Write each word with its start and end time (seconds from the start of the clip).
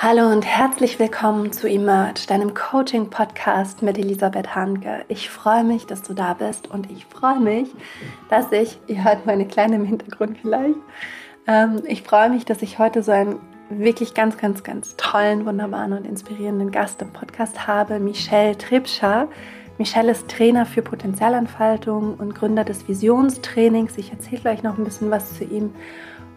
Hallo 0.00 0.30
und 0.30 0.46
herzlich 0.46 1.00
willkommen 1.00 1.50
zu 1.50 1.68
Emerge, 1.68 2.28
deinem 2.28 2.54
Coaching-Podcast 2.54 3.82
mit 3.82 3.98
Elisabeth 3.98 4.54
Hanke. 4.54 5.04
Ich 5.08 5.28
freue 5.28 5.64
mich, 5.64 5.86
dass 5.86 6.02
du 6.02 6.14
da 6.14 6.34
bist 6.34 6.70
und 6.70 6.88
ich 6.88 7.04
freue 7.06 7.40
mich, 7.40 7.68
dass 8.30 8.52
ich, 8.52 8.78
ihr 8.86 9.02
hört 9.02 9.26
meine 9.26 9.44
Kleine 9.44 9.74
im 9.74 9.84
Hintergrund 9.84 10.38
vielleicht, 10.40 10.76
ähm, 11.48 11.82
ich 11.84 12.04
freue 12.04 12.30
mich, 12.30 12.44
dass 12.44 12.62
ich 12.62 12.78
heute 12.78 13.02
so 13.02 13.10
einen 13.10 13.40
wirklich 13.70 14.14
ganz, 14.14 14.38
ganz, 14.38 14.62
ganz 14.62 14.94
tollen, 14.96 15.44
wunderbaren 15.46 15.92
und 15.92 16.06
inspirierenden 16.06 16.70
Gast 16.70 17.02
im 17.02 17.12
Podcast 17.12 17.66
habe, 17.66 17.98
Michelle 17.98 18.56
Tripscher. 18.56 19.26
Michelle 19.78 20.12
ist 20.12 20.28
Trainer 20.28 20.64
für 20.64 20.82
Potenzialentfaltung 20.82 22.14
und 22.14 22.36
Gründer 22.36 22.62
des 22.62 22.86
Visionstrainings. 22.86 23.98
Ich 23.98 24.12
erzähle 24.12 24.42
gleich 24.42 24.62
noch 24.62 24.78
ein 24.78 24.84
bisschen 24.84 25.10
was 25.10 25.36
zu 25.36 25.42
ihm. 25.42 25.74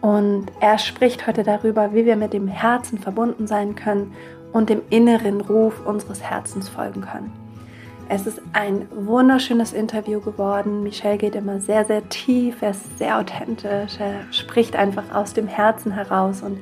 Und 0.02 0.46
er 0.60 0.78
spricht 0.78 1.26
heute 1.26 1.44
darüber, 1.44 1.94
wie 1.94 2.04
wir 2.04 2.16
mit 2.16 2.32
dem 2.32 2.48
Herzen 2.48 2.98
verbunden 2.98 3.46
sein 3.46 3.76
können 3.76 4.12
und 4.52 4.68
dem 4.68 4.82
inneren 4.90 5.40
Ruf 5.40 5.86
unseres 5.86 6.20
Herzens 6.22 6.68
folgen 6.68 7.02
können. 7.02 7.32
Es 8.08 8.26
ist 8.26 8.42
ein 8.52 8.88
wunderschönes 8.94 9.72
Interview 9.72 10.20
geworden. 10.20 10.82
Michel 10.82 11.16
geht 11.16 11.36
immer 11.36 11.60
sehr, 11.60 11.84
sehr 11.84 12.06
tief, 12.08 12.60
er 12.60 12.72
ist 12.72 12.98
sehr 12.98 13.16
authentisch, 13.18 13.98
er 13.98 14.32
spricht 14.32 14.76
einfach 14.76 15.14
aus 15.14 15.32
dem 15.32 15.46
Herzen 15.46 15.92
heraus. 15.92 16.42
Und 16.42 16.58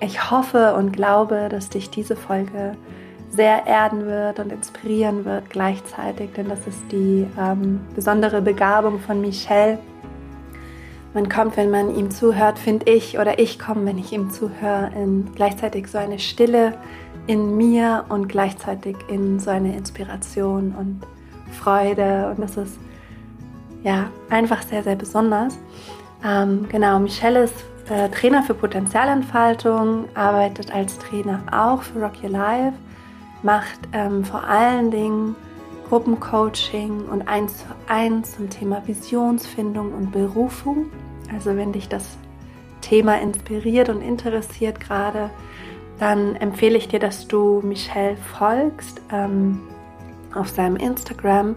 ich 0.00 0.30
hoffe 0.30 0.74
und 0.74 0.92
glaube, 0.92 1.48
dass 1.48 1.70
dich 1.70 1.90
diese 1.90 2.16
Folge 2.16 2.76
sehr 3.30 3.66
erden 3.66 4.04
wird 4.06 4.40
und 4.40 4.52
inspirieren 4.52 5.24
wird 5.24 5.48
gleichzeitig, 5.48 6.32
denn 6.36 6.48
das 6.48 6.66
ist 6.66 6.82
die 6.90 7.26
ähm, 7.38 7.80
besondere 7.94 8.42
Begabung 8.42 8.98
von 8.98 9.20
Michel 9.20 9.78
man 11.18 11.28
kommt, 11.28 11.56
wenn 11.56 11.72
man 11.72 11.92
ihm 11.96 12.12
zuhört, 12.12 12.60
finde 12.60 12.88
ich, 12.92 13.18
oder 13.18 13.40
ich 13.40 13.58
komme, 13.58 13.84
wenn 13.86 13.98
ich 13.98 14.12
ihm 14.12 14.30
zuhöre, 14.30 14.92
in 14.94 15.28
gleichzeitig 15.34 15.88
so 15.88 15.98
eine 15.98 16.20
Stille 16.20 16.74
in 17.26 17.56
mir 17.56 18.04
und 18.08 18.28
gleichzeitig 18.28 18.96
in 19.08 19.40
so 19.40 19.50
eine 19.50 19.76
Inspiration 19.76 20.76
und 20.78 21.00
Freude. 21.50 22.30
Und 22.30 22.40
das 22.40 22.56
ist 22.56 22.78
ja 23.82 24.12
einfach 24.30 24.62
sehr, 24.62 24.84
sehr 24.84 24.94
besonders. 24.94 25.58
Ähm, 26.24 26.68
genau, 26.68 27.00
Michelle 27.00 27.42
ist 27.42 27.64
äh, 27.90 28.08
Trainer 28.10 28.44
für 28.44 28.54
Potenzialentfaltung, 28.54 30.04
arbeitet 30.14 30.72
als 30.72 30.98
Trainer 30.98 31.42
auch 31.50 31.82
für 31.82 32.00
Rock 32.00 32.22
Your 32.22 32.30
Life, 32.30 32.74
macht 33.42 33.80
ähm, 33.92 34.24
vor 34.24 34.44
allen 34.44 34.92
Dingen 34.92 35.34
Gruppencoaching 35.88 37.08
und 37.08 37.26
eins 37.26 37.58
zu 37.58 37.64
eins 37.88 38.36
zum 38.36 38.48
Thema 38.48 38.86
Visionsfindung 38.86 39.92
und 39.92 40.12
Berufung. 40.12 40.86
Also 41.32 41.56
wenn 41.56 41.72
dich 41.72 41.88
das 41.88 42.16
Thema 42.80 43.20
inspiriert 43.20 43.88
und 43.88 44.02
interessiert 44.02 44.80
gerade, 44.80 45.30
dann 45.98 46.36
empfehle 46.36 46.78
ich 46.78 46.88
dir, 46.88 47.00
dass 47.00 47.26
du 47.26 47.60
Michelle 47.64 48.16
folgst 48.16 49.00
ähm, 49.12 49.60
auf 50.34 50.48
seinem 50.48 50.76
Instagram. 50.76 51.56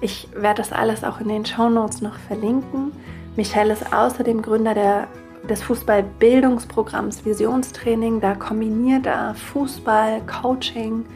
Ich 0.00 0.28
werde 0.34 0.62
das 0.62 0.72
alles 0.72 1.04
auch 1.04 1.20
in 1.20 1.28
den 1.28 1.46
Show 1.46 1.68
Notes 1.68 2.02
noch 2.02 2.18
verlinken. 2.18 2.92
Michelle 3.36 3.72
ist 3.72 3.92
außerdem 3.92 4.42
Gründer 4.42 4.74
der, 4.74 5.08
des 5.48 5.62
Fußballbildungsprogramms 5.62 7.24
Visionstraining. 7.24 8.20
Da 8.20 8.34
kombiniert 8.34 9.06
er 9.06 9.34
Fußball, 9.34 10.22
Coaching, 10.26 11.06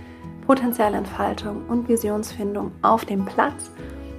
Potenzialentfaltung 0.47 1.63
und 1.69 1.89
Visionsfindung 1.89 2.73
auf 2.83 3.05
dem 3.05 3.25
Platz 3.25 3.71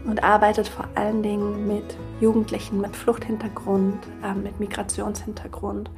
und 0.06 0.24
arbeitet 0.24 0.68
vor 0.68 0.86
allen 0.96 1.24
Dingen 1.24 1.68
mit 1.68 1.98
Jugendlichen 2.20 2.82
mit 2.82 2.96
Fluchthintergrund, 2.96 3.98
äh, 4.24 4.34
mit 4.34 4.60
Migrationshintergrund. 4.60 5.90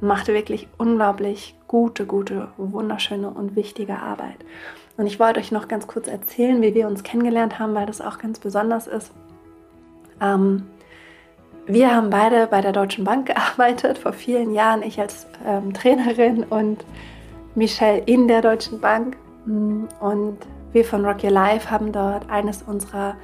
Macht 0.00 0.28
wirklich 0.28 0.68
unglaublich 0.78 1.54
gute, 1.68 2.06
gute, 2.06 2.48
wunderschöne 2.56 3.30
und 3.30 3.54
wichtige 3.54 3.98
Arbeit. 3.98 4.36
Und 4.96 5.06
ich 5.06 5.20
wollte 5.20 5.40
euch 5.40 5.52
noch 5.52 5.68
ganz 5.68 5.86
kurz 5.86 6.08
erzählen, 6.08 6.60
wie 6.62 6.74
wir 6.74 6.86
uns 6.86 7.02
kennengelernt 7.02 7.58
haben, 7.58 7.74
weil 7.74 7.86
das 7.86 8.00
auch 8.00 8.18
ganz 8.18 8.38
besonders 8.38 8.86
ist. 8.86 9.12
Ähm, 10.20 10.66
wir 11.66 11.94
haben 11.94 12.10
beide 12.10 12.46
bei 12.46 12.60
der 12.60 12.72
Deutschen 12.72 13.04
Bank 13.04 13.26
gearbeitet, 13.34 13.98
vor 13.98 14.12
vielen 14.12 14.52
Jahren, 14.52 14.82
ich 14.82 14.98
als 15.00 15.26
ähm, 15.46 15.72
Trainerin 15.72 16.44
und 16.44 16.84
Michelle 17.54 18.02
in 18.06 18.28
der 18.28 18.42
Deutschen 18.42 18.80
Bank. 18.80 19.16
Und 19.46 20.38
wir 20.72 20.84
von 20.84 21.04
Rock 21.04 21.24
Your 21.24 21.30
Life 21.30 21.70
haben 21.70 21.92
dort 21.92 22.28
eines 22.30 22.62
unserer 22.62 23.16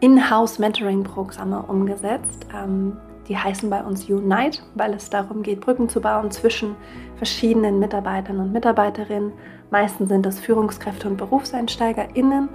In-House-Mentoring-Programme 0.00 1.62
umgesetzt. 1.62 2.46
Ähm, 2.54 2.96
die 3.28 3.38
heißen 3.38 3.70
bei 3.70 3.82
uns 3.82 4.08
Unite, 4.08 4.60
weil 4.74 4.92
es 4.94 5.08
darum 5.08 5.42
geht, 5.42 5.60
Brücken 5.60 5.88
zu 5.88 6.00
bauen 6.00 6.32
zwischen 6.32 6.74
verschiedenen 7.16 7.78
Mitarbeitern 7.78 8.40
und 8.40 8.52
Mitarbeiterinnen. 8.52 9.32
Meistens 9.70 10.08
sind 10.08 10.26
das 10.26 10.40
Führungskräfte 10.40 11.08
und 11.08 11.16
BerufseinsteigerInnen. 11.16 12.48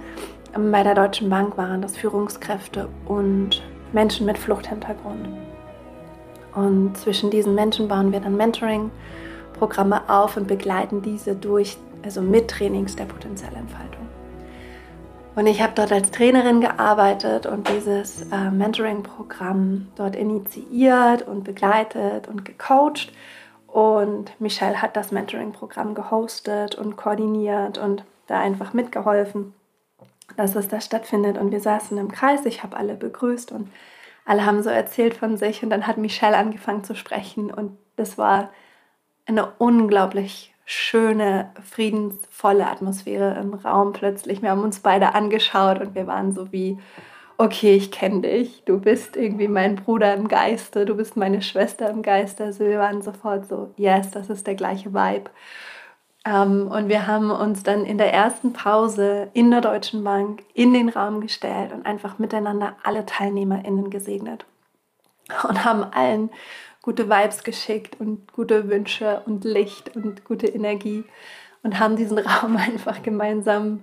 Ähm, 0.54 0.72
bei 0.72 0.82
der 0.82 0.94
Deutschen 0.94 1.30
Bank 1.30 1.56
waren 1.56 1.80
das 1.80 1.96
Führungskräfte 1.96 2.88
und 3.06 3.62
Menschen 3.92 4.26
mit 4.26 4.36
Fluchthintergrund. 4.36 5.28
Und 6.54 6.96
zwischen 6.96 7.30
diesen 7.30 7.54
Menschen 7.54 7.88
bauen 7.88 8.12
wir 8.12 8.20
dann 8.20 8.36
Mentoring-Programme 8.36 10.08
auf 10.08 10.36
und 10.36 10.46
begleiten 10.48 11.00
diese 11.02 11.34
durch 11.34 11.78
also 12.06 12.22
mit 12.22 12.48
Trainings 12.48 12.94
der 12.94 13.04
Potenzialentfaltung. 13.04 14.06
Und 15.34 15.48
ich 15.48 15.60
habe 15.60 15.72
dort 15.74 15.90
als 15.90 16.12
Trainerin 16.12 16.60
gearbeitet 16.60 17.46
und 17.46 17.68
dieses 17.68 18.22
äh, 18.30 18.50
Mentoring-Programm 18.50 19.88
dort 19.96 20.14
initiiert 20.14 21.26
und 21.26 21.42
begleitet 21.42 22.28
und 22.28 22.44
gecoacht. 22.44 23.12
Und 23.66 24.40
Michelle 24.40 24.80
hat 24.80 24.96
das 24.96 25.10
Mentoring-Programm 25.10 25.96
gehostet 25.96 26.76
und 26.76 26.96
koordiniert 26.96 27.76
und 27.76 28.04
da 28.28 28.38
einfach 28.38 28.72
mitgeholfen, 28.72 29.52
dass 30.36 30.54
es 30.54 30.68
da 30.68 30.80
stattfindet. 30.80 31.36
Und 31.36 31.50
wir 31.50 31.60
saßen 31.60 31.98
im 31.98 32.12
Kreis, 32.12 32.46
ich 32.46 32.62
habe 32.62 32.76
alle 32.76 32.94
begrüßt 32.94 33.50
und 33.50 33.68
alle 34.24 34.46
haben 34.46 34.62
so 34.62 34.70
erzählt 34.70 35.14
von 35.14 35.36
sich. 35.36 35.64
Und 35.64 35.70
dann 35.70 35.88
hat 35.88 35.98
Michelle 35.98 36.36
angefangen 36.36 36.84
zu 36.84 36.94
sprechen 36.94 37.50
und 37.50 37.76
das 37.96 38.16
war 38.16 38.50
eine 39.26 39.50
unglaublich 39.58 40.54
schöne, 40.66 41.52
friedensvolle 41.62 42.66
Atmosphäre 42.66 43.38
im 43.40 43.54
Raum 43.54 43.92
plötzlich. 43.92 44.42
Wir 44.42 44.50
haben 44.50 44.64
uns 44.64 44.80
beide 44.80 45.14
angeschaut 45.14 45.80
und 45.80 45.94
wir 45.94 46.08
waren 46.08 46.32
so 46.32 46.52
wie, 46.52 46.78
okay, 47.38 47.76
ich 47.76 47.92
kenne 47.92 48.22
dich, 48.22 48.64
du 48.64 48.80
bist 48.80 49.16
irgendwie 49.16 49.46
mein 49.46 49.76
Bruder 49.76 50.12
im 50.12 50.26
Geiste, 50.26 50.84
du 50.84 50.96
bist 50.96 51.16
meine 51.16 51.40
Schwester 51.40 51.88
im 51.88 52.02
Geiste. 52.02 52.44
Also 52.44 52.64
wir 52.64 52.80
waren 52.80 53.00
sofort 53.00 53.46
so, 53.46 53.72
yes, 53.76 54.10
das 54.10 54.28
ist 54.28 54.46
der 54.48 54.56
gleiche 54.56 54.92
Vibe. 54.92 55.30
Ähm, 56.26 56.68
und 56.68 56.88
wir 56.88 57.06
haben 57.06 57.30
uns 57.30 57.62
dann 57.62 57.84
in 57.84 57.96
der 57.96 58.12
ersten 58.12 58.52
Pause 58.52 59.28
in 59.34 59.52
der 59.52 59.60
Deutschen 59.60 60.02
Bank 60.02 60.42
in 60.52 60.72
den 60.72 60.88
Raum 60.88 61.20
gestellt 61.20 61.72
und 61.72 61.86
einfach 61.86 62.18
miteinander 62.18 62.74
alle 62.82 63.06
TeilnehmerInnen 63.06 63.90
gesegnet 63.90 64.46
und 65.48 65.64
haben 65.64 65.84
allen 65.84 66.30
gute 66.86 67.10
Vibes 67.10 67.42
geschickt 67.42 67.98
und 67.98 68.32
gute 68.32 68.70
Wünsche 68.70 69.20
und 69.26 69.44
Licht 69.44 69.96
und 69.96 70.24
gute 70.24 70.46
Energie 70.46 71.04
und 71.64 71.80
haben 71.80 71.96
diesen 71.96 72.18
Raum 72.26 72.56
einfach 72.56 73.02
gemeinsam 73.02 73.82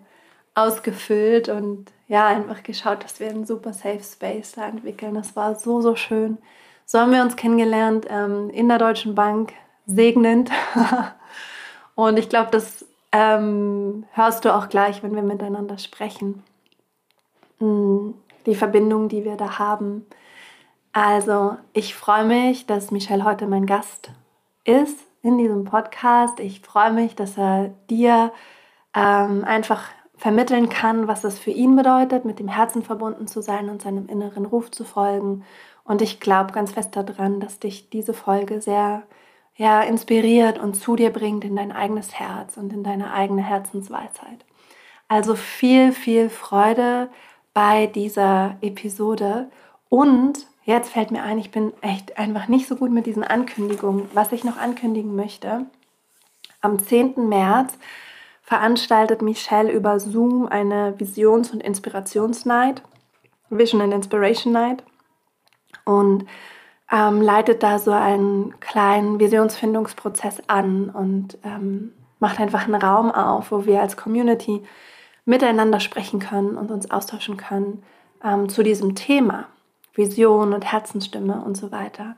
ausgefüllt 0.56 1.50
und 1.50 1.92
ja, 2.08 2.28
einfach 2.28 2.64
geschaut, 2.64 3.04
dass 3.04 3.20
wir 3.20 3.30
einen 3.30 3.46
super 3.46 3.74
Safe 3.74 4.02
Space 4.02 4.54
da 4.54 4.70
entwickeln. 4.70 5.16
Das 5.16 5.36
war 5.36 5.56
so, 5.56 5.82
so 5.82 5.98
schön. 5.98 6.38
So 6.86 6.98
haben 6.98 7.12
wir 7.12 7.22
uns 7.22 7.36
kennengelernt 7.36 8.08
ähm, 8.10 8.50
in 8.52 8.70
der 8.70 8.78
Deutschen 8.78 9.16
Bank, 9.16 9.52
segnend. 9.86 10.50
und 11.96 12.18
ich 12.18 12.30
glaube, 12.30 12.52
das 12.52 12.86
ähm, 13.12 14.06
hörst 14.14 14.46
du 14.46 14.56
auch 14.56 14.70
gleich, 14.70 15.04
wenn 15.04 15.14
wir 15.14 15.24
miteinander 15.24 15.78
sprechen. 15.78 16.42
Mm, 17.60 18.12
die 18.46 18.56
Verbindung, 18.56 19.10
die 19.10 19.26
wir 19.26 19.36
da 19.36 19.60
haben, 19.60 20.06
also, 20.94 21.58
ich 21.74 21.96
freue 21.96 22.24
mich, 22.24 22.68
dass 22.68 22.92
Michel 22.92 23.24
heute 23.24 23.48
mein 23.48 23.66
Gast 23.66 24.12
ist 24.64 25.00
in 25.24 25.40
diesem 25.40 25.66
Podcast. 25.66 26.40
Ich 26.40 26.62
freue 26.62 26.94
mich, 26.94 27.16
dass 27.16 27.38
er 27.38 27.72
dir 27.90 28.32
ähm, 28.94 29.44
einfach 29.44 29.90
vermitteln 30.16 30.70
kann, 30.70 31.08
was 31.08 31.24
es 31.24 31.40
für 31.40 31.50
ihn 31.52 31.76
bedeutet, 31.76 32.26
mit 32.26 32.38
dem 32.38 32.48
Herzen 32.48 32.84
verbunden 32.84 33.28
zu 33.28 33.42
sein 33.42 33.70
und 33.70 33.82
seinem 33.82 34.08
inneren 34.08 34.46
Ruf 34.46 34.70
zu 34.70 34.84
folgen. 34.84 35.44
Und 35.84 36.02
ich 36.04 36.20
glaube 36.20 36.54
ganz 36.54 36.72
fest 36.72 36.96
daran, 36.96 37.40
dass 37.40 37.60
dich 37.60 37.90
diese 37.90 38.14
Folge 38.14 38.62
sehr 38.62 39.04
ja, 39.56 39.82
inspiriert 39.82 40.60
und 40.60 40.76
zu 40.76 40.96
dir 40.96 41.12
bringt 41.12 41.44
in 41.44 41.56
dein 41.56 41.72
eigenes 41.72 42.14
Herz 42.14 42.56
und 42.56 42.72
in 42.72 42.84
deine 42.84 43.14
eigene 43.14 43.42
Herzensweisheit. 43.42 44.46
Also 45.08 45.36
viel, 45.36 45.92
viel 45.92 46.30
Freude 46.30 47.10
bei 47.54 47.88
dieser 47.88 48.58
Episode 48.62 49.50
und 49.90 50.48
Jetzt 50.66 50.94
fällt 50.94 51.12
mir 51.12 51.24
ein, 51.24 51.38
ich 51.38 51.52
bin 51.52 51.74
echt 51.82 52.18
einfach 52.18 52.48
nicht 52.48 52.68
so 52.68 52.76
gut 52.76 52.92
mit 52.92 53.06
diesen 53.06 53.24
Ankündigungen. 53.24 54.10
Was 54.14 54.32
ich 54.32 54.44
noch 54.44 54.58
ankündigen 54.58 55.16
möchte, 55.16 55.66
am 56.62 56.80
10. 56.80 57.28
März 57.28 57.78
veranstaltet 58.42 59.22
Michelle 59.22 59.72
über 59.72 60.00
Zoom 60.00 60.48
eine 60.48 60.98
Visions- 61.00 61.52
und 61.52 61.62
Inspirationsnight, 61.62 62.82
Vision 63.50 63.82
and 63.82 63.94
Inspiration 63.94 64.54
Night. 64.54 64.84
Und 65.86 66.26
ähm, 66.92 67.22
leitet 67.22 67.64
da 67.64 67.80
so 67.80 67.92
einen 67.92 68.58
kleinen 68.60 69.20
Visionsfindungsprozess 69.20 70.44
an 70.48 70.90
und 70.90 71.38
ähm, 71.44 71.92
macht 72.20 72.40
einfach 72.40 72.66
einen 72.66 72.76
Raum 72.76 73.12
auf, 73.12 73.52
wo 73.52 73.66
wir 73.66 73.82
als 73.82 73.98
Community 73.98 74.64
miteinander 75.26 75.80
sprechen 75.80 76.20
können 76.20 76.56
und 76.56 76.72
uns 76.72 76.92
austauschen 76.92 77.36
können 77.36 77.84
ähm, 78.24 78.48
zu 78.48 78.64
diesem 78.64 78.96
Thema. 78.96 79.48
Vision 79.94 80.54
und 80.54 80.72
Herzensstimme 80.72 81.44
und 81.44 81.56
so 81.56 81.72
weiter. 81.72 82.16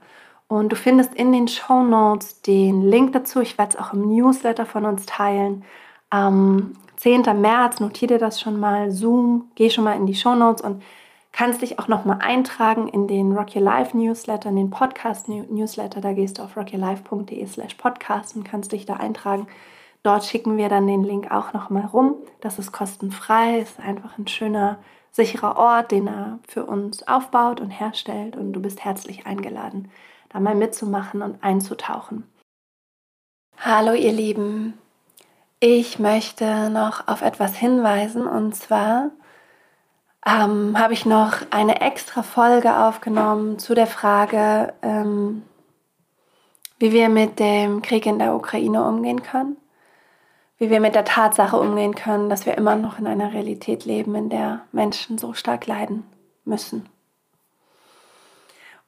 Und 0.47 0.71
du 0.71 0.75
findest 0.75 1.13
in 1.15 1.31
den 1.31 1.47
Show 1.47 1.83
Notes 1.83 2.41
den 2.41 2.81
Link 2.83 3.13
dazu. 3.13 3.41
Ich 3.41 3.57
werde 3.57 3.73
es 3.73 3.79
auch 3.79 3.93
im 3.93 4.07
Newsletter 4.15 4.65
von 4.65 4.85
uns 4.85 5.05
teilen. 5.05 5.63
Am 6.09 6.73
10. 6.97 7.23
März, 7.41 7.79
notiere 7.79 8.13
dir 8.13 8.19
das 8.19 8.39
schon 8.39 8.59
mal, 8.59 8.91
Zoom, 8.91 9.51
geh 9.55 9.69
schon 9.69 9.83
mal 9.83 9.95
in 9.95 10.05
die 10.05 10.15
Show 10.15 10.35
Notes 10.35 10.61
und 10.61 10.83
kannst 11.31 11.61
dich 11.61 11.79
auch 11.79 11.87
noch 11.87 12.05
mal 12.05 12.19
eintragen 12.21 12.87
in 12.87 13.07
den 13.07 13.33
Rock 13.33 13.55
Your 13.55 13.61
Life 13.61 13.97
Newsletter, 13.97 14.49
in 14.49 14.55
den 14.55 14.69
Podcast 14.69 15.27
Newsletter. 15.27 15.99
Da 15.99 16.13
gehst 16.13 16.37
du 16.37 16.43
auf 16.43 16.55
rockyourlife.de 16.55 17.45
slash 17.47 17.73
podcast 17.73 18.35
und 18.35 18.45
kannst 18.45 18.71
dich 18.71 18.85
da 18.85 18.93
eintragen. 18.93 19.47
Dort 20.03 20.23
schicken 20.23 20.55
wir 20.55 20.69
dann 20.69 20.87
den 20.87 21.03
Link 21.03 21.31
auch 21.31 21.51
noch 21.51 21.69
mal 21.69 21.85
rum. 21.85 22.15
Das 22.39 22.59
ist 22.59 22.71
kostenfrei, 22.71 23.59
ist 23.59 23.79
einfach 23.79 24.17
ein 24.17 24.27
schöner 24.27 24.77
sicherer 25.15 25.55
Ort, 25.55 25.91
den 25.91 26.07
er 26.07 26.39
für 26.45 26.65
uns 26.65 27.07
aufbaut 27.07 27.61
und 27.61 27.69
herstellt. 27.69 28.35
Und 28.35 28.51
du 28.51 28.61
bist 28.61 28.83
herzlich 28.83 29.25
eingeladen, 29.25 29.89
da 30.29 30.39
mal 30.41 30.55
mitzumachen 30.55 31.21
und 31.21 31.41
einzutauchen. 31.41 32.29
Hallo 33.57 33.93
ihr 33.93 34.11
Lieben, 34.11 34.73
ich 35.61 35.99
möchte 35.99 36.69
noch 36.69 37.07
auf 37.07 37.21
etwas 37.21 37.55
hinweisen 37.55 38.27
und 38.27 38.53
zwar 38.53 39.11
ähm, 40.25 40.77
habe 40.77 40.91
ich 40.91 41.05
noch 41.05 41.37
eine 41.51 41.79
extra 41.79 42.21
Folge 42.21 42.75
aufgenommen 42.75 43.57
zu 43.57 43.73
der 43.73 43.87
Frage, 43.87 44.73
ähm, 44.81 45.43
wie 46.77 46.91
wir 46.91 47.07
mit 47.07 47.39
dem 47.39 47.81
Krieg 47.81 48.05
in 48.05 48.19
der 48.19 48.35
Ukraine 48.35 48.83
umgehen 48.83 49.23
können 49.23 49.55
wie 50.57 50.69
wir 50.69 50.79
mit 50.79 50.95
der 50.95 51.05
Tatsache 51.05 51.57
umgehen 51.57 51.95
können, 51.95 52.29
dass 52.29 52.45
wir 52.45 52.57
immer 52.57 52.75
noch 52.75 52.99
in 52.99 53.07
einer 53.07 53.33
Realität 53.33 53.85
leben, 53.85 54.15
in 54.15 54.29
der 54.29 54.61
Menschen 54.71 55.17
so 55.17 55.33
stark 55.33 55.67
leiden 55.67 56.03
müssen. 56.45 56.87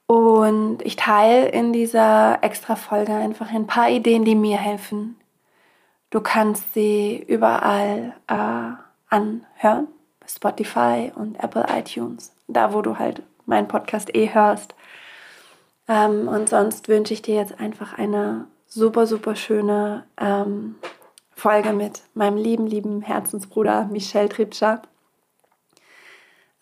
Und 0.06 0.80
ich 0.82 0.96
teile 0.96 1.48
in 1.48 1.74
dieser 1.74 2.38
Extra-Folge 2.42 3.12
einfach 3.12 3.52
ein 3.52 3.66
paar 3.66 3.90
Ideen, 3.90 4.24
die 4.24 4.34
mir 4.34 4.56
helfen. 4.56 5.16
Du 6.08 6.22
kannst 6.22 6.72
sie 6.72 7.22
überall 7.26 8.14
äh, 8.26 8.72
anhören, 9.10 9.88
Spotify 10.26 11.12
und 11.14 11.38
Apple 11.42 11.66
iTunes, 11.68 12.32
da 12.46 12.72
wo 12.72 12.80
du 12.80 12.98
halt 12.98 13.22
meinen 13.44 13.68
Podcast 13.68 14.14
eh 14.14 14.32
hörst. 14.32 14.74
Ähm, 15.88 16.26
und 16.28 16.48
sonst 16.48 16.88
wünsche 16.88 17.12
ich 17.12 17.20
dir 17.20 17.34
jetzt 17.34 17.60
einfach 17.60 17.98
eine 17.98 18.46
super, 18.66 19.06
super 19.06 19.36
schöne 19.36 20.04
ähm, 20.18 20.76
Folge 21.38 21.72
mit 21.72 22.02
meinem 22.14 22.36
lieben, 22.36 22.66
lieben 22.66 23.00
Herzensbruder 23.00 23.84
Michel 23.84 24.28
Tripscher, 24.28 24.82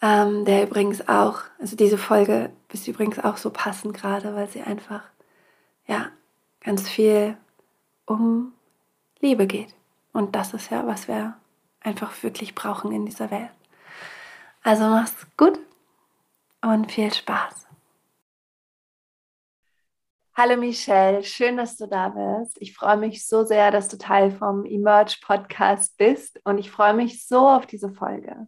ähm, 0.02 0.44
der 0.44 0.64
übrigens 0.64 1.08
auch, 1.08 1.40
also 1.58 1.76
diese 1.76 1.96
Folge 1.96 2.50
ist 2.72 2.86
übrigens 2.86 3.18
auch 3.18 3.38
so 3.38 3.48
passend 3.50 3.94
gerade, 3.94 4.34
weil 4.34 4.48
sie 4.48 4.60
einfach, 4.60 5.02
ja, 5.86 6.10
ganz 6.60 6.88
viel 6.88 7.38
um 8.04 8.52
Liebe 9.20 9.46
geht. 9.46 9.74
Und 10.12 10.36
das 10.36 10.52
ist 10.52 10.70
ja, 10.70 10.86
was 10.86 11.08
wir 11.08 11.38
einfach 11.80 12.22
wirklich 12.22 12.54
brauchen 12.54 12.92
in 12.92 13.06
dieser 13.06 13.30
Welt. 13.30 13.50
Also 14.62 14.84
mach's 14.84 15.26
gut 15.38 15.58
und 16.60 16.92
viel 16.92 17.14
Spaß. 17.14 17.65
Hallo 20.38 20.58
Michelle, 20.58 21.24
schön, 21.24 21.56
dass 21.56 21.78
du 21.78 21.86
da 21.86 22.10
bist. 22.10 22.58
Ich 22.60 22.74
freue 22.74 22.98
mich 22.98 23.26
so 23.26 23.44
sehr, 23.44 23.70
dass 23.70 23.88
du 23.88 23.96
Teil 23.96 24.30
vom 24.30 24.66
Emerge 24.66 25.16
Podcast 25.24 25.96
bist 25.96 26.38
und 26.44 26.58
ich 26.58 26.70
freue 26.70 26.92
mich 26.92 27.26
so 27.26 27.48
auf 27.48 27.64
diese 27.64 27.90
Folge. 27.90 28.46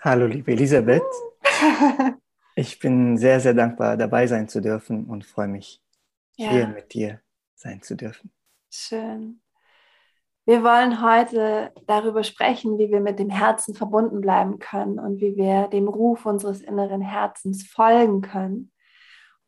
Hallo 0.00 0.26
liebe 0.26 0.50
Elisabeth. 0.50 1.04
ich 2.56 2.80
bin 2.80 3.16
sehr, 3.16 3.38
sehr 3.38 3.54
dankbar, 3.54 3.96
dabei 3.96 4.26
sein 4.26 4.48
zu 4.48 4.60
dürfen 4.60 5.04
und 5.04 5.24
freue 5.24 5.46
mich, 5.46 5.80
ja. 6.34 6.50
hier 6.50 6.66
mit 6.66 6.94
dir 6.94 7.20
sein 7.54 7.80
zu 7.80 7.94
dürfen. 7.94 8.32
Schön. 8.72 9.40
Wir 10.46 10.64
wollen 10.64 11.00
heute 11.00 11.72
darüber 11.86 12.24
sprechen, 12.24 12.76
wie 12.76 12.90
wir 12.90 13.00
mit 13.00 13.20
dem 13.20 13.30
Herzen 13.30 13.76
verbunden 13.76 14.20
bleiben 14.20 14.58
können 14.58 14.98
und 14.98 15.20
wie 15.20 15.36
wir 15.36 15.68
dem 15.68 15.86
Ruf 15.86 16.26
unseres 16.26 16.60
inneren 16.60 17.02
Herzens 17.02 17.68
folgen 17.68 18.20
können 18.20 18.69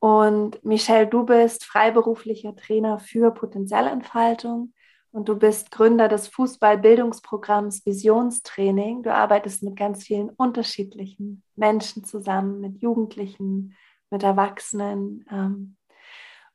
und 0.02 0.64
Michelle, 0.64 1.06
du 1.06 1.24
bist 1.24 1.64
freiberuflicher 1.64 2.56
Trainer 2.56 2.98
für 2.98 3.30
Potenzialentfaltung 3.30 4.72
und 5.12 5.28
du 5.28 5.38
bist 5.38 5.70
Gründer 5.70 6.08
des 6.08 6.26
Fußballbildungsprogramms 6.26 7.86
Visionstraining. 7.86 9.04
Du 9.04 9.14
arbeitest 9.14 9.62
mit 9.62 9.76
ganz 9.76 10.02
vielen 10.02 10.30
unterschiedlichen 10.30 11.44
Menschen 11.54 12.02
zusammen, 12.02 12.60
mit 12.60 12.82
Jugendlichen, 12.82 13.76
mit 14.10 14.24
Erwachsenen. 14.24 15.24
Ähm, 15.30 15.76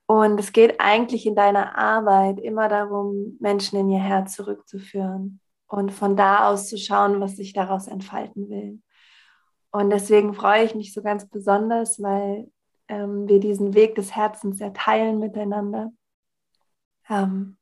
und 0.07 0.37
es 0.41 0.51
geht 0.51 0.81
eigentlich 0.81 1.25
in 1.25 1.35
deiner 1.35 1.77
Arbeit 1.77 2.41
immer 2.41 2.67
darum, 2.67 3.37
Menschen 3.39 3.79
in 3.79 3.89
ihr 3.89 4.01
Herz 4.01 4.35
zurückzuführen 4.35 5.39
und 5.67 5.93
von 5.93 6.17
da 6.17 6.49
aus 6.49 6.67
zu 6.67 6.77
schauen, 6.77 7.21
was 7.21 7.37
sich 7.37 7.53
daraus 7.53 7.87
entfalten 7.87 8.49
will. 8.49 8.81
Und 9.71 9.89
deswegen 9.89 10.33
freue 10.33 10.65
ich 10.65 10.75
mich 10.75 10.93
so 10.93 11.01
ganz 11.01 11.29
besonders, 11.29 12.03
weil 12.03 12.51
ähm, 12.87 13.27
wir 13.27 13.39
diesen 13.39 13.73
Weg 13.73 13.95
des 13.95 14.15
Herzens 14.15 14.59
ja 14.59 14.69
teilen 14.71 15.19
miteinander. 15.19 15.91
Ähm, 17.09 17.57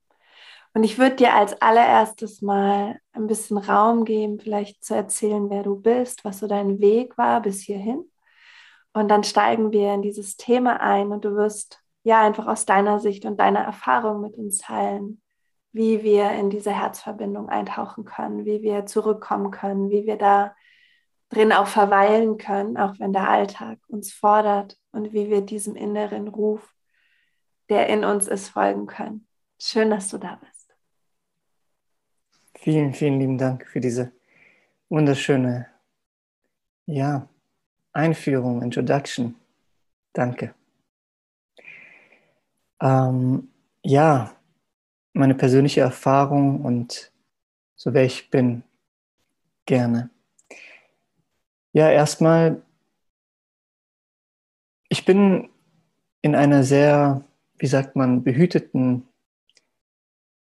und 0.73 0.83
ich 0.83 0.97
würde 0.97 1.15
dir 1.15 1.33
als 1.33 1.61
allererstes 1.61 2.41
mal 2.41 2.99
ein 3.13 3.27
bisschen 3.27 3.57
Raum 3.57 4.03
geben, 4.03 4.39
vielleicht 4.39 4.83
zu 4.83 4.93
erzählen, 4.93 5.49
wer 5.49 5.63
du 5.63 5.77
bist, 5.77 6.25
was 6.25 6.39
so 6.39 6.47
dein 6.47 6.79
Weg 6.79 7.17
war 7.17 7.41
bis 7.41 7.61
hierhin. 7.61 8.11
Und 8.93 9.09
dann 9.09 9.23
steigen 9.23 9.71
wir 9.71 9.93
in 9.93 10.01
dieses 10.01 10.37
Thema 10.37 10.81
ein 10.81 11.11
und 11.11 11.23
du 11.25 11.35
wirst 11.35 11.81
ja 12.03 12.21
einfach 12.21 12.47
aus 12.47 12.65
deiner 12.65 12.99
Sicht 12.99 13.25
und 13.25 13.39
deiner 13.39 13.61
Erfahrung 13.61 14.21
mit 14.21 14.35
uns 14.35 14.59
teilen, 14.59 15.21
wie 15.71 16.03
wir 16.03 16.31
in 16.31 16.49
diese 16.49 16.71
Herzverbindung 16.71 17.49
eintauchen 17.49 18.05
können, 18.05 18.45
wie 18.45 18.61
wir 18.61 18.85
zurückkommen 18.85 19.51
können, 19.51 19.89
wie 19.89 20.05
wir 20.05 20.17
da 20.17 20.55
drin 21.29 21.51
auch 21.51 21.67
verweilen 21.67 22.37
können, 22.37 22.77
auch 22.77 22.99
wenn 22.99 23.13
der 23.13 23.29
Alltag 23.29 23.79
uns 23.87 24.13
fordert 24.13 24.77
und 24.91 25.13
wie 25.13 25.29
wir 25.29 25.41
diesem 25.41 25.75
inneren 25.75 26.27
Ruf, 26.27 26.73
der 27.69 27.87
in 27.87 28.05
uns 28.05 28.27
ist, 28.27 28.49
folgen 28.49 28.87
können. 28.87 29.27
Schön, 29.59 29.89
dass 29.89 30.09
du 30.09 30.17
da 30.17 30.35
bist. 30.35 30.75
Vielen, 32.55 32.93
vielen 32.93 33.19
lieben 33.19 33.37
Dank 33.37 33.65
für 33.67 33.79
diese 33.79 34.11
wunderschöne 34.89 35.67
ja, 36.85 37.27
Einführung, 37.91 38.61
Introduction. 38.61 39.35
Danke. 40.13 40.53
Ähm, 42.81 43.49
ja, 43.83 44.35
meine 45.13 45.35
persönliche 45.35 45.81
Erfahrung 45.81 46.61
und 46.61 47.11
so 47.75 47.93
wer 47.93 48.03
ich 48.03 48.29
bin, 48.29 48.63
gerne. 49.65 50.09
Ja, 51.75 51.91
erstmal 51.91 52.63
ich 54.87 55.03
bin 55.03 55.49
in 56.21 56.33
einer 56.33 56.63
sehr, 56.63 57.25
wie 57.57 57.67
sagt 57.67 57.97
man, 57.97 58.23
behüteten 58.23 59.05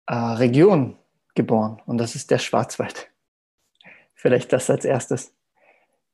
äh, 0.08 0.14
Region 0.14 0.98
geboren 1.34 1.82
und 1.86 2.00
das 2.00 2.16
ist 2.16 2.32
der 2.32 2.38
Schwarzwald. 2.38 3.10
Vielleicht 4.14 4.52
das 4.52 4.70
als 4.70 4.84
erstes. 4.84 5.34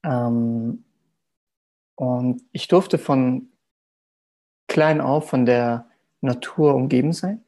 Ähm, 0.03 0.85
und 1.95 2.43
ich 2.51 2.67
durfte 2.67 2.99
von 2.99 3.51
klein 4.67 5.01
auf 5.01 5.29
von 5.29 5.47
der 5.47 5.89
Natur 6.21 6.75
umgeben 6.75 7.11
sein 7.11 7.43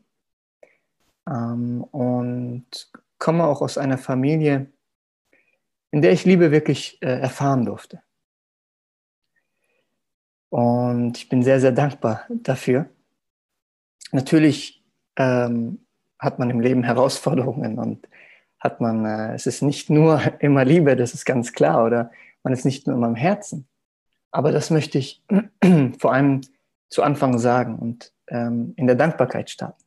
ähm, 1.30 1.84
und 1.84 2.92
komme 3.20 3.44
auch 3.44 3.62
aus 3.62 3.78
einer 3.78 4.00
Familie, 4.00 4.72
in 5.92 6.02
der 6.02 6.12
ich 6.12 6.26
Liebe 6.26 6.52
wirklich 6.52 7.02
äh, 7.02 7.20
erfahren 7.20 7.66
durfte. 7.66 8.02
Und 10.50 11.18
ich 11.18 11.30
bin 11.30 11.44
sehr, 11.44 11.60
sehr 11.60 11.72
dankbar 11.72 12.26
dafür. 12.30 12.90
Natürlich 14.12 14.84
ähm, 15.16 15.86
hat 16.18 16.40
man 16.40 16.50
im 16.50 16.60
Leben 16.60 16.84
Herausforderungen 16.84 17.78
und 17.78 18.08
hat 18.60 18.82
man, 18.82 19.06
äh, 19.06 19.34
es 19.34 19.46
ist 19.46 19.62
nicht 19.62 19.90
nur 19.90 20.22
immer 20.40 20.66
Liebe, 20.66 20.96
das 20.96 21.14
ist 21.14 21.26
ganz 21.26 21.54
klar, 21.54 21.86
oder 21.86 22.12
man 22.44 22.54
ist 22.54 22.66
nicht 22.66 22.88
nur 22.88 22.96
immer 22.96 23.08
im 23.08 23.16
Herzen. 23.16 23.68
Aber 24.32 24.52
das 24.52 24.70
möchte 24.70 24.98
ich 24.98 25.24
vor 26.00 26.14
allem 26.14 26.42
zu 26.90 27.04
Anfang 27.04 27.38
sagen 27.38 27.78
und 27.78 28.14
ähm, 28.28 28.74
in 28.76 28.88
der 28.88 28.96
Dankbarkeit 28.96 29.50
starten. 29.50 29.84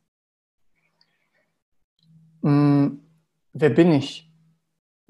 Hm, 2.41 3.01
wer 3.53 3.69
bin 3.69 3.91
ich? 3.91 4.29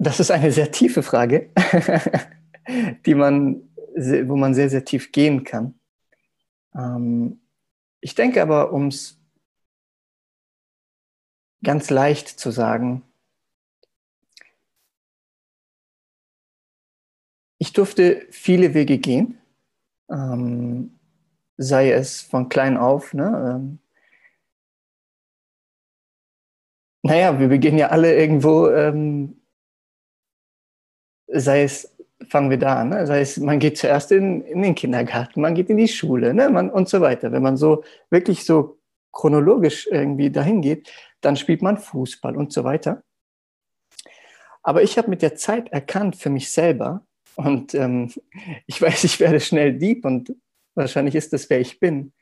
Das 0.04 0.20
ist 0.20 0.30
eine 0.30 0.52
sehr 0.52 0.70
tiefe 0.70 1.02
Frage, 1.02 1.50
die 3.06 3.14
man 3.14 3.74
wo 3.96 4.36
man 4.36 4.54
sehr, 4.54 4.70
sehr 4.70 4.84
tief 4.84 5.12
gehen 5.12 5.44
kann. 5.44 5.78
Ähm, 6.74 7.40
ich 8.00 8.14
denke 8.14 8.42
aber, 8.42 8.72
um 8.72 8.88
es 8.88 9.20
ganz 11.62 11.90
leicht 11.90 12.28
zu 12.28 12.50
sagen, 12.50 13.02
ich 17.58 17.72
durfte 17.72 18.26
viele 18.30 18.74
Wege 18.74 18.98
gehen, 18.98 19.38
ähm, 20.10 20.98
sei 21.56 21.92
es 21.92 22.20
von 22.20 22.48
klein 22.48 22.76
auf. 22.76 23.14
Ne? 23.14 23.54
Ähm, 23.56 23.78
naja, 27.02 27.38
wir 27.38 27.48
beginnen 27.48 27.78
ja 27.78 27.88
alle 27.88 28.14
irgendwo, 28.14 28.68
sei 31.28 31.62
es, 31.62 31.96
fangen 32.28 32.50
wir 32.50 32.58
da 32.58 32.80
an, 32.80 32.90
ne? 32.90 33.06
sei 33.06 33.20
es, 33.20 33.36
man 33.38 33.58
geht 33.58 33.76
zuerst 33.78 34.12
in, 34.12 34.42
in 34.42 34.62
den 34.62 34.74
Kindergarten, 34.74 35.40
man 35.40 35.54
geht 35.54 35.68
in 35.68 35.76
die 35.76 35.88
Schule 35.88 36.32
ne? 36.32 36.48
man, 36.48 36.70
und 36.70 36.88
so 36.88 37.00
weiter. 37.00 37.32
Wenn 37.32 37.42
man 37.42 37.56
so 37.56 37.84
wirklich 38.10 38.44
so 38.44 38.78
chronologisch 39.12 39.86
irgendwie 39.90 40.30
dahin 40.30 40.62
geht, 40.62 40.90
dann 41.20 41.36
spielt 41.36 41.62
man 41.62 41.78
Fußball 41.78 42.36
und 42.36 42.52
so 42.52 42.64
weiter. 42.64 43.02
Aber 44.62 44.82
ich 44.82 44.96
habe 44.96 45.10
mit 45.10 45.22
der 45.22 45.36
Zeit 45.36 45.70
erkannt 45.72 46.16
für 46.16 46.30
mich 46.30 46.50
selber, 46.50 47.06
und 47.36 47.74
ähm, 47.74 48.12
ich 48.66 48.80
weiß, 48.80 49.04
ich 49.04 49.20
werde 49.20 49.40
schnell 49.40 49.78
Dieb 49.78 50.04
und 50.04 50.34
wahrscheinlich 50.74 51.14
ist 51.14 51.32
das, 51.32 51.50
wer 51.50 51.60
ich 51.60 51.80
bin. 51.80 52.12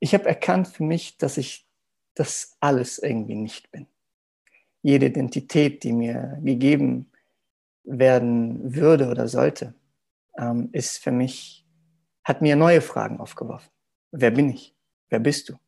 Ich 0.00 0.14
habe 0.14 0.26
erkannt 0.26 0.68
für 0.68 0.82
mich, 0.82 1.16
dass 1.18 1.38
ich 1.38 1.66
das 2.14 2.56
alles 2.60 2.98
irgendwie 2.98 3.36
nicht 3.36 3.70
bin. 3.70 3.86
Jede 4.82 5.06
Identität, 5.06 5.84
die 5.84 5.92
mir 5.92 6.38
gegeben 6.42 7.11
werden 7.84 8.74
würde 8.74 9.08
oder 9.08 9.28
sollte, 9.28 9.74
ähm, 10.38 10.68
ist 10.72 10.98
für 10.98 11.12
mich, 11.12 11.66
hat 12.24 12.42
mir 12.42 12.56
neue 12.56 12.80
Fragen 12.80 13.18
aufgeworfen. 13.18 13.70
Wer 14.12 14.30
bin 14.30 14.50
ich? 14.50 14.74
Wer 15.08 15.20
bist 15.20 15.48
du? 15.48 15.58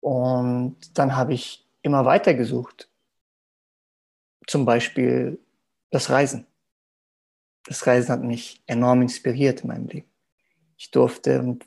Und 0.00 0.98
dann 0.98 1.16
habe 1.16 1.34
ich 1.34 1.68
immer 1.82 2.04
weiter 2.04 2.34
gesucht. 2.34 2.90
Zum 4.46 4.64
Beispiel 4.64 5.40
das 5.90 6.10
Reisen. 6.10 6.46
Das 7.64 7.86
Reisen 7.86 8.10
hat 8.10 8.22
mich 8.22 8.62
enorm 8.66 9.02
inspiriert 9.02 9.62
in 9.62 9.68
meinem 9.68 9.86
Leben. 9.88 10.08
Ich 10.76 10.90
durfte 10.90 11.40
und 11.40 11.66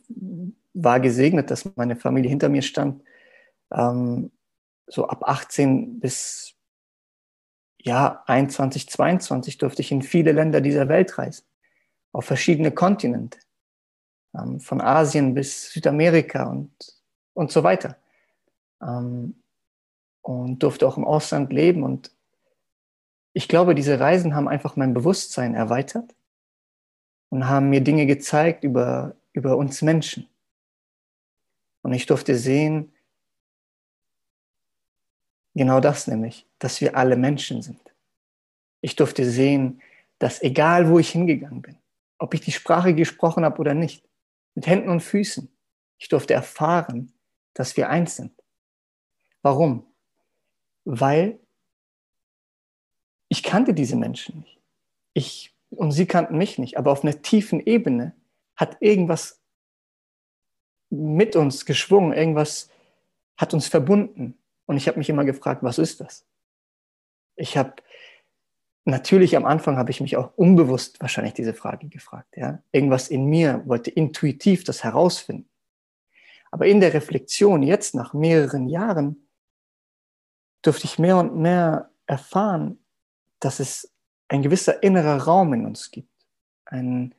war 0.73 0.99
gesegnet, 0.99 1.51
dass 1.51 1.75
meine 1.75 1.95
Familie 1.95 2.29
hinter 2.29 2.49
mir 2.49 2.61
stand. 2.61 3.03
Ähm, 3.71 4.31
so 4.87 5.07
ab 5.07 5.23
18 5.23 5.99
bis 5.99 6.55
ja, 7.81 8.24
21, 8.27 8.89
22 8.89 9.57
durfte 9.57 9.81
ich 9.81 9.91
in 9.91 10.01
viele 10.01 10.31
Länder 10.31 10.62
dieser 10.62 10.89
Welt 10.89 11.17
reisen, 11.17 11.45
auf 12.12 12.25
verschiedene 12.25 12.71
Kontinente, 12.71 13.39
ähm, 14.36 14.59
von 14.59 14.81
Asien 14.81 15.33
bis 15.33 15.71
Südamerika 15.71 16.43
und, 16.43 16.71
und 17.33 17.51
so 17.51 17.63
weiter. 17.63 17.98
Ähm, 18.81 19.36
und 20.21 20.62
durfte 20.62 20.88
auch 20.88 20.98
im 20.98 21.05
Ausland 21.05 21.51
leben 21.53 21.83
und 21.83 22.12
ich 23.33 23.48
glaube, 23.48 23.75
diese 23.75 24.00
Reisen 24.00 24.36
haben 24.36 24.48
einfach 24.48 24.75
mein 24.75 24.93
Bewusstsein 24.93 25.55
erweitert 25.55 26.15
und 27.29 27.48
haben 27.48 27.69
mir 27.69 27.81
Dinge 27.81 28.05
gezeigt 28.05 28.63
über, 28.63 29.15
über 29.33 29.55
uns 29.55 29.81
Menschen. 29.81 30.27
Und 31.81 31.93
ich 31.93 32.05
durfte 32.05 32.36
sehen, 32.36 32.91
genau 35.59 35.81
das 35.81 36.07
nämlich, 36.07 36.47
dass 36.57 36.79
wir 36.79 36.95
alle 36.95 37.17
Menschen 37.17 37.61
sind. 37.61 37.81
Ich 38.79 38.95
durfte 38.95 39.29
sehen, 39.29 39.81
dass 40.17 40.41
egal 40.41 40.89
wo 40.89 40.99
ich 40.99 41.09
hingegangen 41.09 41.61
bin, 41.61 41.77
ob 42.17 42.33
ich 42.33 42.39
die 42.39 42.53
Sprache 42.53 42.95
gesprochen 42.95 43.43
habe 43.43 43.59
oder 43.59 43.73
nicht, 43.73 44.07
mit 44.55 44.67
Händen 44.67 44.87
und 44.87 45.01
Füßen, 45.01 45.51
ich 45.97 46.07
durfte 46.07 46.33
erfahren, 46.33 47.11
dass 47.53 47.75
wir 47.75 47.89
eins 47.89 48.15
sind. 48.15 48.31
Warum? 49.41 49.85
Weil 50.85 51.39
ich 53.27 53.43
kannte 53.43 53.73
diese 53.73 53.97
Menschen 53.97 54.39
nicht. 54.39 54.61
Ich, 55.13 55.53
und 55.71 55.91
sie 55.91 56.05
kannten 56.05 56.37
mich 56.37 56.57
nicht. 56.57 56.77
Aber 56.77 56.93
auf 56.93 57.03
einer 57.03 57.21
tiefen 57.21 57.59
Ebene 57.59 58.15
hat 58.55 58.77
irgendwas 58.79 59.41
mit 60.89 61.35
uns 61.35 61.65
geschwungen, 61.65 62.13
irgendwas 62.13 62.69
hat 63.35 63.53
uns 63.53 63.67
verbunden. 63.67 64.38
Und 64.69 64.77
ich 64.77 64.88
habe 64.88 64.99
mich 64.99 65.09
immer 65.09 65.25
gefragt, 65.25 65.63
was 65.63 65.79
ist 65.79 65.99
das? 65.99 66.27
Ich 67.35 67.57
habe 67.57 67.73
natürlich 68.85 69.35
am 69.35 69.43
Anfang 69.45 69.77
habe 69.77 69.89
ich 69.89 69.99
mich 69.99 70.15
auch 70.15 70.31
unbewusst 70.35 71.01
wahrscheinlich 71.01 71.33
diese 71.33 71.55
Frage 71.55 71.88
gefragt. 71.88 72.38
Ja? 72.38 72.61
Irgendwas 72.71 73.07
in 73.07 73.25
mir 73.25 73.63
wollte 73.65 73.89
intuitiv 73.89 74.63
das 74.63 74.83
herausfinden. 74.83 75.49
Aber 76.51 76.67
in 76.67 76.81
der 76.81 76.93
Reflexion 76.93 77.63
jetzt 77.63 77.95
nach 77.95 78.13
mehreren 78.13 78.69
Jahren 78.69 79.27
durfte 80.61 80.85
ich 80.85 80.99
mehr 80.99 81.17
und 81.17 81.35
mehr 81.35 81.89
erfahren, 82.05 82.77
dass 83.39 83.59
es 83.59 83.91
ein 84.27 84.43
gewisser 84.43 84.83
innerer 84.83 85.23
Raum 85.23 85.51
in 85.55 85.65
uns 85.65 85.89
gibt. 85.89 86.13
Ein, 86.65 87.15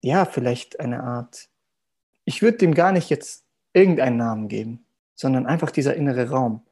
ja, 0.00 0.26
vielleicht 0.26 0.78
eine 0.78 1.02
Art, 1.02 1.48
ich 2.24 2.40
würde 2.40 2.58
dem 2.58 2.72
gar 2.72 2.92
nicht 2.92 3.10
jetzt 3.10 3.44
irgendeinen 3.72 4.18
Namen 4.18 4.46
geben, 4.46 4.86
sondern 5.22 5.46
einfach 5.46 5.70
dieser 5.70 5.94
innere 5.94 6.28
Raum. 6.28 6.66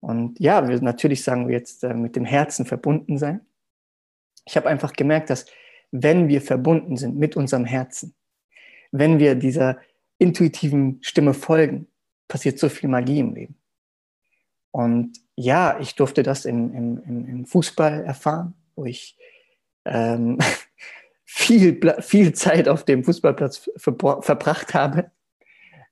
Und 0.00 0.40
ja, 0.40 0.68
wir, 0.68 0.82
natürlich 0.82 1.22
sagen 1.22 1.46
wir 1.46 1.54
jetzt 1.54 1.84
äh, 1.84 1.94
mit 1.94 2.16
dem 2.16 2.24
Herzen 2.24 2.66
verbunden 2.66 3.18
sein. 3.18 3.42
Ich 4.44 4.56
habe 4.56 4.68
einfach 4.68 4.94
gemerkt, 4.94 5.30
dass 5.30 5.46
wenn 5.92 6.26
wir 6.26 6.42
verbunden 6.42 6.96
sind 6.96 7.16
mit 7.16 7.36
unserem 7.36 7.64
Herzen, 7.64 8.14
wenn 8.90 9.20
wir 9.20 9.36
dieser 9.36 9.78
intuitiven 10.18 10.98
Stimme 11.02 11.34
folgen, 11.34 11.86
passiert 12.26 12.58
so 12.58 12.68
viel 12.68 12.88
Magie 12.88 13.20
im 13.20 13.34
Leben. 13.34 13.56
Und 14.72 15.18
ja, 15.36 15.78
ich 15.78 15.94
durfte 15.94 16.22
das 16.22 16.46
im, 16.46 16.74
im, 16.74 17.28
im 17.28 17.46
Fußball 17.46 18.04
erfahren, 18.04 18.54
wo 18.74 18.86
ich 18.86 19.16
ähm, 19.84 20.38
viel, 21.24 21.78
viel 22.00 22.32
Zeit 22.32 22.68
auf 22.68 22.84
dem 22.84 23.04
Fußballplatz 23.04 23.70
verbracht 23.76 24.74
habe. 24.74 25.12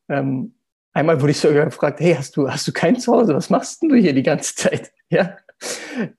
Ähm, 0.08 0.54
einmal 0.92 1.20
wurde 1.20 1.32
ich 1.32 1.40
sogar 1.40 1.64
gefragt, 1.64 2.00
hey, 2.00 2.14
hast 2.14 2.36
du, 2.36 2.50
hast 2.50 2.66
du 2.66 2.72
kein 2.72 2.98
Zuhause? 2.98 3.34
Was 3.34 3.50
machst 3.50 3.82
du 3.82 3.94
hier 3.94 4.12
die 4.12 4.22
ganze 4.22 4.54
Zeit? 4.54 4.92
Ja? 5.12 5.36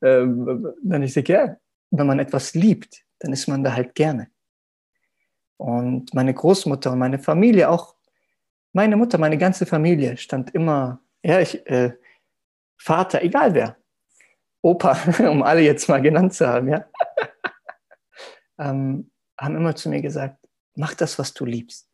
Ähm, 0.01 0.67
dann 0.83 1.01
ich 1.01 1.13
sage, 1.13 1.31
ja, 1.31 1.57
wenn 1.91 2.05
man 2.05 2.19
etwas 2.19 2.53
liebt, 2.55 3.05
dann 3.19 3.31
ist 3.31 3.47
man 3.47 3.63
da 3.63 3.73
halt 3.73 3.95
gerne. 3.95 4.27
Und 5.55 6.13
meine 6.13 6.33
Großmutter 6.33 6.91
und 6.91 6.99
meine 6.99 7.17
Familie, 7.17 7.69
auch 7.69 7.95
meine 8.73 8.97
Mutter, 8.97 9.17
meine 9.17 9.37
ganze 9.37 9.65
Familie 9.65 10.17
stand 10.17 10.53
immer, 10.53 11.01
ja, 11.23 11.39
ich, 11.39 11.65
äh, 11.67 11.93
Vater, 12.77 13.21
egal 13.21 13.53
wer, 13.53 13.77
Opa, 14.61 14.97
um 15.29 15.43
alle 15.43 15.61
jetzt 15.61 15.87
mal 15.87 16.01
genannt 16.01 16.33
zu 16.33 16.47
haben, 16.47 16.67
ja, 16.67 16.85
ähm, 18.59 19.11
haben 19.39 19.55
immer 19.55 19.75
zu 19.75 19.89
mir 19.89 20.01
gesagt, 20.01 20.37
mach 20.75 20.93
das, 20.95 21.17
was 21.17 21.33
du 21.33 21.45
liebst. 21.45 21.90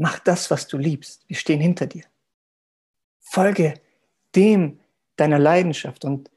Mach 0.00 0.18
das, 0.18 0.50
was 0.50 0.66
du 0.66 0.78
liebst. 0.78 1.28
Wir 1.28 1.36
stehen 1.36 1.60
hinter 1.60 1.86
dir. 1.86 2.04
Folge 3.18 3.74
dem 4.34 4.80
deiner 5.16 5.38
Leidenschaft. 5.38 6.06
Und 6.06 6.30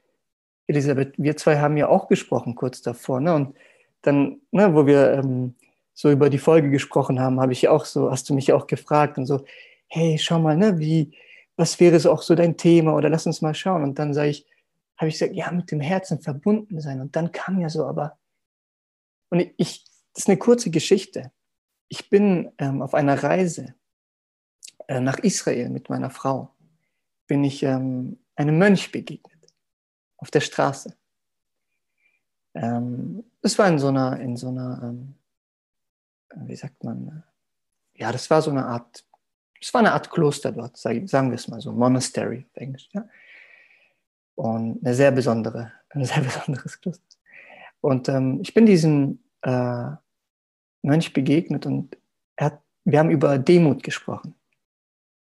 Elisabeth, 0.66 1.14
wir 1.16 1.34
zwei 1.38 1.58
haben 1.58 1.78
ja 1.78 1.88
auch 1.88 2.08
gesprochen 2.08 2.56
kurz 2.56 2.82
davor. 2.82 3.22
Ne? 3.22 3.34
Und 3.34 3.56
dann, 4.02 4.42
ne, 4.50 4.74
wo 4.74 4.86
wir 4.86 5.14
ähm, 5.14 5.54
so 5.94 6.10
über 6.10 6.28
die 6.28 6.36
Folge 6.36 6.68
gesprochen 6.68 7.20
haben, 7.20 7.40
habe 7.40 7.54
ich 7.54 7.66
auch 7.68 7.86
so, 7.86 8.10
hast 8.10 8.28
du 8.28 8.34
mich 8.34 8.52
auch 8.52 8.66
gefragt 8.66 9.16
und 9.16 9.24
so, 9.24 9.46
hey, 9.86 10.18
schau 10.18 10.38
mal, 10.40 10.58
ne, 10.58 10.78
wie, 10.78 11.16
was 11.56 11.80
wäre 11.80 11.98
so 11.98 12.12
auch 12.12 12.20
so 12.20 12.34
dein 12.34 12.58
Thema 12.58 12.94
oder 12.94 13.08
lass 13.08 13.24
uns 13.24 13.40
mal 13.40 13.54
schauen. 13.54 13.82
Und 13.82 13.98
dann 13.98 14.12
sage 14.12 14.28
ich, 14.28 14.46
habe 14.98 15.08
ich 15.08 15.14
gesagt, 15.14 15.34
ja, 15.34 15.50
mit 15.50 15.70
dem 15.70 15.80
Herzen 15.80 16.20
verbunden 16.20 16.82
sein. 16.82 17.00
Und 17.00 17.16
dann 17.16 17.32
kam 17.32 17.58
ja 17.60 17.70
so, 17.70 17.86
aber, 17.86 18.18
und 19.30 19.40
ich, 19.56 19.84
das 20.12 20.24
ist 20.24 20.28
eine 20.28 20.36
kurze 20.36 20.70
Geschichte. 20.70 21.32
Ich 21.88 22.10
bin 22.10 22.52
ähm, 22.58 22.82
auf 22.82 22.94
einer 22.94 23.22
Reise 23.22 23.74
äh, 24.88 25.00
nach 25.00 25.18
Israel 25.18 25.68
mit 25.70 25.88
meiner 25.88 26.10
Frau, 26.10 26.54
bin 27.26 27.44
ich 27.44 27.62
ähm, 27.62 28.18
einem 28.36 28.58
Mönch 28.58 28.90
begegnet, 28.90 29.52
auf 30.16 30.30
der 30.30 30.40
Straße. 30.40 30.96
Ähm, 32.54 33.24
das 33.40 33.58
war 33.58 33.68
in 33.68 33.78
so 33.78 33.88
einer, 33.88 34.18
in 34.20 34.36
so 34.36 34.48
einer, 34.48 34.80
ähm, 34.82 35.14
wie 36.46 36.56
sagt 36.56 36.82
man, 36.82 37.22
ja, 37.94 38.10
das 38.10 38.28
war 38.30 38.42
so 38.42 38.50
eine 38.50 38.66
Art 38.66 39.04
es 39.64 39.72
war 39.72 39.80
eine 39.80 39.92
Art 39.92 40.10
Kloster 40.10 40.52
dort, 40.52 40.76
sagen 40.76 41.08
wir 41.08 41.34
es 41.34 41.48
mal 41.48 41.60
so, 41.60 41.72
Monastery 41.72 42.44
auf 42.50 42.56
Englisch. 42.56 42.88
Ja? 42.92 43.08
Und 44.34 44.84
eine 44.84 44.94
sehr 44.94 45.10
besondere, 45.10 45.72
ein 45.90 46.04
sehr 46.04 46.22
besonderes 46.22 46.80
Kloster. 46.80 47.16
Und 47.80 48.08
ähm, 48.10 48.40
ich 48.42 48.52
bin 48.52 48.66
diesem 48.66 49.20
äh, 49.40 49.90
Mönch 50.84 51.12
begegnet 51.12 51.66
und 51.66 51.96
hat, 52.36 52.60
wir 52.84 52.98
haben 52.98 53.10
über 53.10 53.38
Demut 53.38 53.82
gesprochen. 53.82 54.34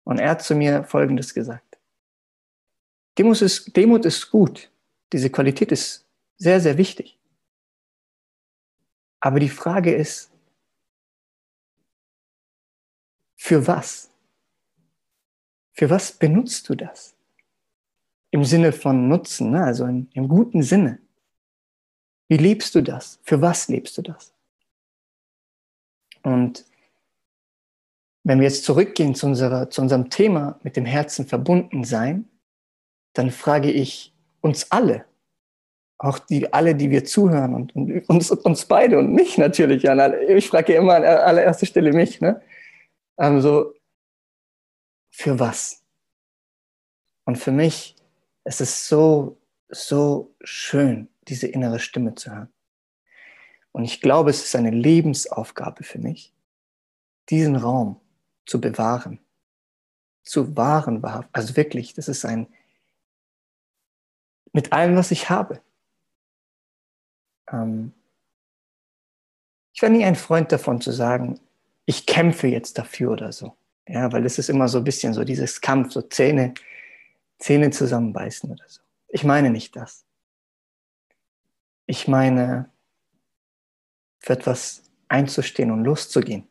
Und 0.05 0.19
er 0.19 0.31
hat 0.31 0.43
zu 0.43 0.55
mir 0.55 0.85
Folgendes 0.85 1.35
gesagt. 1.35 1.79
Demut 3.19 3.41
ist, 3.41 3.77
Demut 3.77 4.05
ist 4.05 4.31
gut. 4.31 4.71
Diese 5.13 5.31
Qualität 5.31 5.73
ist 5.73 6.07
sehr, 6.37 6.61
sehr 6.61 6.77
wichtig. 6.77 7.19
Aber 9.21 9.41
die 9.41 9.49
Frage 9.49 9.95
ist, 9.95 10.31
für 13.37 13.67
was? 13.67 14.11
Für 15.73 15.89
was 15.89 16.13
benutzt 16.13 16.69
du 16.69 16.75
das? 16.75 17.15
Im 18.31 18.45
Sinne 18.45 18.73
von 18.73 19.09
Nutzen, 19.09 19.51
ne? 19.51 19.65
also 19.65 19.87
in, 19.87 20.11
im 20.13 20.29
guten 20.29 20.63
Sinne. 20.63 20.99
Wie 22.29 22.37
lebst 22.37 22.75
du 22.75 22.83
das? 22.83 23.19
Für 23.23 23.41
was 23.41 23.69
lebst 23.69 23.97
du 23.99 24.03
das? 24.03 24.36
Und 26.27 26.65
wenn 28.25 28.41
wir 28.41 28.47
jetzt 28.49 28.65
zurückgehen 28.65 29.15
zu, 29.15 29.27
unserer, 29.27 29.71
zu 29.71 29.81
unserem 29.81 30.11
Thema 30.11 30.59
mit 30.63 30.77
dem 30.77 30.85
Herzen 30.85 31.27
verbunden 31.27 31.85
sein, 31.85 32.29
dann 33.13 33.31
frage 33.31 33.71
ich 33.71 34.13
uns 34.41 34.71
alle, 34.71 35.05
auch 35.99 36.19
die 36.19 36.53
alle, 36.53 36.75
die 36.75 36.91
wir 36.91 37.05
zuhören 37.05 37.55
und, 37.55 37.75
und 37.77 38.09
uns, 38.09 38.31
uns 38.31 38.65
beide 38.67 38.99
und 38.99 39.13
mich 39.13 39.39
natürlich 39.39 39.89
an. 39.89 40.15
Ich 40.29 40.49
frage 40.49 40.75
immer 40.75 40.97
an 40.97 41.05
allererster 41.05 41.67
Stelle 41.67 41.93
mich, 41.93 42.21
ne? 42.21 42.43
Also, 43.17 43.73
für 45.11 45.39
was? 45.39 45.83
Und 47.25 47.37
für 47.37 47.53
mich 47.53 47.97
es 48.47 48.61
ist 48.61 48.87
so, 48.87 49.41
so 49.69 50.33
schön, 50.41 51.09
diese 51.27 51.49
innere 51.49 51.81
Stimme 51.81 52.15
zu 52.15 52.31
hören. 52.31 52.49
Und 53.77 53.85
ich 53.85 54.01
glaube, 54.01 54.31
es 54.31 54.43
ist 54.43 54.57
eine 54.57 54.71
Lebensaufgabe 54.71 55.85
für 55.85 55.99
mich, 55.99 56.33
diesen 57.29 57.57
Raum 57.57 58.01
zu 58.47 58.59
bewahren, 58.59 59.21
zu 60.23 60.57
wahren, 60.57 61.05
also 61.33 61.57
wirklich, 61.57 61.93
das 61.93 62.09
ist 62.09 62.25
ein, 62.25 62.47
mit 64.55 64.73
allem, 64.73 64.97
was 64.97 65.11
ich 65.11 65.29
habe. 65.29 65.61
Ähm, 67.53 67.93
ich 69.75 69.83
war 69.83 69.91
nie 69.91 70.07
ein 70.07 70.17
Freund 70.17 70.53
davon 70.53 70.81
zu 70.81 70.91
sagen, 70.91 71.39
ich 71.85 72.07
kämpfe 72.07 72.47
jetzt 72.47 72.79
dafür 72.79 73.11
oder 73.11 73.31
so. 73.31 73.59
Ja, 73.87 74.11
weil 74.11 74.25
es 74.25 74.39
ist 74.39 74.49
immer 74.49 74.69
so 74.69 74.79
ein 74.79 74.85
bisschen 74.85 75.13
so 75.13 75.23
dieses 75.23 75.61
Kampf, 75.61 75.93
so 75.93 76.01
Zähne, 76.01 76.55
Zähne 77.41 77.69
zusammenbeißen 77.69 78.51
oder 78.51 78.65
so. 78.67 78.81
Ich 79.09 79.23
meine 79.23 79.51
nicht 79.51 79.77
das. 79.77 80.07
Ich 81.85 82.09
meine, 82.09 82.71
für 84.27 84.33
etwas 84.33 84.83
einzustehen 85.07 85.71
und 85.71 85.85
loszugehen. 85.85 86.49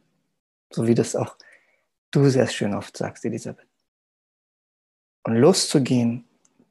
So 0.72 0.88
wie 0.88 0.96
das 0.96 1.14
auch 1.14 1.36
du 2.10 2.30
sehr 2.30 2.48
schön 2.48 2.74
oft 2.74 2.96
sagst, 2.96 3.26
Elisabeth. 3.26 3.68
Und 5.24 5.36
loszugehen, 5.36 6.26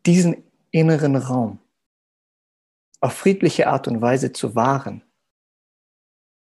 diesen 0.06 0.50
inneren 0.70 1.16
Raum 1.16 1.58
auf 3.00 3.12
friedliche 3.12 3.66
Art 3.66 3.87
und 3.87 4.00
Weise 4.00 4.32
zu 4.32 4.54
wahren. 4.54 5.04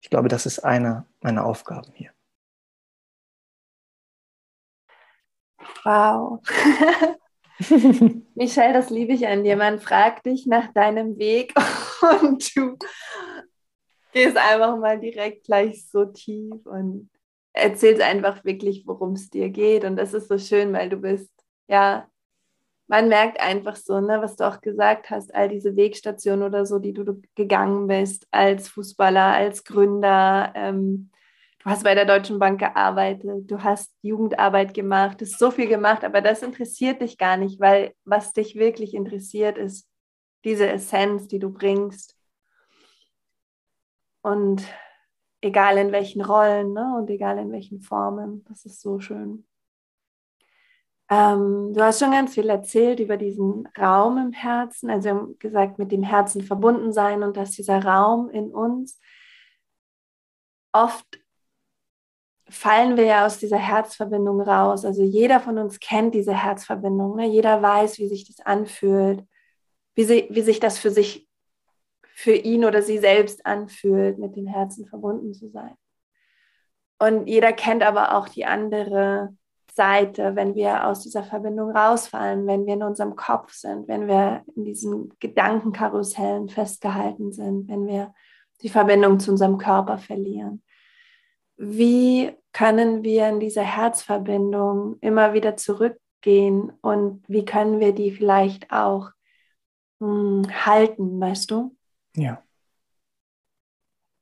Ich 0.03 0.11
glaube, 0.11 0.29
das 0.29 0.45
ist 0.45 0.59
einer 0.59 1.07
meiner 1.23 1.47
Aufgaben 1.47 1.91
hier. 1.95 2.13
Wow. 5.85 6.43
Michelle, 8.35 8.75
das 8.75 8.91
liebe 8.91 9.15
ich 9.15 9.27
an 9.27 9.43
dir. 9.43 9.57
Man 9.57 9.81
fragt 9.81 10.27
dich 10.27 10.45
nach 10.45 10.71
deinem 10.75 11.17
Weg 11.17 11.55
und 12.21 12.55
du 12.55 12.77
gehst 14.15 14.37
einfach 14.37 14.79
mal 14.79 14.99
direkt 14.99 15.45
gleich 15.45 15.87
so 15.91 16.07
tief 16.07 16.65
und 16.65 17.11
erzählst 17.53 18.03
einfach 18.03 18.45
wirklich, 18.45 18.87
worum 18.87 19.13
es 19.13 19.31
dir 19.31 19.51
geht. 19.51 19.85
Und 19.85 19.97
das 19.97 20.15
ist 20.15 20.29
so 20.29 20.39
schön, 20.39 20.73
weil 20.73 20.89
du 20.89 20.97
bist, 20.97 21.31
ja, 21.69 22.09
man 22.87 23.09
merkt 23.09 23.41
einfach 23.41 23.77
so, 23.77 24.01
ne, 24.01 24.21
was 24.21 24.37
du 24.37 24.47
auch 24.47 24.61
gesagt 24.61 25.11
hast, 25.11 25.35
all 25.35 25.49
diese 25.49 25.77
Wegstationen 25.77 26.45
oder 26.45 26.67
so, 26.67 26.79
die 26.79 26.93
du 26.93 27.23
gegangen 27.35 27.87
bist 27.87 28.27
als 28.31 28.69
Fußballer, 28.69 29.35
als 29.35 29.65
Gründer, 29.65 30.53
ähm, 30.55 31.11
du 31.61 31.71
hast 31.71 31.85
bei 31.85 31.95
der 31.95 32.05
Deutschen 32.05 32.39
Bank 32.39 32.61
gearbeitet, 32.61 33.51
du 33.51 33.63
hast 33.63 33.93
Jugendarbeit 34.03 34.75
gemacht, 34.75 35.23
hast 35.23 35.39
so 35.39 35.51
viel 35.51 35.69
gemacht, 35.69 36.05
aber 36.05 36.21
das 36.21 36.43
interessiert 36.43 37.01
dich 37.01 37.17
gar 37.19 37.37
nicht, 37.37 37.59
weil 37.59 37.95
was 38.05 38.33
dich 38.33 38.55
wirklich 38.57 38.95
interessiert, 38.95 39.57
ist 39.59 39.89
diese 40.45 40.69
Essenz, 40.69 41.27
die 41.27 41.39
du 41.39 41.51
bringst. 41.51 42.17
Und 44.25 44.67
egal 45.43 45.77
in 45.77 45.93
welchen 45.93 46.23
Rollen 46.23 46.73
ne? 46.73 46.97
und 46.97 47.11
egal 47.11 47.39
in 47.39 47.53
welchen 47.53 47.83
Formen, 47.83 48.43
das 48.49 48.65
ist 48.65 48.81
so 48.81 48.99
schön. 48.99 49.47
Ähm, 51.11 51.75
du 51.75 51.83
hast 51.83 51.99
schon 51.99 52.13
ganz 52.13 52.33
viel 52.33 52.49
erzählt 52.49 53.01
über 53.01 53.19
diesen 53.19 53.69
Raum 53.79 54.17
im 54.17 54.33
Herzen, 54.33 54.89
also 54.89 55.35
gesagt, 55.39 55.79
mit 55.79 55.93
dem 55.93 56.03
Herzen 56.03 56.43
verbunden 56.43 56.95
sein 56.95 57.23
und 57.23 57.37
dass 57.37 57.51
dieser 57.51 57.85
Raum 57.85 58.31
in 58.31 58.51
uns 58.55 58.99
oft 60.73 61.07
fallen 62.49 62.97
wir 62.97 63.05
ja 63.05 63.27
aus 63.27 63.39
dieser 63.39 63.59
Herzverbindung 63.59 64.41
raus. 64.41 64.87
Also 64.87 65.03
jeder 65.03 65.41
von 65.41 65.59
uns 65.59 65.79
kennt 65.81 66.15
diese 66.15 66.35
Herzverbindung. 66.35 67.17
Ne? 67.17 67.27
Jeder 67.27 67.61
weiß, 67.61 67.99
wie 67.99 68.09
sich 68.09 68.27
das 68.27 68.45
anfühlt, 68.45 69.27
wie, 69.95 70.05
sie, 70.05 70.29
wie 70.31 70.43
sich 70.43 70.61
das 70.61 70.79
für 70.79 70.91
sich, 70.91 71.29
für 72.15 72.33
ihn 72.33 72.65
oder 72.65 72.83
sie 72.83 72.99
selbst 72.99 73.45
anfühlt, 73.45 74.19
mit 74.19 74.37
dem 74.37 74.47
Herzen 74.47 74.87
verbunden 74.87 75.35
zu 75.35 75.51
sein. 75.51 75.75
Und 76.99 77.27
jeder 77.27 77.53
kennt 77.53 77.83
aber 77.83 78.15
auch 78.17 78.29
die 78.29 78.47
andere 78.47 79.37
Seite, 79.73 80.37
wenn 80.37 80.55
wir 80.55 80.87
aus 80.87 81.01
dieser 81.01 81.25
Verbindung 81.25 81.71
rausfallen, 81.71 82.47
wenn 82.47 82.67
wir 82.67 82.75
in 82.75 82.83
unserem 82.85 83.17
Kopf 83.17 83.53
sind, 83.53 83.89
wenn 83.89 84.07
wir 84.07 84.45
in 84.55 84.65
diesen 84.65 85.13
Gedankenkarussellen 85.19 86.49
festgehalten 86.49 87.33
sind, 87.33 87.69
wenn 87.69 87.87
wir 87.87 88.15
die 88.63 88.69
Verbindung 88.69 89.19
zu 89.19 89.33
unserem 89.33 89.59
Körper 89.59 89.99
verlieren 89.99 90.63
wie 91.57 92.33
können 92.53 93.03
wir 93.03 93.29
in 93.29 93.41
dieser 93.41 93.63
Herzverbindung 93.63 94.99
immer 95.01 95.35
wieder 95.35 95.57
zurückgehen 95.57 96.73
und 96.81 97.25
wie 97.29 97.45
können 97.45 97.81
wir 97.81 97.93
die 97.93 98.11
vielleicht 98.11 98.71
auch 98.71 99.11
hm, 100.01 100.45
halten, 100.65 101.21
weißt 101.21 101.51
du? 101.51 101.74
Ja. 102.17 102.45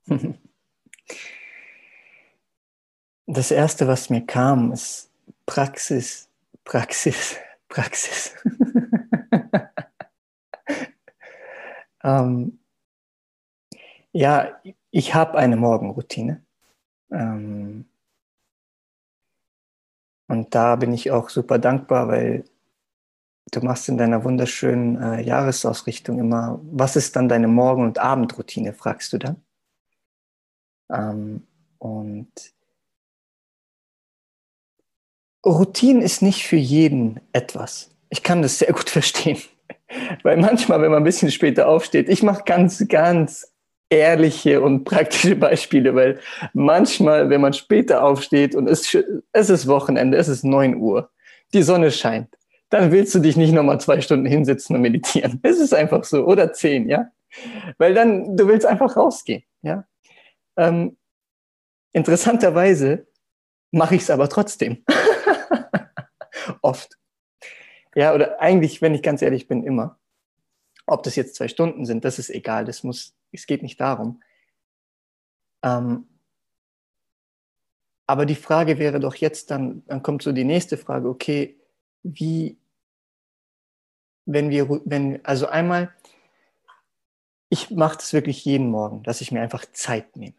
Das 3.26 3.50
Erste, 3.50 3.86
was 3.86 4.10
mir 4.10 4.26
kam, 4.26 4.72
ist 4.72 5.10
Praxis, 5.46 6.28
Praxis, 6.64 7.36
Praxis. 7.68 8.34
ähm, 12.04 12.58
ja, 14.12 14.60
ich 14.90 15.14
habe 15.14 15.38
eine 15.38 15.56
Morgenroutine. 15.56 16.42
Ähm, 17.10 17.86
und 20.28 20.54
da 20.54 20.76
bin 20.76 20.92
ich 20.92 21.10
auch 21.10 21.28
super 21.28 21.58
dankbar, 21.58 22.08
weil 22.08 22.44
du 23.52 23.60
machst 23.60 23.88
in 23.88 23.98
deiner 23.98 24.24
wunderschönen 24.24 25.00
äh, 25.00 25.22
Jahresausrichtung 25.22 26.18
immer, 26.18 26.60
was 26.64 26.96
ist 26.96 27.14
dann 27.14 27.28
deine 27.28 27.48
Morgen- 27.48 27.84
und 27.84 27.98
Abendroutine, 27.98 28.72
fragst 28.72 29.12
du 29.12 29.18
dann. 29.18 29.36
Ähm, 30.90 31.46
und 31.78 32.32
Routine 35.44 36.02
ist 36.02 36.22
nicht 36.22 36.46
für 36.46 36.56
jeden 36.56 37.20
etwas. 37.32 37.90
Ich 38.08 38.22
kann 38.22 38.42
das 38.42 38.58
sehr 38.58 38.72
gut 38.72 38.90
verstehen. 38.90 39.40
Weil 40.22 40.38
manchmal, 40.38 40.80
wenn 40.80 40.90
man 40.90 41.02
ein 41.02 41.04
bisschen 41.04 41.30
später 41.30 41.68
aufsteht, 41.68 42.08
ich 42.08 42.22
mache 42.22 42.44
ganz, 42.44 42.86
ganz 42.88 43.52
ehrliche 43.90 44.62
und 44.62 44.84
praktische 44.84 45.36
Beispiele, 45.36 45.94
weil 45.94 46.18
manchmal, 46.54 47.28
wenn 47.28 47.42
man 47.42 47.52
später 47.52 48.02
aufsteht 48.02 48.54
und 48.54 48.66
es, 48.66 48.96
es 49.32 49.50
ist 49.50 49.66
Wochenende, 49.66 50.16
es 50.16 50.28
ist 50.28 50.44
9 50.44 50.76
Uhr, 50.76 51.10
die 51.52 51.62
Sonne 51.62 51.90
scheint, 51.90 52.38
dann 52.72 52.90
willst 52.90 53.14
du 53.14 53.18
dich 53.18 53.36
nicht 53.36 53.52
nochmal 53.52 53.78
zwei 53.82 54.00
Stunden 54.00 54.24
hinsetzen 54.24 54.74
und 54.74 54.80
meditieren. 54.80 55.38
Es 55.42 55.58
ist 55.58 55.74
einfach 55.74 56.04
so. 56.04 56.24
Oder 56.24 56.54
zehn, 56.54 56.88
ja. 56.88 57.10
Weil 57.76 57.92
dann, 57.92 58.34
du 58.34 58.48
willst 58.48 58.64
einfach 58.64 58.96
rausgehen, 58.96 59.42
ja. 59.60 59.86
Ähm, 60.56 60.96
interessanterweise 61.92 63.06
mache 63.72 63.94
ich 63.94 64.02
es 64.02 64.10
aber 64.10 64.30
trotzdem. 64.30 64.84
Oft. 66.62 66.96
Ja, 67.94 68.14
oder 68.14 68.40
eigentlich, 68.40 68.80
wenn 68.80 68.94
ich 68.94 69.02
ganz 69.02 69.20
ehrlich 69.20 69.48
bin, 69.48 69.64
immer. 69.64 69.98
Ob 70.86 71.02
das 71.02 71.14
jetzt 71.14 71.34
zwei 71.34 71.48
Stunden 71.48 71.84
sind, 71.84 72.06
das 72.06 72.18
ist 72.18 72.30
egal. 72.30 72.64
Das 72.64 72.84
muss, 72.84 73.14
es 73.32 73.46
geht 73.46 73.62
nicht 73.62 73.78
darum. 73.82 74.22
Ähm, 75.62 76.08
aber 78.06 78.24
die 78.24 78.34
Frage 78.34 78.78
wäre 78.78 78.98
doch 78.98 79.16
jetzt 79.16 79.50
dann, 79.50 79.84
dann 79.86 80.02
kommt 80.02 80.22
so 80.22 80.32
die 80.32 80.44
nächste 80.44 80.78
Frage, 80.78 81.10
okay, 81.10 81.58
wie, 82.02 82.58
wenn 84.24 84.50
wir, 84.50 84.68
wenn, 84.84 85.24
also 85.24 85.46
einmal, 85.46 85.92
ich 87.48 87.70
mache 87.70 87.96
das 87.96 88.12
wirklich 88.12 88.44
jeden 88.44 88.70
Morgen, 88.70 89.02
dass 89.02 89.20
ich 89.20 89.32
mir 89.32 89.42
einfach 89.42 89.66
Zeit 89.72 90.16
nehme. 90.16 90.36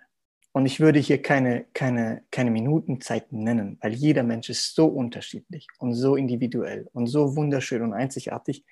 Und 0.52 0.65
ich 0.67 0.80
würde 0.80 1.00
hier 1.00 1.22
keine, 1.22 1.65
keine, 1.74 2.24
keine 2.30 2.52
Minutenzeiten 2.52 3.43
nennen, 3.43 3.78
weil 3.82 3.93
jeder 3.93 4.24
Mensch 4.24 4.50
ist 4.50 4.76
so 4.76 4.86
unterschiedlich 4.86 5.67
und 5.80 5.96
so 5.96 6.15
individuell 6.15 6.89
und 6.93 7.08
so 7.08 7.36
wunderschön 7.36 7.82
und 7.82 7.93
einzigartig, 7.93 8.63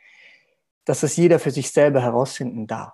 dass 0.86 1.04
es 1.04 1.18
jeder 1.18 1.40
für 1.40 1.52
sich 1.52 1.72
selber 1.72 2.02
herausfinden 2.02 2.68
darf. 2.68 2.94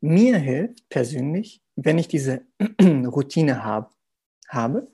Mir 0.00 0.38
hilft 0.38 0.88
persönlich, 0.88 1.62
wenn 1.74 1.98
ich 1.98 2.08
diese 2.08 2.46
Routine 2.82 3.64
hab, 3.64 3.94
habe. 4.48 4.90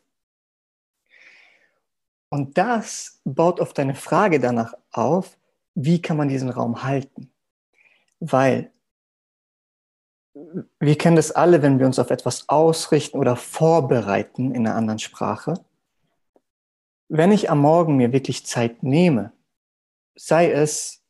Und 2.28 2.56
das 2.56 3.20
baut 3.24 3.60
auf 3.60 3.72
deine 3.72 3.94
Frage 3.94 4.40
danach 4.40 4.74
auf, 4.90 5.38
wie 5.74 6.02
kann 6.02 6.16
man 6.16 6.28
diesen 6.28 6.50
Raum 6.50 6.82
halten? 6.82 7.32
Weil 8.20 8.72
wir 10.80 10.96
kennen 10.96 11.16
das 11.16 11.30
alle, 11.30 11.62
wenn 11.62 11.78
wir 11.78 11.86
uns 11.86 11.98
auf 11.98 12.10
etwas 12.10 12.48
ausrichten 12.48 13.18
oder 13.18 13.36
vorbereiten 13.36 14.54
in 14.54 14.66
einer 14.66 14.76
anderen 14.76 14.98
Sprache. 14.98 15.54
Wenn 17.08 17.32
ich 17.32 17.50
am 17.50 17.58
Morgen 17.58 17.96
mir 17.96 18.12
wirklich 18.12 18.46
Zeit 18.46 18.82
nehme, 18.82 19.32
sei 20.14 20.50
es 20.50 21.02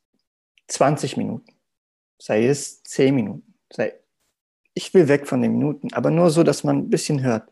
20 0.68 1.16
Minuten, 1.16 1.52
sei 2.18 2.46
es 2.46 2.82
10 2.82 3.14
Minuten, 3.14 3.54
sei, 3.72 3.94
ich 4.74 4.92
will 4.94 5.06
weg 5.06 5.28
von 5.28 5.40
den 5.40 5.52
Minuten, 5.52 5.92
aber 5.92 6.10
nur 6.10 6.30
so, 6.30 6.42
dass 6.42 6.64
man 6.64 6.78
ein 6.78 6.90
bisschen 6.90 7.22
hört. 7.22 7.48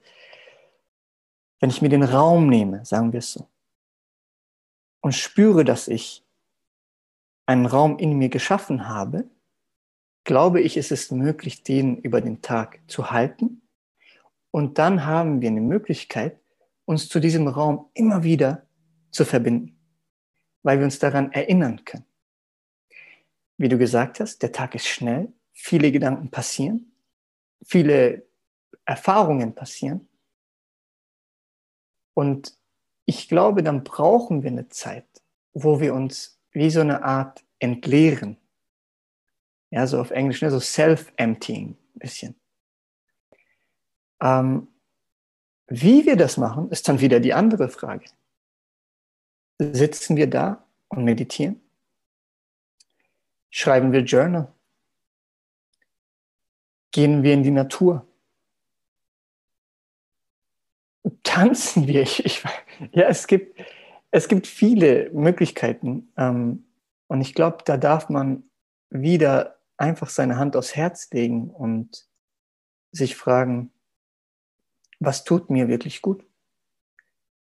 Wenn 1.61 1.70
ich 1.70 1.83
mir 1.83 1.90
den 1.90 2.03
Raum 2.03 2.49
nehme, 2.49 2.85
sagen 2.85 3.12
wir 3.12 3.18
es 3.18 3.33
so, 3.33 3.46
und 5.03 5.12
spüre, 5.12 5.64
dass 5.64 5.88
ich 5.88 6.25
einen 7.51 7.67
Raum 7.67 7.99
in 7.99 8.17
mir 8.17 8.29
geschaffen 8.29 8.87
habe, 8.87 9.29
glaube 10.23 10.61
ich, 10.61 10.77
ist 10.77 10.93
es 10.93 11.11
möglich, 11.11 11.65
den 11.65 11.97
über 11.97 12.21
den 12.21 12.43
Tag 12.43 12.79
zu 12.87 13.11
halten. 13.11 13.63
Und 14.53 14.79
dann 14.79 15.05
haben 15.05 15.41
wir 15.41 15.49
eine 15.49 15.61
Möglichkeit, 15.61 16.39
uns 16.85 17.09
zu 17.09 17.19
diesem 17.19 17.49
Raum 17.49 17.91
immer 17.95 18.23
wieder 18.23 18.67
zu 19.11 19.25
verbinden, 19.25 19.77
weil 20.63 20.79
wir 20.79 20.85
uns 20.85 21.01
daran 21.01 21.33
erinnern 21.33 21.85
können. 21.85 22.07
Wie 23.57 23.69
du 23.69 23.79
gesagt 23.79 24.21
hast, 24.21 24.43
der 24.43 24.53
Tag 24.53 24.77
ist 24.77 24.87
schnell, 24.87 25.33
viele 25.53 25.91
Gedanken 25.91 26.31
passieren, 26.31 26.93
viele 27.65 28.29
Erfahrungen 28.85 29.57
passieren. 29.57 30.09
Und 32.15 32.57
ich 33.07 33.29
glaube, 33.29 33.65
dann 33.65 33.83
brauchen 33.83 34.45
wir 34.45 34.51
eine 34.51 34.69
Zeit, 34.69 35.09
wo 35.53 35.81
wir 35.81 35.95
uns 35.95 36.39
wie 36.53 36.71
so 36.71 36.81
eine 36.81 37.03
Art 37.03 37.45
entleeren. 37.59 38.37
Ja, 39.71 39.87
so 39.87 40.01
auf 40.01 40.11
Englisch, 40.11 40.43
ne? 40.43 40.51
so 40.51 40.59
self-emptying 40.59 41.77
bisschen. 41.95 42.35
Ähm, 44.21 44.69
wie 45.69 46.05
wir 46.05 46.17
das 46.17 46.37
machen, 46.37 46.71
ist 46.71 46.89
dann 46.89 47.01
wieder 47.01 47.21
die 47.21 47.33
andere 47.33 47.69
Frage. 47.69 48.07
Sitzen 49.59 50.17
wir 50.17 50.29
da 50.29 50.65
und 50.89 51.05
meditieren? 51.05 51.61
Schreiben 53.51 53.93
wir 53.93 54.01
Journal? 54.01 54.53
Gehen 56.93 57.23
wir 57.23 57.35
in 57.35 57.43
die 57.43 57.51
Natur? 57.51 58.07
Tanzen 61.23 61.87
wir? 61.87 62.03
Ich, 62.11 62.25
ich, 62.25 62.43
ja, 62.93 63.09
es 63.09 63.27
gibt, 63.27 63.61
es 64.11 64.29
gibt 64.29 64.46
viele 64.46 65.11
Möglichkeiten. 65.11 66.12
Ähm, 66.16 66.66
und 67.07 67.20
ich 67.20 67.35
glaube, 67.35 67.59
da 67.64 67.77
darf 67.77 68.09
man 68.09 68.44
wieder 68.90 69.59
einfach 69.77 70.09
seine 70.09 70.37
Hand 70.37 70.57
aufs 70.57 70.77
Herz 70.77 71.11
legen 71.12 71.51
und 71.51 72.07
sich 72.92 73.16
fragen, 73.16 73.73
was 74.99 75.25
tut 75.25 75.51
mir 75.51 75.68
wirklich 75.68 76.03
gut? 76.03 76.25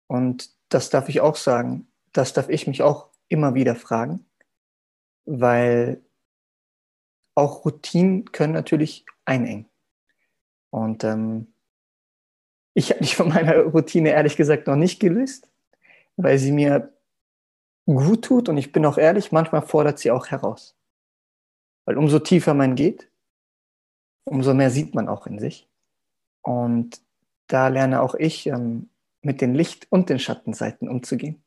Und 0.08 0.51
das 0.69 0.89
darf 0.89 1.10
ich 1.10 1.21
auch 1.21 1.36
sagen, 1.36 1.88
das 2.12 2.34
darf 2.34 2.49
ich 2.49 2.67
mich 2.67 2.84
auch 2.84 3.10
immer 3.28 3.56
wieder 3.56 3.75
fragen, 3.75 4.25
weil 5.25 6.04
auch 7.36 7.65
Routinen 7.65 8.32
können 8.32 8.54
natürlich 8.54 9.06
einengen. 9.25 9.69
Und 10.69 11.04
ähm, 11.04 11.54
ich 12.73 12.91
habe 12.91 12.99
mich 12.99 13.15
von 13.15 13.30
meiner 13.30 13.58
Routine 13.58 14.10
ehrlich 14.10 14.36
gesagt 14.36 14.67
noch 14.67 14.75
nicht 14.75 14.99
gelöst, 14.99 15.49
weil 16.17 16.38
sie 16.38 16.51
mir 16.51 16.93
gut 17.86 18.25
tut 18.25 18.49
und 18.49 18.58
ich 18.58 18.71
bin 18.71 18.86
auch 18.86 18.97
ehrlich, 18.97 19.32
manchmal 19.32 19.62
fordert 19.62 19.99
sie 19.99 20.12
auch 20.12 20.28
heraus. 20.28 20.75
Weil 21.86 21.97
umso 21.97 22.19
tiefer 22.19 22.54
man 22.54 22.75
geht, 22.75 23.10
umso 24.23 24.54
mehr 24.54 24.71
sieht 24.71 24.95
man 24.95 25.08
auch 25.08 25.28
in 25.28 25.39
sich. 25.39 25.69
Und 26.41 27.01
da 27.47 27.67
lerne 27.67 28.01
auch 28.01 28.15
ich 28.15 28.47
ähm, 28.47 28.89
mit 29.21 29.41
den 29.41 29.54
Licht- 29.54 29.88
und 29.91 30.10
den 30.10 30.19
Schattenseiten 30.19 30.89
umzugehen. 30.89 31.43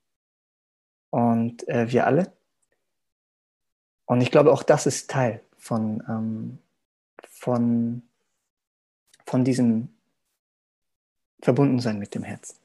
Und 1.11 1.67
äh, 1.69 1.91
wir 1.91 2.07
alle. 2.07 2.33
Und 4.07 4.21
ich 4.21 4.31
glaube, 4.31 4.53
auch 4.53 4.63
das 4.63 4.87
ist 4.87 5.11
Teil 5.11 5.43
von, 5.57 6.03
ähm, 6.09 6.59
von, 7.29 8.03
von 9.27 9.45
diesem 9.45 9.89
Verbundensein 11.43 11.99
mit 11.99 12.15
dem 12.15 12.23
Herzen. 12.23 12.57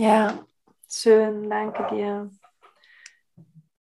Ja, 0.00 0.46
schön, 0.88 1.50
danke 1.50 1.86
dir. 1.94 2.30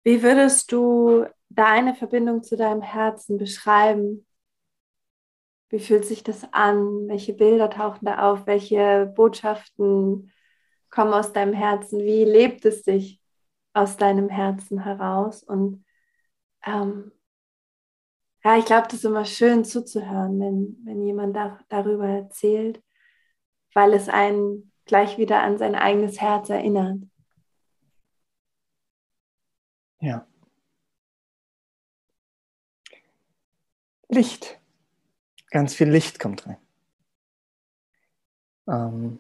Wie 0.03 0.21
würdest 0.21 0.69
du 0.69 1.25
deine 1.47 1.95
Verbindung 1.95 2.43
zu 2.43 2.57
deinem 2.57 2.81
Herzen 2.81 3.37
beschreiben? 3.37 4.27
Wie 5.69 5.79
fühlt 5.79 6.03
sich 6.03 6.21
das 6.21 6.45
an? 6.51 7.07
Welche 7.07 7.33
Bilder 7.33 7.69
tauchen 7.69 8.03
da 8.03 8.29
auf? 8.29 8.45
Welche 8.47 9.09
Botschaften 9.15 10.33
kommen 10.89 11.13
aus 11.13 11.31
deinem 11.31 11.53
Herzen? 11.53 11.99
Wie 12.01 12.25
lebt 12.25 12.65
es 12.65 12.83
sich 12.83 13.21
aus 13.71 13.95
deinem 13.95 14.27
Herzen 14.27 14.83
heraus? 14.83 15.41
Und 15.41 15.85
ähm, 16.65 17.13
ja, 18.43 18.57
ich 18.57 18.65
glaube, 18.65 18.87
das 18.87 18.95
ist 18.95 19.05
immer 19.05 19.23
schön 19.23 19.63
zuzuhören, 19.63 20.37
wenn, 20.41 20.81
wenn 20.83 21.01
jemand 21.01 21.37
da, 21.37 21.57
darüber 21.69 22.09
erzählt, 22.09 22.83
weil 23.73 23.93
es 23.93 24.09
einen 24.09 24.68
gleich 24.89 25.17
wieder 25.17 25.41
an 25.41 25.57
sein 25.57 25.75
eigenes 25.75 26.19
Herz 26.19 26.49
erinnert. 26.49 26.97
Ja. 30.01 30.27
Licht. 34.09 34.59
Ganz 35.51 35.75
viel 35.75 35.89
Licht 35.89 36.19
kommt 36.19 36.47
rein. 36.47 36.57
Ähm, 38.67 39.19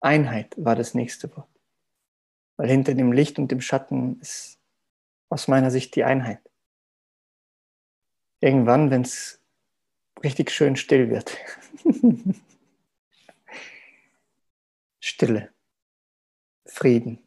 Einheit 0.00 0.54
war 0.56 0.74
das 0.74 0.94
nächste 0.94 1.34
Wort. 1.36 1.48
Weil 2.56 2.68
hinter 2.68 2.94
dem 2.94 3.12
Licht 3.12 3.38
und 3.38 3.50
dem 3.52 3.60
Schatten 3.60 4.20
ist 4.20 4.58
aus 5.28 5.46
meiner 5.46 5.70
Sicht 5.70 5.94
die 5.94 6.04
Einheit. 6.04 6.40
Irgendwann, 8.40 8.90
wenn 8.90 9.02
es 9.02 9.40
richtig 10.24 10.50
schön 10.50 10.74
still 10.74 11.10
wird, 11.10 11.36
Stille, 15.04 15.52
Frieden, 16.64 17.18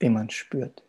den 0.00 0.12
man 0.12 0.30
spürt. 0.30 0.84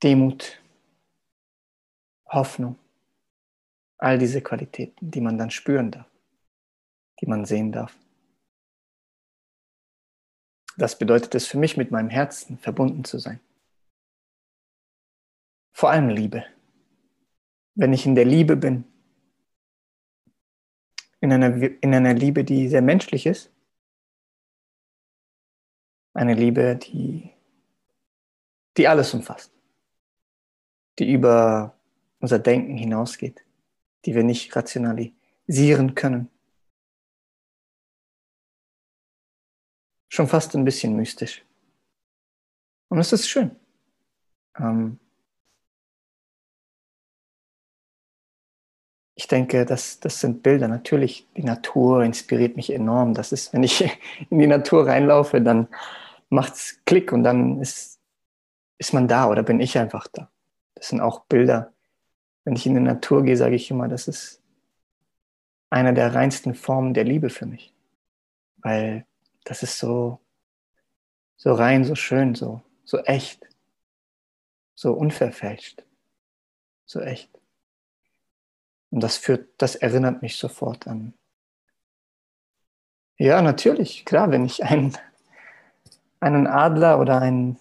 Demut, 0.00 0.62
Hoffnung, 2.26 2.78
all 3.98 4.16
diese 4.16 4.40
Qualitäten, 4.42 5.10
die 5.10 5.20
man 5.20 5.38
dann 5.38 5.50
spüren 5.50 5.90
darf, 5.90 6.08
die 7.20 7.26
man 7.26 7.44
sehen 7.46 7.72
darf. 7.72 7.98
Das 10.76 10.96
bedeutet 10.96 11.34
es 11.34 11.48
für 11.48 11.58
mich, 11.58 11.76
mit 11.76 11.90
meinem 11.90 12.10
Herzen 12.10 12.58
verbunden 12.58 13.02
zu 13.02 13.18
sein. 13.18 13.40
Vor 15.72 15.90
allem 15.90 16.10
Liebe 16.10 16.46
wenn 17.78 17.92
ich 17.92 18.06
in 18.06 18.16
der 18.16 18.24
Liebe 18.24 18.56
bin, 18.56 18.84
in 21.20 21.32
einer, 21.32 21.54
in 21.80 21.94
einer 21.94 22.12
Liebe, 22.12 22.42
die 22.42 22.68
sehr 22.68 22.82
menschlich 22.82 23.24
ist, 23.24 23.52
eine 26.12 26.34
Liebe, 26.34 26.74
die, 26.74 27.30
die 28.76 28.88
alles 28.88 29.14
umfasst, 29.14 29.52
die 30.98 31.12
über 31.12 31.78
unser 32.18 32.40
Denken 32.40 32.76
hinausgeht, 32.76 33.44
die 34.04 34.16
wir 34.16 34.24
nicht 34.24 34.56
rationalisieren 34.56 35.94
können. 35.94 36.28
Schon 40.08 40.26
fast 40.26 40.56
ein 40.56 40.64
bisschen 40.64 40.96
mystisch. 40.96 41.44
Und 42.88 42.98
es 42.98 43.12
ist 43.12 43.28
schön. 43.28 43.54
Ähm, 44.56 44.98
ich 49.18 49.26
denke, 49.26 49.66
das, 49.66 49.98
das 49.98 50.20
sind 50.20 50.44
Bilder. 50.44 50.68
Natürlich, 50.68 51.26
die 51.36 51.42
Natur 51.42 52.04
inspiriert 52.04 52.54
mich 52.54 52.72
enorm. 52.72 53.14
Das 53.14 53.32
ist, 53.32 53.52
wenn 53.52 53.64
ich 53.64 53.80
in 54.30 54.38
die 54.38 54.46
Natur 54.46 54.86
reinlaufe, 54.86 55.40
dann 55.40 55.66
macht 56.28 56.54
es 56.54 56.80
Klick 56.86 57.12
und 57.12 57.24
dann 57.24 57.60
ist, 57.60 57.98
ist 58.78 58.94
man 58.94 59.08
da 59.08 59.28
oder 59.28 59.42
bin 59.42 59.58
ich 59.58 59.76
einfach 59.76 60.06
da. 60.06 60.30
Das 60.76 60.90
sind 60.90 61.00
auch 61.00 61.24
Bilder. 61.24 61.72
Wenn 62.44 62.54
ich 62.54 62.64
in 62.64 62.74
die 62.74 62.80
Natur 62.80 63.24
gehe, 63.24 63.36
sage 63.36 63.56
ich 63.56 63.72
immer, 63.72 63.88
das 63.88 64.06
ist 64.06 64.40
einer 65.68 65.92
der 65.92 66.14
reinsten 66.14 66.54
Formen 66.54 66.94
der 66.94 67.02
Liebe 67.02 67.28
für 67.28 67.46
mich. 67.46 67.74
Weil 68.58 69.04
das 69.42 69.64
ist 69.64 69.80
so, 69.80 70.20
so 71.36 71.54
rein, 71.54 71.82
so 71.82 71.96
schön, 71.96 72.36
so, 72.36 72.62
so 72.84 72.98
echt, 72.98 73.48
so 74.76 74.92
unverfälscht, 74.92 75.82
so 76.86 77.00
echt. 77.00 77.37
Und 78.90 79.02
das 79.02 79.16
führt, 79.16 79.48
das 79.58 79.74
erinnert 79.74 80.22
mich 80.22 80.36
sofort 80.36 80.86
an. 80.86 81.14
Ja, 83.18 83.42
natürlich, 83.42 84.04
klar, 84.04 84.30
wenn 84.30 84.46
ich 84.46 84.64
einen, 84.64 84.96
einen 86.20 86.46
Adler 86.46 87.00
oder 87.00 87.20
einen, 87.20 87.58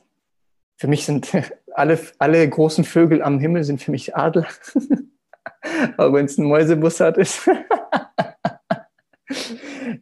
für 0.78 0.88
mich 0.88 1.06
sind 1.06 1.32
alle, 1.74 2.00
alle 2.20 2.48
großen 2.48 2.84
Vögel 2.84 3.24
am 3.24 3.40
Himmel 3.40 3.64
sind 3.64 3.82
für 3.82 3.92
mich 3.92 4.16
Adler. 4.16 4.48
Aber 5.98 6.14
wenn 6.14 6.26
es 6.26 6.38
ein 6.38 6.46
Mäusebussard 6.46 7.18
ist. 7.18 7.48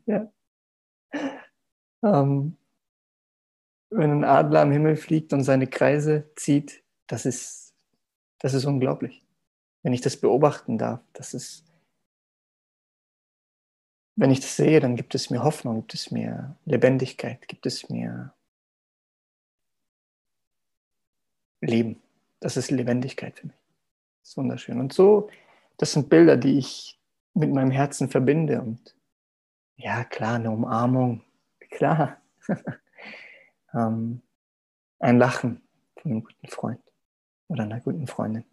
ja. 0.06 0.32
Ähm, 2.04 2.58
wenn 3.90 4.12
ein 4.12 4.24
Adler 4.24 4.62
am 4.62 4.72
Himmel 4.72 4.96
fliegt 4.98 5.34
und 5.34 5.44
seine 5.44 5.68
Kreise 5.68 6.30
zieht, 6.36 6.84
das 7.08 7.26
ist, 7.26 7.74
das 8.40 8.54
ist 8.54 8.66
unglaublich. 8.66 9.25
Wenn 9.86 9.93
ich 9.93 10.02
das 10.02 10.17
beobachten 10.17 10.80
darf, 10.80 11.00
das 11.13 11.36
ist, 11.36 11.63
wenn 14.15 14.32
ich 14.32 14.39
das 14.39 14.56
sehe, 14.56 14.80
dann 14.80 14.95
gibt 14.95 15.13
es 15.13 15.30
mir 15.30 15.43
Hoffnung, 15.43 15.82
gibt 15.82 15.93
es 15.93 16.10
mir 16.10 16.58
Lebendigkeit, 16.65 17.48
gibt 17.48 17.67
es 17.67 17.88
mir 17.88 18.34
Leben. 21.62 22.02
Das 22.39 22.58
ist 22.58 22.71
Lebendigkeit 22.71 23.38
für 23.38 23.45
mich. 23.45 23.56
Das 24.21 24.32
ist 24.32 24.38
wunderschön. 24.38 24.80
Und 24.80 24.91
so, 24.91 25.30
das 25.78 25.91
sind 25.91 26.10
Bilder, 26.10 26.36
die 26.36 26.58
ich 26.58 27.00
mit 27.36 27.54
meinem 27.54 27.69
Herzen 27.69 28.10
verbinde. 28.10 28.63
Und 28.63 28.95
ja, 29.76 30.04
klar, 30.04 30.38
eine 30.38 30.50
Umarmung, 30.50 31.24
klar. 31.69 32.19
ähm, 33.71 34.24
ein 34.98 35.19
Lachen 35.19 35.62
von 35.95 36.12
einem 36.12 36.24
guten 36.24 36.48
Freund 36.48 36.82
oder 37.50 37.65
einer 37.65 37.82
guten 37.82 38.08
Freundin. 38.08 38.45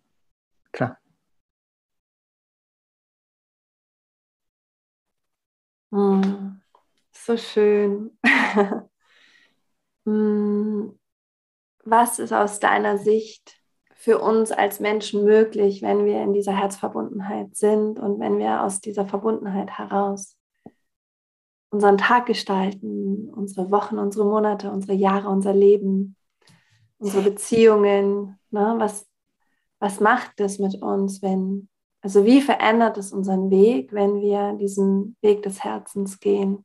Klar. 0.73 0.99
Mm, 5.93 6.61
so 7.13 7.37
schön. 7.37 8.19
mm, 10.05 10.89
was 11.85 12.19
ist 12.19 12.33
aus 12.33 12.61
deiner 12.61 12.99
Sicht 12.99 13.61
für 13.95 14.19
uns 14.19 14.51
als 14.53 14.81
Menschen 14.81 15.25
möglich, 15.25 15.83
wenn 15.83 16.05
wir 16.07 16.23
in 16.23 16.33
dieser 16.33 16.57
Herzverbundenheit 16.59 17.57
sind 17.57 18.01
und 18.01 18.19
wenn 18.21 18.39
wir 18.39 18.63
aus 18.63 18.81
dieser 18.81 19.07
Verbundenheit 19.07 19.71
heraus 19.79 20.37
unseren 21.71 21.99
Tag 21.99 22.27
gestalten, 22.27 23.31
unsere 23.31 23.71
Wochen, 23.71 23.99
unsere 23.99 24.25
Monate, 24.27 24.71
unsere 24.71 24.95
Jahre, 24.95 25.29
unser 25.29 25.55
Leben, 25.55 26.17
unsere 26.99 27.23
Beziehungen. 27.23 28.39
Ne? 28.51 28.75
Was, 28.79 29.07
was 29.79 30.01
macht 30.01 30.41
das 30.41 30.59
mit 30.59 30.83
uns, 30.83 31.23
wenn, 31.23 31.69
also 32.03 32.27
wie 32.27 32.41
verändert 32.43 32.99
es 32.99 33.13
unseren 33.13 33.51
Weg, 33.51 33.93
wenn 33.93 34.21
wir 34.21 34.55
diesen 34.55 35.17
Weg 35.23 35.43
des 35.45 35.63
Herzens 35.63 36.19
gehen? 36.19 36.65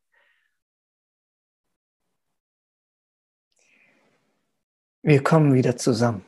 Wir 5.04 5.24
kommen 5.24 5.54
wieder 5.54 5.78
zusammen. 5.78 6.26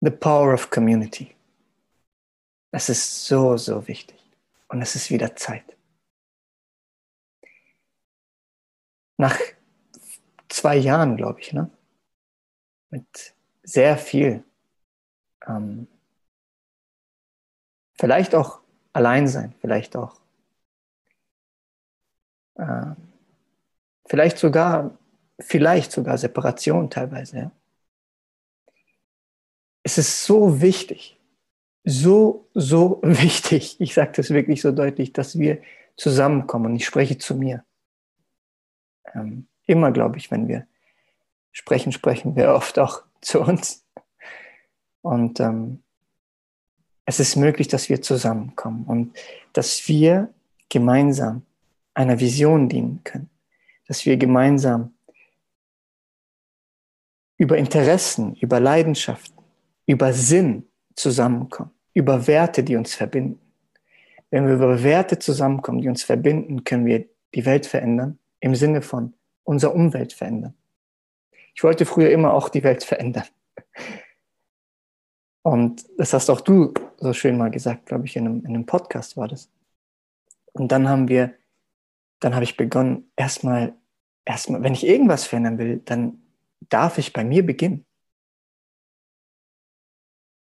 The 0.00 0.10
power 0.10 0.54
of 0.54 0.70
community. 0.70 1.34
Das 2.70 2.88
ist 2.88 3.26
so, 3.26 3.56
so 3.56 3.86
wichtig. 3.88 4.16
Und 4.68 4.82
es 4.82 4.94
ist 4.94 5.10
wieder 5.10 5.34
Zeit. 5.34 5.76
Nach 9.18 9.36
zwei 10.48 10.76
Jahren, 10.76 11.16
glaube 11.16 11.40
ich, 11.40 11.52
ne? 11.52 11.70
mit 12.90 13.34
sehr 13.62 13.98
viel, 13.98 14.44
ähm, 15.46 15.86
vielleicht 17.94 18.34
auch 18.34 18.60
allein 18.92 19.28
sein, 19.28 19.54
vielleicht 19.60 19.96
auch 19.96 20.20
äh, 22.56 22.94
Vielleicht 24.06 24.38
sogar, 24.38 24.96
vielleicht 25.40 25.92
sogar 25.92 26.16
Separation 26.16 26.90
teilweise. 26.90 27.36
Ja. 27.38 27.50
Es 29.82 29.98
ist 29.98 30.24
so 30.24 30.60
wichtig, 30.60 31.20
so, 31.84 32.48
so 32.54 33.00
wichtig, 33.02 33.80
ich 33.80 33.94
sage 33.94 34.12
das 34.16 34.30
wirklich 34.30 34.62
so 34.62 34.72
deutlich, 34.72 35.12
dass 35.12 35.38
wir 35.38 35.60
zusammenkommen 35.96 36.66
und 36.66 36.76
ich 36.76 36.86
spreche 36.86 37.18
zu 37.18 37.34
mir. 37.34 37.64
Ähm, 39.14 39.48
immer, 39.66 39.90
glaube 39.90 40.18
ich, 40.18 40.30
wenn 40.30 40.46
wir 40.46 40.66
sprechen, 41.50 41.90
sprechen 41.90 42.36
wir 42.36 42.50
oft 42.54 42.78
auch 42.78 43.02
zu 43.20 43.40
uns. 43.40 43.85
Und 45.06 45.40
ähm, 45.40 45.82
es 47.04 47.20
ist 47.20 47.36
möglich, 47.36 47.68
dass 47.68 47.88
wir 47.88 48.02
zusammenkommen 48.02 48.84
und 48.84 49.16
dass 49.52 49.88
wir 49.88 50.32
gemeinsam 50.68 51.42
einer 51.94 52.20
Vision 52.20 52.68
dienen 52.68 53.00
können 53.04 53.30
dass 53.86 54.04
wir 54.04 54.16
gemeinsam 54.16 54.94
über 57.38 57.56
Interessen, 57.58 58.34
über 58.36 58.60
Leidenschaften, 58.60 59.42
über 59.86 60.12
Sinn 60.12 60.66
zusammenkommen, 60.94 61.70
über 61.94 62.26
Werte, 62.26 62.64
die 62.64 62.76
uns 62.76 62.94
verbinden. 62.94 63.40
Wenn 64.30 64.46
wir 64.46 64.54
über 64.54 64.82
Werte 64.82 65.18
zusammenkommen, 65.18 65.80
die 65.80 65.88
uns 65.88 66.02
verbinden, 66.02 66.64
können 66.64 66.86
wir 66.86 67.06
die 67.34 67.44
Welt 67.44 67.66
verändern, 67.66 68.18
im 68.40 68.54
Sinne 68.54 68.82
von 68.82 69.14
unserer 69.44 69.74
Umwelt 69.74 70.12
verändern. 70.12 70.54
Ich 71.54 71.62
wollte 71.62 71.86
früher 71.86 72.10
immer 72.10 72.34
auch 72.34 72.48
die 72.48 72.64
Welt 72.64 72.82
verändern. 72.82 73.24
Und 75.46 75.86
das 75.96 76.12
hast 76.12 76.28
auch 76.28 76.40
du 76.40 76.74
so 76.98 77.12
schön 77.12 77.38
mal 77.38 77.50
gesagt, 77.50 77.86
glaube 77.86 78.06
ich, 78.06 78.16
in 78.16 78.26
einem, 78.26 78.40
in 78.40 78.48
einem 78.48 78.66
Podcast 78.66 79.16
war 79.16 79.28
das. 79.28 79.48
Und 80.52 80.72
dann 80.72 80.88
haben 80.88 81.08
wir 81.08 81.34
dann 82.20 82.34
habe 82.34 82.44
ich 82.44 82.56
begonnen, 82.56 83.10
erstmal, 83.16 83.74
erstmal, 84.24 84.62
wenn 84.62 84.72
ich 84.72 84.86
irgendwas 84.86 85.26
verändern 85.26 85.58
will, 85.58 85.78
dann 85.84 86.22
darf 86.68 86.98
ich 86.98 87.12
bei 87.12 87.24
mir 87.24 87.44
beginnen. 87.44 87.84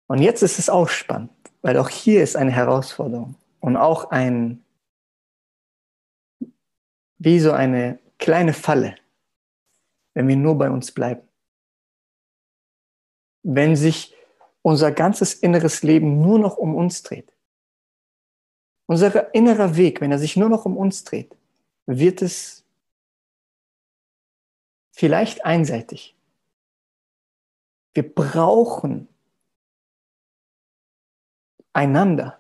Und 0.08 0.20
jetzt 0.20 0.44
ist 0.44 0.60
es 0.60 0.70
auch 0.70 0.90
spannend, 0.90 1.32
weil 1.62 1.78
auch 1.78 1.90
hier 1.90 2.22
ist 2.22 2.36
eine 2.36 2.52
Herausforderung 2.52 3.36
und 3.60 3.78
auch 3.78 4.12
ein, 4.12 4.64
wie 7.18 7.40
so 7.40 7.52
eine 7.52 8.00
kleine 8.20 8.54
Falle, 8.54 8.96
wenn 10.14 10.28
wir 10.28 10.36
nur 10.36 10.58
bei 10.58 10.70
uns 10.70 10.92
bleiben. 10.92 11.28
Wenn 13.42 13.76
sich 13.76 14.16
unser 14.64 14.92
ganzes 14.92 15.36
inneres 15.36 15.84
Leben 15.84 16.22
nur 16.22 16.40
noch 16.40 16.58
um 16.58 16.74
uns 16.76 17.04
dreht. 17.04 17.32
Unser 18.88 19.34
innerer 19.36 19.76
Weg, 19.76 20.02
wenn 20.02 20.12
er 20.12 20.20
sich 20.20 20.36
nur 20.36 20.50
noch 20.50 20.66
um 20.66 20.78
uns 20.78 21.04
dreht, 21.04 21.38
wird 21.86 22.22
es 22.22 22.64
vielleicht 24.92 25.46
einseitig. 25.46 26.16
Wir 27.94 28.04
brauchen 28.04 29.08
einander. 31.74 32.40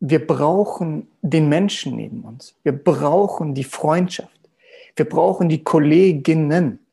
Wir 0.00 0.26
brauchen 0.26 1.10
den 1.22 1.48
Menschen 1.48 1.96
neben 1.96 2.24
uns. 2.24 2.54
Wir 2.62 2.72
brauchen 2.72 3.54
die 3.54 3.64
Freundschaft. 3.64 4.40
Wir 4.96 5.08
brauchen 5.08 5.48
die 5.48 5.62
Kolleginnen, 5.62 6.84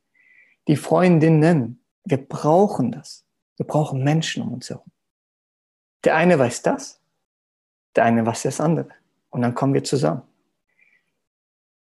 die 0.67 0.75
Freundinnen. 0.75 1.81
Wir 2.03 2.17
brauchen 2.17 2.91
das. 2.91 3.26
Wir 3.57 3.65
brauchen 3.65 4.03
Menschen 4.03 4.43
um 4.43 4.53
uns 4.53 4.69
herum. 4.69 4.89
Der 6.03 6.15
eine 6.15 6.39
weiß 6.39 6.61
das, 6.61 7.01
der 7.95 8.05
eine 8.05 8.25
weiß 8.25 8.43
das 8.43 8.61
andere. 8.61 8.89
Und 9.29 9.41
dann 9.41 9.55
kommen 9.55 9.73
wir 9.73 9.83
zusammen. 9.83 10.21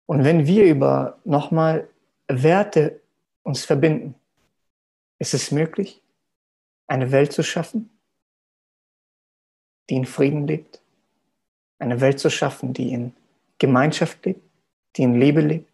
Und 0.06 0.24
wenn 0.24 0.46
wir 0.46 0.66
über 0.66 1.18
nochmal 1.24 1.88
Werte 2.28 3.00
uns 3.42 3.64
verbinden, 3.64 4.14
ist 5.18 5.34
es 5.34 5.50
möglich, 5.50 6.02
eine 6.86 7.10
Welt 7.10 7.32
zu 7.32 7.42
schaffen, 7.42 7.90
die 9.88 9.96
in 9.96 10.04
Frieden 10.04 10.46
lebt, 10.46 10.82
eine 11.78 12.00
Welt 12.00 12.20
zu 12.20 12.30
schaffen, 12.30 12.74
die 12.74 12.92
in 12.92 13.14
Gemeinschaft 13.58 14.24
lebt, 14.24 14.42
die 14.96 15.02
in 15.02 15.18
Liebe 15.18 15.40
lebt. 15.40 15.70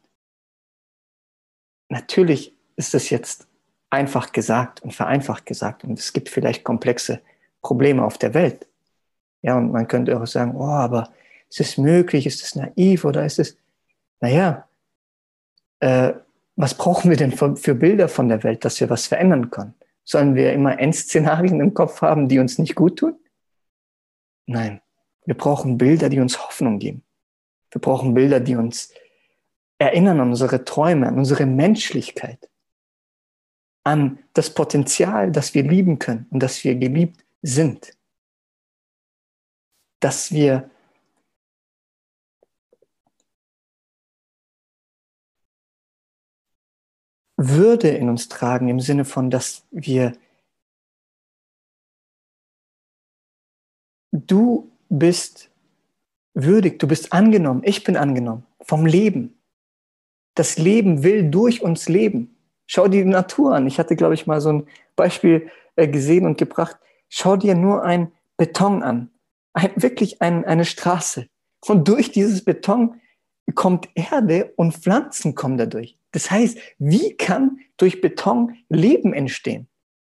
Natürlich 1.88 2.54
ist 2.76 2.94
es 2.94 3.10
jetzt 3.10 3.49
einfach 3.90 4.32
gesagt 4.32 4.82
und 4.82 4.94
vereinfacht 4.94 5.46
gesagt 5.46 5.84
und 5.84 5.98
es 5.98 6.12
gibt 6.12 6.28
vielleicht 6.28 6.64
komplexe 6.64 7.20
Probleme 7.60 8.04
auf 8.04 8.18
der 8.18 8.34
Welt. 8.34 8.66
Ja, 9.42 9.56
und 9.56 9.72
man 9.72 9.88
könnte 9.88 10.20
auch 10.20 10.26
sagen, 10.26 10.54
oh, 10.56 10.66
aber 10.66 11.10
ist 11.48 11.60
es 11.60 11.78
möglich, 11.78 12.26
ist 12.26 12.42
es 12.42 12.54
naiv 12.54 13.04
oder 13.04 13.24
ist 13.24 13.38
es 13.38 13.56
naja, 14.20 14.68
äh, 15.80 16.12
was 16.56 16.74
brauchen 16.74 17.10
wir 17.10 17.16
denn 17.16 17.32
für, 17.32 17.56
für 17.56 17.74
Bilder 17.74 18.08
von 18.08 18.28
der 18.28 18.44
Welt, 18.44 18.64
dass 18.64 18.80
wir 18.80 18.90
was 18.90 19.06
verändern 19.06 19.50
können? 19.50 19.74
Sollen 20.04 20.34
wir 20.34 20.52
immer 20.52 20.78
Endszenarien 20.78 21.60
im 21.60 21.74
Kopf 21.74 22.02
haben, 22.02 22.28
die 22.28 22.38
uns 22.38 22.58
nicht 22.58 22.74
gut 22.74 22.98
tun? 22.98 23.18
Nein, 24.46 24.80
wir 25.24 25.36
brauchen 25.36 25.78
Bilder, 25.78 26.08
die 26.08 26.20
uns 26.20 26.44
Hoffnung 26.44 26.78
geben. 26.78 27.02
Wir 27.70 27.80
brauchen 27.80 28.14
Bilder, 28.14 28.40
die 28.40 28.56
uns 28.56 28.92
erinnern 29.78 30.20
an 30.20 30.30
unsere 30.30 30.64
Träume, 30.64 31.08
an 31.08 31.16
unsere 31.16 31.46
Menschlichkeit, 31.46 32.50
an 33.84 34.18
das 34.34 34.52
Potenzial, 34.52 35.32
dass 35.32 35.54
wir 35.54 35.62
lieben 35.62 35.98
können 35.98 36.26
und 36.30 36.42
dass 36.42 36.62
wir 36.64 36.74
geliebt 36.74 37.24
sind. 37.42 37.96
Dass 40.00 40.32
wir 40.32 40.70
Würde 47.42 47.88
in 47.88 48.10
uns 48.10 48.28
tragen 48.28 48.68
im 48.68 48.80
Sinne 48.80 49.06
von, 49.06 49.30
dass 49.30 49.64
wir 49.70 50.12
du 54.12 54.70
bist 54.90 55.50
würdig, 56.34 56.78
du 56.78 56.86
bist 56.86 57.14
angenommen, 57.14 57.62
ich 57.64 57.82
bin 57.82 57.96
angenommen 57.96 58.44
vom 58.60 58.84
Leben. 58.84 59.38
Das 60.34 60.58
Leben 60.58 61.02
will 61.02 61.30
durch 61.30 61.62
uns 61.62 61.88
leben. 61.88 62.36
Schau 62.72 62.86
dir 62.86 63.02
die 63.02 63.10
Natur 63.10 63.56
an. 63.56 63.66
Ich 63.66 63.80
hatte, 63.80 63.96
glaube 63.96 64.14
ich, 64.14 64.28
mal 64.28 64.40
so 64.40 64.52
ein 64.52 64.66
Beispiel 64.94 65.50
äh, 65.74 65.88
gesehen 65.88 66.24
und 66.24 66.38
gebracht. 66.38 66.76
Schau 67.08 67.34
dir 67.34 67.56
nur 67.56 67.82
ein 67.82 68.12
Beton 68.36 68.84
an. 68.84 69.10
Ein, 69.54 69.72
wirklich 69.74 70.22
ein, 70.22 70.44
eine 70.44 70.64
Straße. 70.64 71.26
Und 71.66 71.88
durch 71.88 72.12
dieses 72.12 72.44
Beton 72.44 73.00
kommt 73.56 73.88
Erde 73.96 74.52
und 74.54 74.72
Pflanzen 74.76 75.34
kommen 75.34 75.58
dadurch. 75.58 75.98
Das 76.12 76.30
heißt, 76.30 76.58
wie 76.78 77.16
kann 77.16 77.58
durch 77.76 78.00
Beton 78.00 78.56
Leben 78.68 79.14
entstehen? 79.14 79.68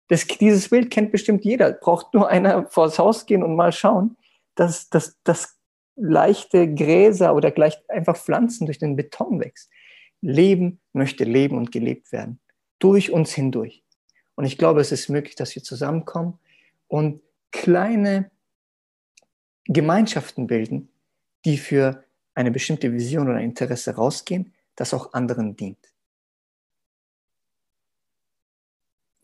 Das, 0.07 0.25
dieses 0.25 0.69
Bild 0.69 0.93
kennt 0.93 1.11
bestimmt 1.11 1.45
jeder. 1.45 1.73
Braucht 1.73 2.15
nur 2.15 2.29
einer 2.29 2.67
vors 2.67 3.01
Haus 3.01 3.27
gehen 3.27 3.43
und 3.43 3.57
mal 3.57 3.73
schauen, 3.73 4.17
dass, 4.55 4.89
dass, 4.91 5.21
dass 5.25 5.59
leichte 5.97 6.73
Gräser 6.73 7.35
oder 7.35 7.51
gleich 7.51 7.77
einfach 7.89 8.17
Pflanzen 8.17 8.67
durch 8.67 8.79
den 8.79 8.95
Beton 8.95 9.41
wächst. 9.41 9.73
Leben 10.21 10.81
möchte 10.93 11.25
leben 11.25 11.59
und 11.59 11.73
gelebt 11.73 12.13
werden. 12.13 12.39
Durch 12.79 13.11
uns 13.11 13.33
hindurch. 13.33 13.83
Und 14.35 14.45
ich 14.45 14.59
glaube, 14.59 14.81
es 14.81 14.93
ist 14.93 15.09
möglich, 15.09 15.37
dass 15.37 15.55
wir 15.55 15.63
zusammenkommen 15.63 16.39
und 16.89 17.23
kleine 17.53 18.31
Gemeinschaften 19.65 20.47
bilden, 20.47 20.91
die 21.45 21.57
für 21.59 22.05
eine 22.35 22.51
bestimmte 22.51 22.93
Vision 22.93 23.29
oder 23.29 23.41
Interesse 23.41 23.95
rausgehen, 23.95 24.53
das 24.77 24.93
auch 24.93 25.13
anderen 25.13 25.57
dient. 25.57 25.79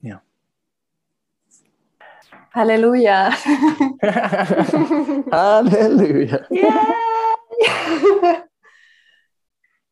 Ja. 0.00 0.22
Halleluja. 2.52 3.32
Halleluja. 5.32 6.46
Yeah. 6.50 7.00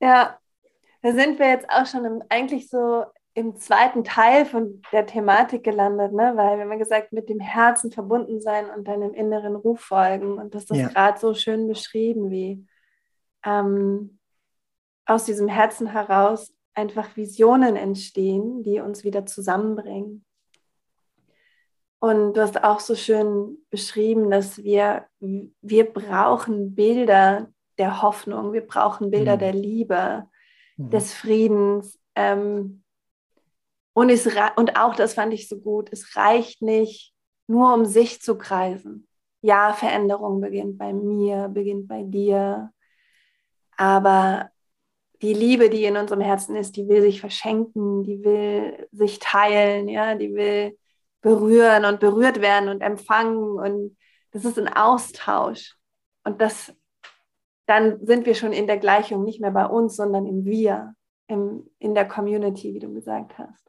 ja, 0.00 0.38
da 1.02 1.12
sind 1.12 1.38
wir 1.38 1.48
jetzt 1.48 1.68
auch 1.68 1.86
schon 1.86 2.04
im, 2.04 2.22
eigentlich 2.28 2.68
so 2.68 3.04
im 3.38 3.56
zweiten 3.56 4.02
Teil 4.02 4.44
von 4.44 4.82
der 4.90 5.06
Thematik 5.06 5.62
gelandet, 5.62 6.12
ne? 6.12 6.32
weil 6.34 6.58
wir 6.58 6.64
haben 6.64 6.78
gesagt, 6.78 7.12
mit 7.12 7.28
dem 7.28 7.38
Herzen 7.38 7.92
verbunden 7.92 8.40
sein 8.40 8.68
und 8.68 8.88
deinem 8.88 9.14
inneren 9.14 9.54
Ruf 9.54 9.80
folgen. 9.80 10.38
Und 10.38 10.56
das 10.56 10.64
ist 10.64 10.76
ja. 10.76 10.88
gerade 10.88 11.20
so 11.20 11.34
schön 11.34 11.68
beschrieben, 11.68 12.30
wie 12.30 12.66
ähm, 13.44 14.18
aus 15.06 15.24
diesem 15.24 15.46
Herzen 15.46 15.86
heraus 15.86 16.52
einfach 16.74 17.16
Visionen 17.16 17.76
entstehen, 17.76 18.64
die 18.64 18.80
uns 18.80 19.04
wieder 19.04 19.24
zusammenbringen. 19.24 20.24
Und 22.00 22.34
du 22.34 22.40
hast 22.40 22.64
auch 22.64 22.80
so 22.80 22.96
schön 22.96 23.58
beschrieben, 23.70 24.30
dass 24.30 24.64
wir, 24.64 25.06
wir 25.20 25.92
brauchen 25.92 26.74
Bilder 26.74 27.52
der 27.78 28.02
Hoffnung, 28.02 28.52
wir 28.52 28.66
brauchen 28.66 29.12
Bilder 29.12 29.36
mhm. 29.36 29.40
der 29.40 29.52
Liebe, 29.52 30.26
mhm. 30.76 30.90
des 30.90 31.14
Friedens. 31.14 32.00
Ähm, 32.16 32.82
und, 33.98 34.10
es, 34.10 34.28
und 34.54 34.78
auch 34.78 34.94
das 34.94 35.14
fand 35.14 35.34
ich 35.34 35.48
so 35.48 35.58
gut, 35.58 35.88
es 35.92 36.14
reicht 36.14 36.62
nicht, 36.62 37.12
nur 37.48 37.74
um 37.74 37.84
sich 37.84 38.22
zu 38.22 38.38
kreisen. 38.38 39.08
Ja, 39.40 39.72
Veränderung 39.72 40.40
beginnt 40.40 40.78
bei 40.78 40.92
mir, 40.92 41.48
beginnt 41.48 41.88
bei 41.88 42.04
dir. 42.04 42.70
Aber 43.76 44.50
die 45.20 45.34
Liebe, 45.34 45.68
die 45.68 45.84
in 45.84 45.96
unserem 45.96 46.20
Herzen 46.20 46.54
ist, 46.54 46.76
die 46.76 46.86
will 46.86 47.02
sich 47.02 47.20
verschenken, 47.20 48.04
die 48.04 48.22
will 48.22 48.86
sich 48.92 49.18
teilen, 49.18 49.88
ja, 49.88 50.14
die 50.14 50.32
will 50.32 50.78
berühren 51.20 51.84
und 51.84 51.98
berührt 51.98 52.40
werden 52.40 52.68
und 52.68 52.82
empfangen. 52.82 53.58
Und 53.58 53.96
das 54.30 54.44
ist 54.44 54.60
ein 54.60 54.68
Austausch. 54.68 55.76
Und 56.22 56.40
das, 56.40 56.72
dann 57.66 58.06
sind 58.06 58.26
wir 58.26 58.36
schon 58.36 58.52
in 58.52 58.68
der 58.68 58.78
Gleichung, 58.78 59.24
nicht 59.24 59.40
mehr 59.40 59.50
bei 59.50 59.66
uns, 59.66 59.96
sondern 59.96 60.24
im 60.24 60.44
Wir, 60.44 60.94
im, 61.26 61.68
in 61.80 61.96
der 61.96 62.06
Community, 62.06 62.74
wie 62.74 62.78
du 62.78 62.94
gesagt 62.94 63.36
hast. 63.38 63.68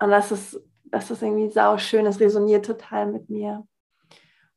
Und 0.00 0.10
das 0.10 0.32
ist, 0.32 0.60
das 0.84 1.10
ist 1.10 1.22
irgendwie 1.22 1.50
sau 1.50 1.78
schön, 1.78 2.04
das 2.04 2.20
resoniert 2.20 2.64
total 2.64 3.06
mit 3.06 3.28
mir. 3.28 3.66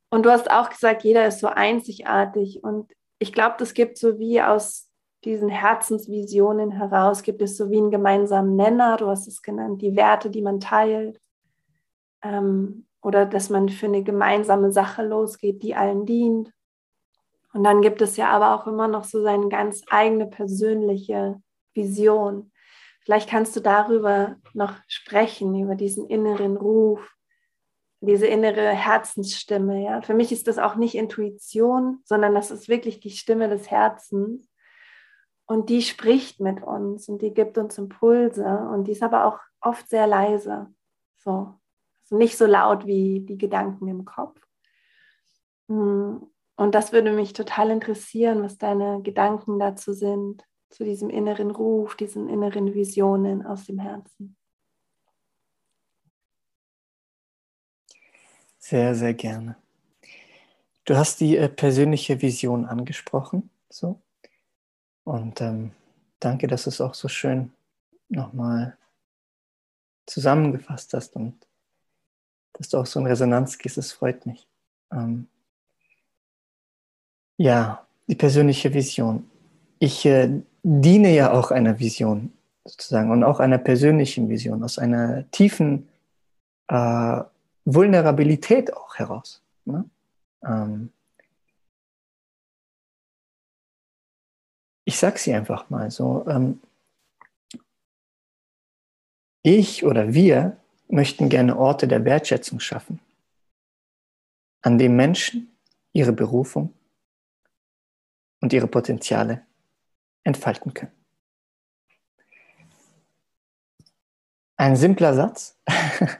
Und 0.10 0.26
du 0.26 0.32
hast 0.32 0.52
auch 0.52 0.70
gesagt, 0.70 1.04
jeder 1.04 1.26
ist 1.28 1.40
so 1.40 1.48
einzigartig. 1.48 2.64
Und 2.64 2.92
ich 3.20 3.32
glaube, 3.34 3.56
das 3.58 3.74
gibt 3.74 3.98
so 3.98 4.20
wie 4.20 4.42
aus 4.42 4.92
diesen 5.24 5.50
Herzensvisionen 5.50 6.72
heraus, 6.72 7.24
gibt 7.24 7.42
es 7.42 7.58
so 7.58 7.70
wie 7.70 7.78
einen 7.78 7.92
gemeinsamen 7.92 8.56
Nenner, 8.56 8.98
du 8.98 9.08
hast 9.08 9.28
es 9.28 9.42
genannt, 9.42 9.82
die 9.82 9.96
Werte, 9.96 10.30
die 10.30 10.42
man 10.42 10.60
teilt 10.60 11.20
ähm, 12.24 12.88
oder 13.02 13.26
dass 13.26 13.50
man 13.50 13.70
für 13.70 13.86
eine 13.86 14.04
gemeinsame 14.04 14.72
Sache 14.72 15.04
losgeht, 15.04 15.62
die 15.64 15.76
allen 15.76 16.06
dient. 16.06 16.52
Und 17.54 17.64
dann 17.64 17.82
gibt 17.82 18.02
es 18.02 18.18
ja 18.18 18.30
aber 18.30 18.56
auch 18.56 18.68
immer 18.68 18.88
noch 18.88 19.04
so 19.04 19.22
seine 19.22 19.50
ganz 19.50 19.84
eigene 19.90 20.26
persönliche 20.26 21.42
Vision. 21.74 22.51
Vielleicht 23.04 23.30
kannst 23.30 23.56
du 23.56 23.60
darüber 23.60 24.38
noch 24.54 24.76
sprechen, 24.88 25.60
über 25.60 25.76
diesen 25.76 26.08
inneren 26.08 26.58
Ruf, 26.58 27.16
diese 28.00 28.28
innere 28.28 28.70
Herzensstimme. 28.70 29.84
Ja? 29.84 30.02
Für 30.02 30.14
mich 30.14 30.32
ist 30.32 30.48
das 30.48 30.58
auch 30.58 30.76
nicht 30.76 30.96
Intuition, 30.96 32.00
sondern 32.04 32.36
das 32.36 32.52
ist 32.52 32.70
wirklich 32.70 33.00
die 33.00 33.12
Stimme 33.12 33.50
des 33.50 33.70
Herzens. 33.70 34.48
Und 35.46 35.70
die 35.70 35.82
spricht 35.82 36.40
mit 36.40 36.64
uns 36.64 37.10
und 37.10 37.22
die 37.22 37.34
gibt 37.34 37.58
uns 37.58 37.78
Impulse 37.78 38.46
und 38.72 38.86
die 38.86 38.94
ist 38.94 39.04
aber 39.04 39.26
auch 39.26 39.40
oft 39.60 39.90
sehr 39.90 40.08
leise. 40.08 40.74
So 41.18 41.56
nicht 42.12 42.38
so 42.38 42.46
laut 42.46 42.86
wie 42.86 43.22
die 43.22 43.38
Gedanken 43.38 43.88
im 43.88 44.06
Kopf. 44.06 44.40
Hm. 45.68 46.28
Und 46.58 46.76
das 46.76 46.92
würde 46.92 47.12
mich 47.12 47.34
total 47.34 47.72
interessieren, 47.72 48.44
was 48.44 48.58
deine 48.58 49.02
Gedanken 49.02 49.58
dazu 49.58 49.94
sind, 49.94 50.44
zu 50.72 50.84
diesem 50.84 51.10
inneren 51.10 51.52
Ruf, 51.52 51.96
diesen 51.96 52.30
inneren 52.30 52.74
Visionen 52.74 53.46
aus 53.46 53.66
dem 53.66 53.80
Herzen. 53.80 54.36
Sehr, 58.58 58.96
sehr 58.96 59.14
gerne. 59.14 59.58
Du 60.86 60.96
hast 60.96 61.20
die 61.20 61.38
äh, 61.38 61.50
persönliche 61.50 62.22
Vision 62.22 62.66
angesprochen, 62.66 63.50
so. 63.70 64.02
Und 65.04 65.42
ähm, 65.42 65.72
danke, 66.20 66.48
dass 66.48 66.64
du 66.64 66.70
es 66.70 66.82
auch 66.82 66.94
so 66.94 67.08
schön 67.08 67.52
nochmal 68.08 68.78
zusammengefasst 70.06 70.94
hast 70.94 71.16
und 71.16 71.48
dass 72.54 72.70
du 72.70 72.78
auch 72.78 72.86
so 72.86 73.00
in 73.00 73.08
Resonanz 73.08 73.58
gehst, 73.58 73.78
das 73.78 73.92
freut 73.92 74.26
mich. 74.26 74.48
Ähm, 74.92 75.28
ja, 77.38 77.88
die 78.08 78.16
persönliche 78.16 78.74
Vision. 78.74 79.30
Ich 79.80 80.06
äh, 80.06 80.42
diene 80.64 81.14
ja 81.14 81.32
auch 81.32 81.52
einer 81.52 81.80
Vision 81.80 82.34
sozusagen 82.66 83.12
und 83.12 83.24
auch 83.24 83.40
einer 83.40 83.58
persönlichen 83.58 84.30
Vision, 84.30 84.64
aus 84.64 84.78
einer 84.78 85.30
tiefen 85.32 85.90
äh, 86.68 87.22
Vulnerabilität 87.66 88.74
auch 88.76 88.96
heraus. 88.96 89.42
Ne? 89.66 89.90
Ähm, 90.44 90.92
ich 94.86 94.98
sage 94.98 95.18
sie 95.18 95.34
einfach 95.34 95.70
mal 95.70 95.90
so. 95.90 96.26
Ähm, 96.28 96.62
ich 99.44 99.84
oder 99.84 100.14
wir 100.14 100.58
möchten 100.88 101.30
gerne 101.30 101.58
Orte 101.58 101.88
der 101.88 102.06
Wertschätzung 102.06 102.60
schaffen, 102.60 103.00
an 104.62 104.78
dem 104.78 104.96
Menschen 104.96 105.52
ihre 105.94 106.14
Berufung 106.14 106.74
und 108.42 108.54
ihre 108.54 108.68
Potenziale 108.68 109.46
entfalten 110.24 110.74
können. 110.74 110.92
Ein 114.58 114.76
simpler 114.76 115.16
Satz, 115.16 115.58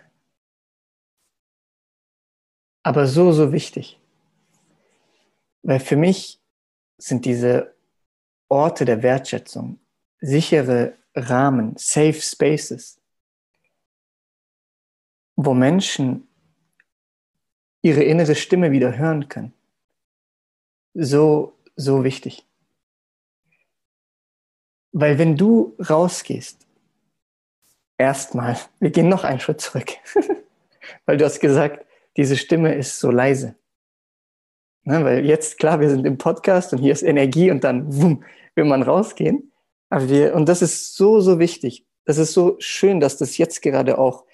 aber 2.84 3.06
so, 3.06 3.32
so 3.32 3.52
wichtig. 3.52 4.00
Weil 5.64 5.80
für 5.80 5.96
mich 5.96 6.42
sind 6.98 7.26
diese 7.26 7.76
Orte 8.50 8.86
der 8.86 9.04
Wertschätzung 9.04 9.80
sichere 10.20 10.98
Rahmen, 11.16 11.76
Safe 11.78 12.20
Spaces, 12.20 13.00
wo 15.36 15.54
Menschen 15.54 16.28
ihre 17.82 18.04
innere 18.04 18.36
Stimme 18.36 18.72
wieder 18.72 18.98
hören 18.98 19.28
können. 19.28 19.54
So, 20.94 21.58
so 21.76 22.04
wichtig. 22.04 22.46
Weil 24.92 25.18
wenn 25.18 25.38
du 25.38 25.76
rausgehst, 25.90 26.68
erstmal, 27.98 28.58
wir 28.80 28.90
gehen 28.90 29.10
noch 29.10 29.24
einen 29.24 29.40
Schritt 29.40 29.62
zurück, 29.62 29.92
weil 31.06 31.18
du 31.18 31.26
hast 31.26 31.40
gesagt, 31.40 31.86
diese 32.18 32.36
Stimme 32.36 32.76
ist 32.76 33.00
so 33.00 33.12
leise. 33.12 33.56
Ne, 34.84 35.04
weil 35.06 35.26
jetzt, 35.26 35.60
klar, 35.60 35.80
wir 35.80 35.90
sind 35.90 36.06
im 36.06 36.18
Podcast 36.18 36.74
und 36.74 36.80
hier 36.80 36.92
ist 36.92 37.04
Energie 37.04 37.52
und 37.52 37.64
dann 37.64 37.96
wumm, 37.96 38.24
will 38.56 38.66
man 38.66 38.82
rausgehen. 38.82 39.52
Aber 39.90 40.10
wir, 40.10 40.34
und 40.34 40.50
das 40.50 40.62
ist 40.62 40.96
so, 40.96 41.20
so 41.20 41.38
wichtig. 41.38 41.86
Das 42.06 42.18
ist 42.18 42.34
so 42.34 42.56
schön, 42.60 43.00
dass 43.00 43.18
das 43.18 43.38
jetzt 43.38 43.62
gerade 43.62 44.00
auch 44.00 44.26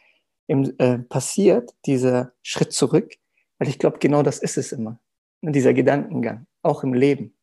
im, 0.47 0.73
äh, 0.77 0.99
passiert, 0.99 1.75
dieser 1.85 2.31
Schritt 2.41 2.71
zurück, 2.71 3.15
weil 3.59 3.67
ich 3.67 3.77
glaube, 3.77 3.99
genau 3.99 4.23
das 4.23 4.39
ist 4.39 4.57
es 4.57 4.71
immer. 4.71 4.99
Ne, 5.41 5.51
dieser 5.51 5.73
Gedankengang, 5.73 6.47
auch 6.61 6.83
im 6.83 6.93
Leben. 6.93 7.36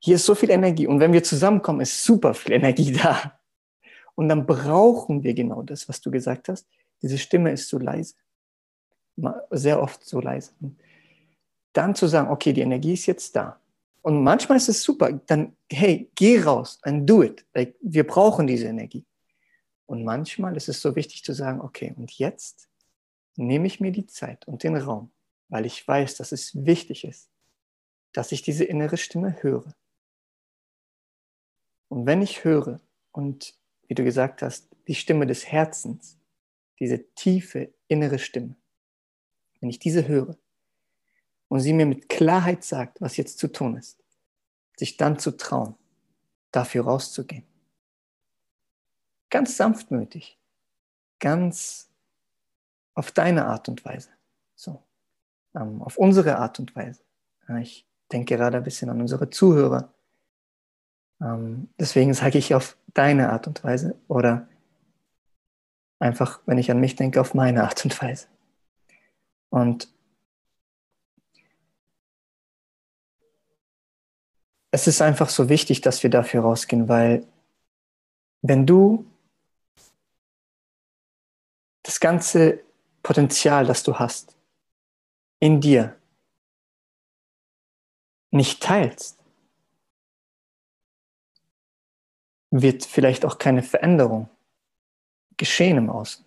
Hier 0.00 0.16
ist 0.16 0.26
so 0.26 0.34
viel 0.34 0.50
Energie 0.50 0.86
und 0.86 1.00
wenn 1.00 1.12
wir 1.12 1.22
zusammenkommen, 1.22 1.80
ist 1.80 2.04
super 2.04 2.34
viel 2.34 2.52
Energie 2.52 2.92
da. 3.02 3.38
Und 4.14 4.28
dann 4.28 4.46
brauchen 4.46 5.22
wir 5.22 5.34
genau 5.34 5.62
das, 5.62 5.88
was 5.88 6.00
du 6.00 6.10
gesagt 6.10 6.48
hast. 6.48 6.66
Diese 7.02 7.18
Stimme 7.18 7.52
ist 7.52 7.68
so 7.68 7.78
leise. 7.78 8.14
Sehr 9.50 9.80
oft 9.80 10.04
so 10.04 10.20
leise. 10.20 10.52
Dann 11.72 11.94
zu 11.94 12.06
sagen, 12.06 12.28
okay, 12.30 12.52
die 12.52 12.62
Energie 12.62 12.94
ist 12.94 13.06
jetzt 13.06 13.36
da. 13.36 13.60
Und 14.02 14.22
manchmal 14.22 14.56
ist 14.56 14.68
es 14.68 14.82
super. 14.82 15.12
Dann, 15.26 15.56
hey, 15.70 16.10
geh 16.14 16.40
raus 16.40 16.78
and 16.82 17.08
do 17.08 17.22
it. 17.22 17.44
Like, 17.54 17.76
wir 17.80 18.06
brauchen 18.06 18.46
diese 18.46 18.66
Energie. 18.66 19.04
Und 19.86 20.04
manchmal 20.04 20.56
ist 20.56 20.68
es 20.68 20.80
so 20.80 20.96
wichtig 20.96 21.24
zu 21.24 21.32
sagen, 21.32 21.60
okay, 21.60 21.94
und 21.96 22.12
jetzt 22.12 22.68
nehme 23.36 23.66
ich 23.66 23.80
mir 23.80 23.92
die 23.92 24.06
Zeit 24.06 24.46
und 24.48 24.62
den 24.62 24.76
Raum, 24.76 25.10
weil 25.48 25.64
ich 25.64 25.86
weiß, 25.86 26.16
dass 26.16 26.32
es 26.32 26.66
wichtig 26.66 27.04
ist, 27.04 27.30
dass 28.12 28.32
ich 28.32 28.42
diese 28.42 28.64
innere 28.64 28.96
Stimme 28.96 29.36
höre. 29.42 29.74
Und 31.88 32.06
wenn 32.06 32.22
ich 32.22 32.44
höre 32.44 32.80
und, 33.12 33.54
wie 33.86 33.94
du 33.94 34.04
gesagt 34.04 34.42
hast, 34.42 34.68
die 34.86 34.94
Stimme 34.94 35.26
des 35.26 35.46
Herzens, 35.46 36.18
diese 36.78 37.12
tiefe 37.14 37.72
innere 37.88 38.18
Stimme, 38.18 38.56
wenn 39.60 39.70
ich 39.70 39.78
diese 39.78 40.06
höre 40.06 40.36
und 41.48 41.60
sie 41.60 41.72
mir 41.72 41.86
mit 41.86 42.08
Klarheit 42.08 42.62
sagt, 42.62 43.00
was 43.00 43.16
jetzt 43.16 43.38
zu 43.38 43.48
tun 43.48 43.76
ist, 43.76 44.02
sich 44.76 44.96
dann 44.96 45.18
zu 45.18 45.36
trauen, 45.36 45.74
dafür 46.52 46.84
rauszugehen. 46.84 47.44
Ganz 49.30 49.56
sanftmütig, 49.56 50.38
ganz 51.18 51.90
auf 52.94 53.12
deine 53.12 53.46
Art 53.46 53.68
und 53.68 53.84
Weise, 53.84 54.10
so, 54.54 54.82
ähm, 55.54 55.82
auf 55.82 55.96
unsere 55.96 56.38
Art 56.38 56.58
und 56.58 56.74
Weise. 56.76 57.02
Ich 57.60 57.86
denke 58.12 58.36
gerade 58.36 58.58
ein 58.58 58.62
bisschen 58.62 58.90
an 58.90 59.00
unsere 59.00 59.30
Zuhörer, 59.30 59.92
ähm, 61.20 61.68
deswegen 61.78 62.14
sage 62.14 62.38
ich 62.38 62.54
auf 62.54 62.76
deine 62.94 63.30
Art 63.30 63.46
und 63.46 63.62
Weise 63.64 63.96
oder 64.08 64.48
einfach, 65.98 66.40
wenn 66.46 66.58
ich 66.58 66.70
an 66.70 66.80
mich 66.80 66.96
denke, 66.96 67.20
auf 67.20 67.34
meine 67.34 67.64
Art 67.64 67.84
und 67.84 68.00
Weise. 68.00 68.28
Und 69.50 69.88
es 74.70 74.86
ist 74.86 75.02
einfach 75.02 75.28
so 75.28 75.48
wichtig, 75.48 75.80
dass 75.80 76.02
wir 76.02 76.10
dafür 76.10 76.42
rausgehen, 76.42 76.88
weil 76.88 77.26
wenn 78.42 78.66
du 78.66 79.06
das 81.82 82.00
ganze 82.00 82.60
Potenzial, 83.02 83.66
das 83.66 83.82
du 83.82 83.98
hast, 83.98 84.36
in 85.40 85.60
dir 85.60 85.96
nicht 88.30 88.62
teilst, 88.62 89.17
wird 92.50 92.84
vielleicht 92.84 93.24
auch 93.24 93.38
keine 93.38 93.62
Veränderung 93.62 94.28
geschehen 95.36 95.76
im 95.76 95.90
Außen. 95.90 96.24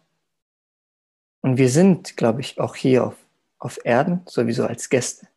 Und 1.41 1.57
wir 1.57 1.69
sind, 1.69 2.17
glaube 2.17 2.41
ich, 2.41 2.59
auch 2.59 2.76
hier 2.76 3.05
auf, 3.05 3.15
auf 3.57 3.80
Erden 3.84 4.22
sowieso 4.28 4.65
als 4.65 4.89
Gäste. 4.89 5.28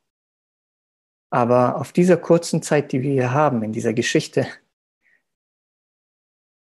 Aber 1.30 1.76
auf 1.80 1.92
dieser 1.92 2.16
kurzen 2.16 2.62
Zeit, 2.62 2.92
die 2.92 3.02
wir 3.02 3.12
hier 3.12 3.32
haben, 3.32 3.62
in 3.62 3.72
dieser 3.72 3.92
Geschichte, 3.92 4.46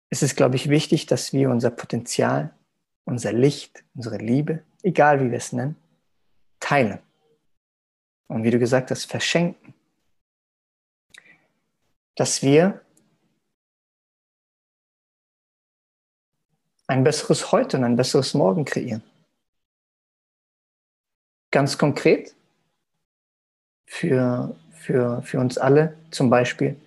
ist 0.09 0.23
es, 0.23 0.35
glaube 0.35 0.55
ich, 0.55 0.69
wichtig, 0.69 1.05
dass 1.05 1.33
wir 1.33 1.49
unser 1.49 1.69
Potenzial, 1.69 2.55
unser 3.05 3.33
Licht, 3.33 3.83
unsere 3.93 4.17
Liebe, 4.17 4.63
egal 4.81 5.23
wie 5.23 5.29
wir 5.29 5.37
es 5.37 5.51
nennen, 5.51 5.75
teilen. 6.59 6.99
Und 8.27 8.43
wie 8.43 8.51
du 8.51 8.59
gesagt 8.59 8.89
hast, 8.89 9.05
verschenken. 9.05 9.73
Dass 12.15 12.41
wir 12.41 12.81
ein 16.88 17.03
besseres 17.03 17.51
Heute 17.51 17.77
und 17.77 17.83
ein 17.83 17.95
besseres 17.95 18.33
Morgen 18.33 18.65
kreieren. 18.65 19.03
Ganz 21.51 21.77
konkret 21.77 22.33
für, 23.85 24.55
für, 24.71 25.21
für 25.21 25.39
uns 25.39 25.57
alle 25.57 25.97
zum 26.11 26.29
Beispiel 26.29 26.79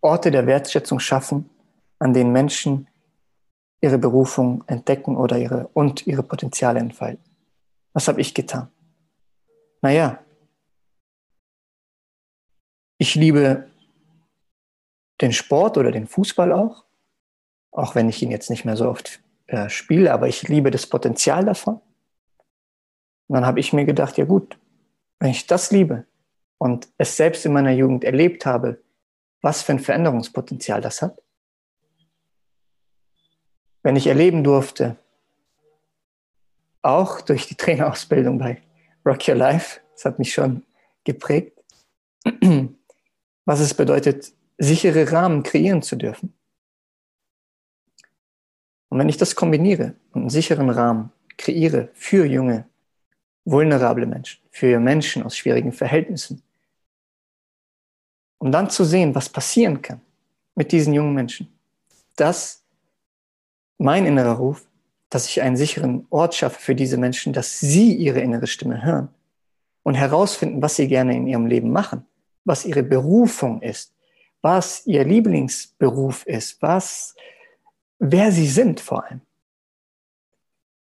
Orte 0.00 0.30
der 0.30 0.46
Wertschätzung 0.46 0.98
schaffen, 0.98 1.50
an 1.98 2.14
denen 2.14 2.32
Menschen 2.32 2.88
ihre 3.80 3.98
Berufung 3.98 4.64
entdecken 4.66 5.16
oder 5.16 5.38
ihre, 5.38 5.68
und 5.68 6.06
ihre 6.06 6.22
Potenziale 6.22 6.80
entfalten. 6.80 7.24
Was 7.92 8.08
habe 8.08 8.20
ich 8.20 8.34
getan? 8.34 8.68
Naja, 9.82 10.18
ich 12.98 13.14
liebe 13.14 13.68
den 15.20 15.32
Sport 15.32 15.76
oder 15.76 15.92
den 15.92 16.06
Fußball 16.06 16.52
auch, 16.52 16.84
auch 17.70 17.94
wenn 17.94 18.08
ich 18.08 18.22
ihn 18.22 18.30
jetzt 18.30 18.50
nicht 18.50 18.64
mehr 18.64 18.76
so 18.76 18.88
oft 18.88 19.20
äh, 19.46 19.68
spiele, 19.68 20.12
aber 20.12 20.28
ich 20.28 20.48
liebe 20.48 20.70
das 20.70 20.86
Potenzial 20.86 21.44
davon. 21.44 21.80
Und 23.28 23.34
dann 23.34 23.46
habe 23.46 23.60
ich 23.60 23.72
mir 23.72 23.84
gedacht, 23.84 24.16
ja 24.18 24.24
gut, 24.24 24.58
wenn 25.18 25.30
ich 25.30 25.46
das 25.46 25.70
liebe 25.70 26.06
und 26.58 26.88
es 26.98 27.16
selbst 27.16 27.44
in 27.46 27.52
meiner 27.52 27.72
Jugend 27.72 28.04
erlebt 28.04 28.46
habe, 28.46 28.82
was 29.42 29.62
für 29.62 29.72
ein 29.72 29.80
Veränderungspotenzial 29.80 30.80
das 30.80 31.02
hat, 31.02 31.20
wenn 33.82 33.96
ich 33.96 34.08
erleben 34.08 34.42
durfte, 34.42 34.96
auch 36.82 37.20
durch 37.20 37.46
die 37.46 37.54
Trainerausbildung 37.56 38.38
bei 38.38 38.62
Rock 39.04 39.28
Your 39.28 39.36
Life, 39.36 39.80
das 39.92 40.04
hat 40.04 40.18
mich 40.18 40.32
schon 40.32 40.64
geprägt, 41.04 41.62
was 43.44 43.60
es 43.60 43.74
bedeutet, 43.74 44.32
sichere 44.58 45.12
Rahmen 45.12 45.42
kreieren 45.42 45.82
zu 45.82 45.96
dürfen. 45.96 46.34
Und 48.88 48.98
wenn 48.98 49.08
ich 49.08 49.16
das 49.16 49.34
kombiniere 49.34 49.94
und 50.12 50.22
einen 50.22 50.30
sicheren 50.30 50.70
Rahmen 50.70 51.12
kreiere 51.36 51.90
für 51.94 52.24
junge, 52.24 52.66
vulnerable 53.44 54.06
Menschen, 54.06 54.40
für 54.50 54.78
Menschen 54.80 55.22
aus 55.22 55.36
schwierigen 55.36 55.72
Verhältnissen, 55.72 56.42
um 58.38 58.52
dann 58.52 58.70
zu 58.70 58.84
sehen, 58.84 59.14
was 59.14 59.28
passieren 59.28 59.82
kann 59.82 60.00
mit 60.54 60.72
diesen 60.72 60.92
jungen 60.94 61.14
Menschen, 61.14 61.48
dass 62.16 62.62
mein 63.78 64.06
innerer 64.06 64.34
Ruf, 64.34 64.66
dass 65.10 65.28
ich 65.28 65.42
einen 65.42 65.56
sicheren 65.56 66.06
Ort 66.10 66.34
schaffe 66.34 66.60
für 66.60 66.74
diese 66.74 66.96
Menschen, 66.96 67.32
dass 67.32 67.60
sie 67.60 67.94
ihre 67.94 68.20
innere 68.20 68.46
Stimme 68.46 68.84
hören 68.84 69.08
und 69.82 69.94
herausfinden, 69.94 70.62
was 70.62 70.76
sie 70.76 70.88
gerne 70.88 71.16
in 71.16 71.26
ihrem 71.26 71.46
Leben 71.46 71.70
machen, 71.70 72.04
was 72.44 72.64
ihre 72.64 72.82
Berufung 72.82 73.62
ist, 73.62 73.94
was 74.42 74.86
ihr 74.86 75.04
Lieblingsberuf 75.04 76.26
ist, 76.26 76.60
was 76.62 77.14
wer 77.98 78.32
sie 78.32 78.46
sind 78.46 78.80
vor 78.80 79.04
allem. 79.04 79.20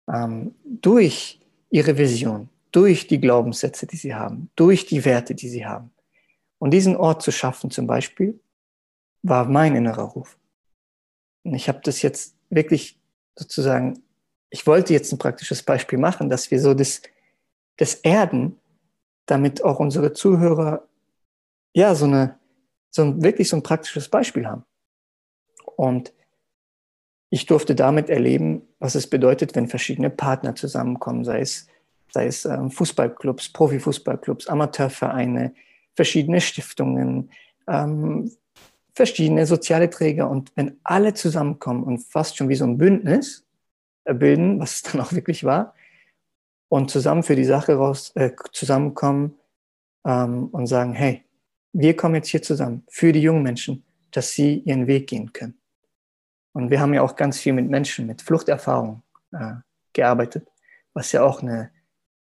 Ähm, 0.10 0.56
durch 0.64 1.40
ihre 1.70 1.98
Vision, 1.98 2.50
durch 2.72 3.08
die 3.08 3.20
Glaubenssätze, 3.20 3.88
die 3.88 3.98
sie 3.98 4.16
haben, 4.16 4.50
durch 4.56 4.86
die 4.86 5.04
Werte, 5.04 5.36
die 5.36 5.50
sie 5.50 5.66
haben. 5.66 5.92
Und 6.60 6.72
diesen 6.72 6.96
Ort 6.96 7.22
zu 7.22 7.32
schaffen 7.32 7.72
zum 7.72 7.88
Beispiel, 7.88 8.40
war 9.22 9.46
mein 9.46 9.76
innerer 9.76 10.04
Ruf. 10.04 10.38
Und 11.44 11.54
ich 11.54 11.68
habe 11.68 11.82
das 11.84 12.02
jetzt 12.02 12.36
wirklich 12.50 13.00
sozusagen, 13.36 14.02
ich 14.50 14.66
wollte 14.66 14.94
jetzt 14.94 15.12
ein 15.12 15.18
praktisches 15.18 15.64
Beispiel 15.64 16.00
machen, 16.00 16.30
dass 16.30 16.50
wir 16.52 16.62
so 16.62 16.74
das, 16.74 17.02
das 17.78 17.96
Erden, 17.96 18.58
damit 19.26 19.64
auch 19.64 19.80
unsere 19.80 20.14
Zuhörer 20.14 20.88
ja 21.74 21.94
so 21.94 22.06
eine, 22.06 22.40
so 22.90 23.04
ein, 23.04 23.22
wirklich 23.22 23.50
so 23.50 23.58
ein 23.58 23.64
praktisches 23.64 24.10
Beispiel 24.10 24.48
haben. 24.48 24.64
Und 25.76 26.14
ich 27.30 27.46
durfte 27.46 27.76
damit 27.76 28.10
erleben, 28.10 28.62
was 28.80 28.96
es 28.96 29.08
bedeutet, 29.10 29.56
wenn 29.56 29.68
verschiedene 29.68 30.10
Partner 30.10 30.56
zusammenkommen, 30.56 31.26
sei 31.26 31.42
es, 31.42 31.68
sei 32.12 32.28
es 32.28 32.46
ähm, 32.46 32.72
Fußballclubs, 32.72 33.52
Profifußballclubs, 33.54 34.48
Amateurvereine, 34.48 35.54
verschiedene 35.96 36.40
Stiftungen, 36.40 37.32
ähm, 37.68 38.32
verschiedene 38.94 39.46
soziale 39.46 39.90
Träger. 39.90 40.30
Und 40.30 40.52
wenn 40.56 40.80
alle 40.84 41.14
zusammenkommen 41.14 41.84
und 41.84 42.00
fast 42.00 42.38
schon 42.38 42.50
wie 42.50 42.56
so 42.56 42.66
ein 42.66 42.78
Bündnis 42.78 43.46
bilden, 44.06 44.60
was 44.60 44.76
es 44.76 44.82
dann 44.84 45.02
auch 45.02 45.12
wirklich 45.12 45.44
war, 45.44 45.74
und 46.70 46.92
zusammen 46.92 47.24
für 47.24 47.36
die 47.36 47.46
Sache 47.46 47.76
raus, 47.76 48.12
äh, 48.16 48.32
zusammenkommen 48.52 49.36
ähm, 50.06 50.48
und 50.48 50.68
sagen, 50.68 50.94
hey, 50.94 51.24
wir 51.74 51.96
kommen 51.96 52.16
jetzt 52.16 52.30
hier 52.30 52.42
zusammen 52.42 52.84
für 52.90 53.12
die 53.12 53.22
jungen 53.22 53.44
Menschen, 53.44 53.84
dass 54.12 54.32
sie 54.32 54.60
ihren 54.60 54.88
Weg 54.88 55.08
gehen 55.08 55.32
können. 55.34 55.58
Und 56.58 56.72
wir 56.72 56.82
haben 56.82 56.96
ja 56.96 57.04
auch 57.04 57.16
ganz 57.16 57.38
viel 57.38 57.54
mit 57.54 57.70
Menschen 57.70 58.08
mit 58.08 58.24
Fluchterfahrung 58.24 59.04
äh, 59.32 59.58
gearbeitet, 59.94 60.50
was 60.92 61.12
ja 61.12 61.22
auch 61.22 61.44
eine 61.44 61.70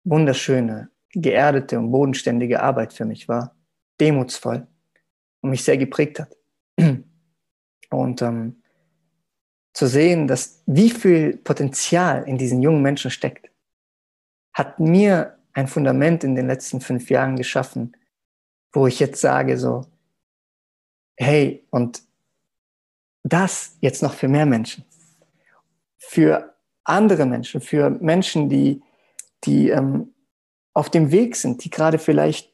wunderschöne, 0.03 0.89
geerdete 1.13 1.79
und 1.79 1.89
bodenständige 1.89 2.61
Arbeit 2.61 2.91
für 2.91 3.05
mich 3.05 3.29
war, 3.29 3.55
demutsvoll 4.01 4.67
und 5.39 5.51
mich 5.51 5.63
sehr 5.63 5.77
geprägt 5.77 6.19
hat. 6.19 6.35
Und 7.91 8.21
ähm, 8.21 8.61
zu 9.73 9.87
sehen, 9.87 10.27
dass 10.27 10.61
wie 10.65 10.89
viel 10.89 11.37
Potenzial 11.37 12.27
in 12.27 12.37
diesen 12.37 12.61
jungen 12.61 12.81
Menschen 12.81 13.11
steckt, 13.11 13.49
hat 14.53 14.81
mir 14.81 15.37
ein 15.53 15.67
Fundament 15.67 16.25
in 16.25 16.35
den 16.35 16.47
letzten 16.47 16.81
fünf 16.81 17.09
Jahren 17.09 17.37
geschaffen, 17.37 17.95
wo 18.73 18.85
ich 18.85 18.99
jetzt 18.99 19.21
sage 19.21 19.57
so, 19.57 19.85
hey, 21.15 21.65
und 21.69 22.04
das 23.25 23.75
jetzt 23.81 24.03
noch 24.03 24.13
für 24.13 24.27
mehr 24.27 24.45
Menschen, 24.45 24.85
für 25.97 26.53
andere 26.83 27.25
Menschen, 27.25 27.59
für 27.59 27.89
Menschen, 27.89 28.49
die, 28.49 28.81
die 29.43 29.69
ähm, 29.69 30.13
auf 30.73 30.89
dem 30.89 31.11
Weg 31.11 31.35
sind, 31.35 31.63
die 31.63 31.69
gerade 31.69 31.97
vielleicht 31.97 32.53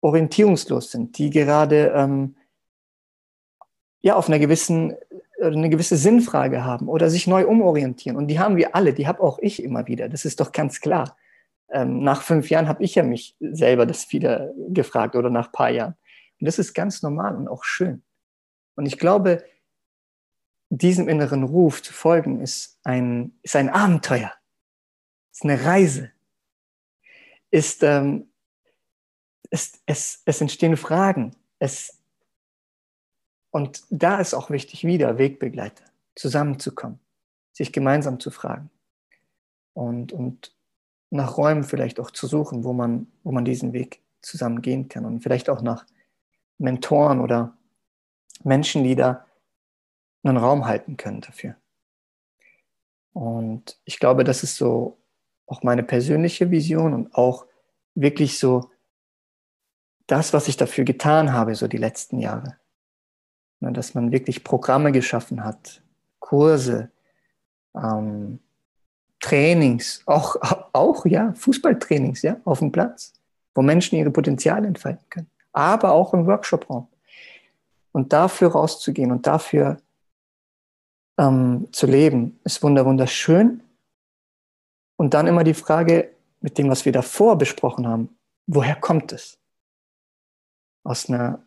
orientierungslos 0.00 0.90
sind, 0.90 1.18
die 1.18 1.30
gerade 1.30 1.92
ähm, 1.94 2.36
ja 4.00 4.16
auf 4.16 4.28
einer 4.28 4.38
gewissen 4.38 4.94
eine 5.38 5.68
gewisse 5.68 5.98
Sinnfrage 5.98 6.64
haben 6.64 6.88
oder 6.88 7.10
sich 7.10 7.26
neu 7.26 7.46
umorientieren. 7.46 8.16
Und 8.16 8.28
die 8.28 8.38
haben 8.38 8.56
wir 8.56 8.74
alle, 8.74 8.94
die 8.94 9.06
habe 9.06 9.22
auch 9.22 9.38
ich 9.40 9.62
immer 9.62 9.86
wieder. 9.86 10.08
Das 10.08 10.24
ist 10.24 10.40
doch 10.40 10.50
ganz 10.50 10.80
klar. 10.80 11.14
Ähm, 11.68 12.02
nach 12.02 12.22
fünf 12.22 12.48
Jahren 12.48 12.68
habe 12.68 12.82
ich 12.82 12.94
ja 12.94 13.02
mich 13.02 13.36
selber 13.38 13.84
das 13.84 14.10
wieder 14.12 14.52
gefragt 14.68 15.14
oder 15.14 15.28
nach 15.28 15.48
ein 15.48 15.52
paar 15.52 15.68
Jahren. 15.68 15.94
Und 16.40 16.46
das 16.46 16.58
ist 16.58 16.72
ganz 16.72 17.02
normal 17.02 17.36
und 17.36 17.48
auch 17.48 17.64
schön. 17.64 18.02
Und 18.76 18.86
ich 18.86 18.98
glaube, 18.98 19.44
diesem 20.78 21.08
inneren 21.08 21.42
Ruf 21.42 21.82
zu 21.82 21.92
folgen, 21.92 22.40
ist 22.40 22.78
ein, 22.84 23.38
ist 23.42 23.56
ein 23.56 23.68
Abenteuer, 23.68 24.32
ist 25.32 25.44
eine 25.44 25.64
Reise, 25.64 26.10
ist, 27.50 27.82
ähm, 27.82 28.28
ist 29.50 29.82
es, 29.86 30.22
es 30.24 30.40
entstehen 30.40 30.76
Fragen. 30.76 31.34
Es, 31.58 32.02
und 33.50 33.84
da 33.90 34.20
ist 34.20 34.34
auch 34.34 34.50
wichtig, 34.50 34.84
wieder 34.84 35.18
Wegbegleiter, 35.18 35.84
zusammenzukommen, 36.14 37.00
sich 37.52 37.72
gemeinsam 37.72 38.20
zu 38.20 38.30
fragen 38.30 38.70
und, 39.72 40.12
und 40.12 40.54
nach 41.10 41.36
Räumen 41.36 41.64
vielleicht 41.64 42.00
auch 42.00 42.10
zu 42.10 42.26
suchen, 42.26 42.64
wo 42.64 42.72
man, 42.72 43.06
wo 43.22 43.32
man 43.32 43.44
diesen 43.44 43.72
Weg 43.72 44.02
zusammen 44.22 44.60
gehen 44.60 44.88
kann 44.88 45.04
und 45.04 45.22
vielleicht 45.22 45.48
auch 45.48 45.62
nach 45.62 45.86
Mentoren 46.58 47.20
oder 47.20 47.56
Menschen, 48.42 48.84
die 48.84 48.96
da 48.96 49.26
einen 50.28 50.38
Raum 50.38 50.66
halten 50.66 50.96
können 50.96 51.20
dafür. 51.20 51.56
Und 53.12 53.78
ich 53.84 53.98
glaube, 53.98 54.24
das 54.24 54.42
ist 54.42 54.56
so 54.56 54.98
auch 55.46 55.62
meine 55.62 55.82
persönliche 55.82 56.50
Vision 56.50 56.92
und 56.92 57.14
auch 57.14 57.46
wirklich 57.94 58.38
so 58.38 58.70
das, 60.06 60.32
was 60.32 60.48
ich 60.48 60.56
dafür 60.56 60.84
getan 60.84 61.32
habe, 61.32 61.54
so 61.54 61.66
die 61.68 61.78
letzten 61.78 62.18
Jahre. 62.18 62.56
Dass 63.60 63.94
man 63.94 64.12
wirklich 64.12 64.44
Programme 64.44 64.92
geschaffen 64.92 65.44
hat, 65.44 65.82
Kurse, 66.18 66.90
ähm, 67.74 68.40
Trainings, 69.20 70.02
auch, 70.06 70.36
auch 70.72 71.06
ja, 71.06 71.32
Fußballtrainings, 71.34 72.22
ja, 72.22 72.36
auf 72.44 72.58
dem 72.58 72.70
Platz, 72.70 73.14
wo 73.54 73.62
Menschen 73.62 73.96
ihre 73.96 74.10
Potenziale 74.10 74.68
entfalten 74.68 75.08
können, 75.08 75.30
aber 75.52 75.92
auch 75.92 76.12
im 76.12 76.26
Workshopraum. 76.26 76.88
Und 77.92 78.12
dafür 78.12 78.48
rauszugehen 78.52 79.10
und 79.10 79.26
dafür 79.26 79.78
ähm, 81.18 81.68
zu 81.72 81.86
leben, 81.86 82.38
ist 82.44 82.62
wunderschön. 82.62 83.62
Und 84.96 85.14
dann 85.14 85.26
immer 85.26 85.44
die 85.44 85.54
Frage 85.54 86.14
mit 86.40 86.58
dem, 86.58 86.68
was 86.68 86.84
wir 86.84 86.92
davor 86.92 87.36
besprochen 87.36 87.86
haben, 87.86 88.16
woher 88.46 88.76
kommt 88.76 89.12
es? 89.12 89.38
Aus, 90.84 91.08
einer, 91.08 91.44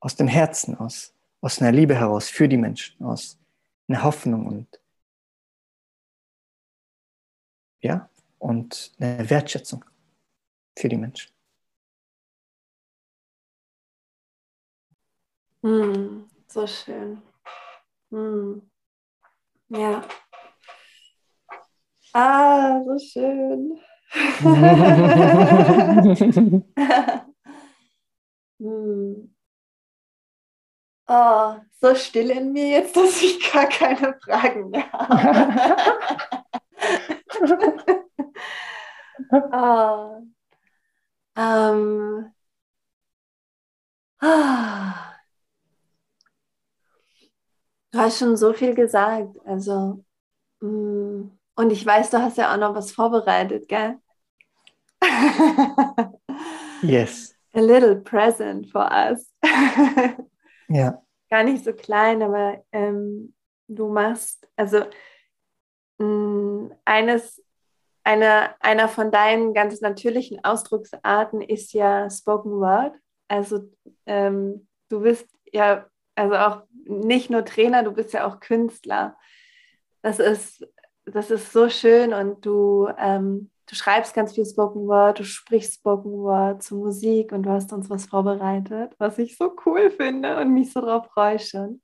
aus 0.00 0.16
dem 0.16 0.28
Herzen, 0.28 0.78
aus, 0.78 1.12
aus 1.40 1.60
einer 1.60 1.72
Liebe 1.72 1.94
heraus 1.94 2.28
für 2.28 2.48
die 2.48 2.56
Menschen, 2.56 3.04
aus 3.04 3.38
einer 3.88 4.02
Hoffnung 4.02 4.46
und 4.46 4.80
ja, 7.80 8.08
und 8.38 8.94
eine 8.98 9.28
Wertschätzung 9.28 9.84
für 10.78 10.88
die 10.88 10.96
Menschen. 10.96 11.30
Mm, 15.62 16.30
so 16.46 16.66
schön. 16.66 17.20
Mm. 18.10 18.60
Ja. 19.68 20.02
Ah, 22.12 22.82
so 22.84 22.98
schön. 22.98 23.78
hm. 28.60 29.28
Oh, 31.06 31.60
so 31.80 31.94
still 31.94 32.30
in 32.30 32.52
mir 32.52 32.68
jetzt, 32.68 32.96
dass 32.96 33.22
ich 33.22 33.52
gar 33.52 33.66
keine 33.66 34.18
Fragen 34.20 34.70
mehr 34.70 34.90
habe. 34.92 35.84
oh. 39.52 40.24
Ähm. 41.36 42.32
Ah. 44.20 45.13
Du 47.94 48.00
hast 48.00 48.18
schon 48.18 48.36
so 48.36 48.52
viel 48.52 48.74
gesagt. 48.74 49.38
Also, 49.44 50.04
mm, 50.60 51.30
und 51.54 51.70
ich 51.70 51.86
weiß, 51.86 52.10
du 52.10 52.20
hast 52.20 52.36
ja 52.36 52.52
auch 52.52 52.58
noch 52.58 52.74
was 52.74 52.90
vorbereitet, 52.90 53.68
gell? 53.68 53.98
yes. 56.82 57.36
A 57.52 57.60
little 57.60 57.94
present 57.94 58.68
for 58.68 58.90
us. 58.90 59.32
ja. 60.68 61.00
Gar 61.30 61.44
nicht 61.44 61.62
so 61.62 61.72
klein, 61.72 62.20
aber 62.24 62.64
ähm, 62.72 63.32
du 63.68 63.86
machst, 63.86 64.44
also 64.56 64.78
mh, 65.98 66.04
mm, 66.04 66.74
eines, 66.84 67.44
eine, 68.02 68.60
einer 68.60 68.88
von 68.88 69.12
deinen 69.12 69.54
ganz 69.54 69.80
natürlichen 69.80 70.44
Ausdrucksarten 70.44 71.42
ist 71.42 71.72
ja 71.72 72.10
Spoken 72.10 72.58
Word. 72.58 72.96
Also 73.28 73.70
ähm, 74.06 74.66
du 74.88 75.02
bist 75.02 75.28
ja 75.52 75.86
also 76.14 76.36
auch 76.36 76.62
nicht 76.86 77.30
nur 77.30 77.44
Trainer, 77.44 77.82
du 77.82 77.92
bist 77.92 78.12
ja 78.12 78.26
auch 78.26 78.40
Künstler. 78.40 79.16
Das 80.02 80.18
ist, 80.18 80.66
das 81.06 81.30
ist 81.30 81.52
so 81.52 81.68
schön 81.68 82.12
und 82.12 82.44
du, 82.44 82.88
ähm, 82.98 83.50
du 83.66 83.74
schreibst 83.74 84.14
ganz 84.14 84.34
viel 84.34 84.44
Spoken 84.44 84.86
Word, 84.86 85.18
du 85.18 85.24
sprichst 85.24 85.74
Spoken 85.74 86.12
Word 86.12 86.62
zu 86.62 86.76
Musik 86.76 87.32
und 87.32 87.44
du 87.44 87.50
hast 87.50 87.72
uns 87.72 87.88
was 87.90 88.06
vorbereitet, 88.06 88.94
was 88.98 89.18
ich 89.18 89.36
so 89.36 89.54
cool 89.64 89.90
finde 89.90 90.38
und 90.38 90.52
mich 90.52 90.72
so 90.72 90.80
drauf 90.80 91.06
freue 91.12 91.38
schon. 91.38 91.80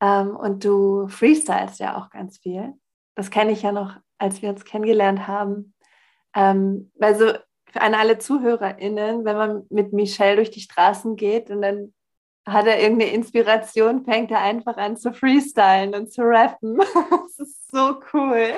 Ähm, 0.00 0.36
und 0.36 0.64
du 0.64 1.08
freestylst 1.08 1.80
ja 1.80 1.96
auch 1.96 2.10
ganz 2.10 2.38
viel. 2.38 2.74
Das 3.14 3.30
kenne 3.30 3.52
ich 3.52 3.62
ja 3.62 3.72
noch, 3.72 3.96
als 4.18 4.42
wir 4.42 4.50
uns 4.50 4.64
kennengelernt 4.64 5.26
haben. 5.26 5.74
Ähm, 6.34 6.90
also 7.00 7.32
an 7.74 7.94
alle 7.94 8.18
ZuhörerInnen, 8.18 9.24
wenn 9.24 9.36
man 9.36 9.66
mit 9.70 9.92
Michelle 9.92 10.36
durch 10.36 10.50
die 10.50 10.60
Straßen 10.60 11.16
geht 11.16 11.50
und 11.50 11.62
dann 11.62 11.94
hat 12.46 12.66
er 12.66 12.80
irgendeine 12.80 13.12
Inspiration, 13.12 14.04
fängt 14.04 14.30
er 14.30 14.40
einfach 14.40 14.76
an 14.76 14.96
zu 14.96 15.12
freestylen 15.12 15.94
und 15.94 16.12
zu 16.12 16.22
rappen. 16.22 16.78
das 17.10 17.38
ist 17.38 17.70
so 17.70 18.00
cool. 18.12 18.54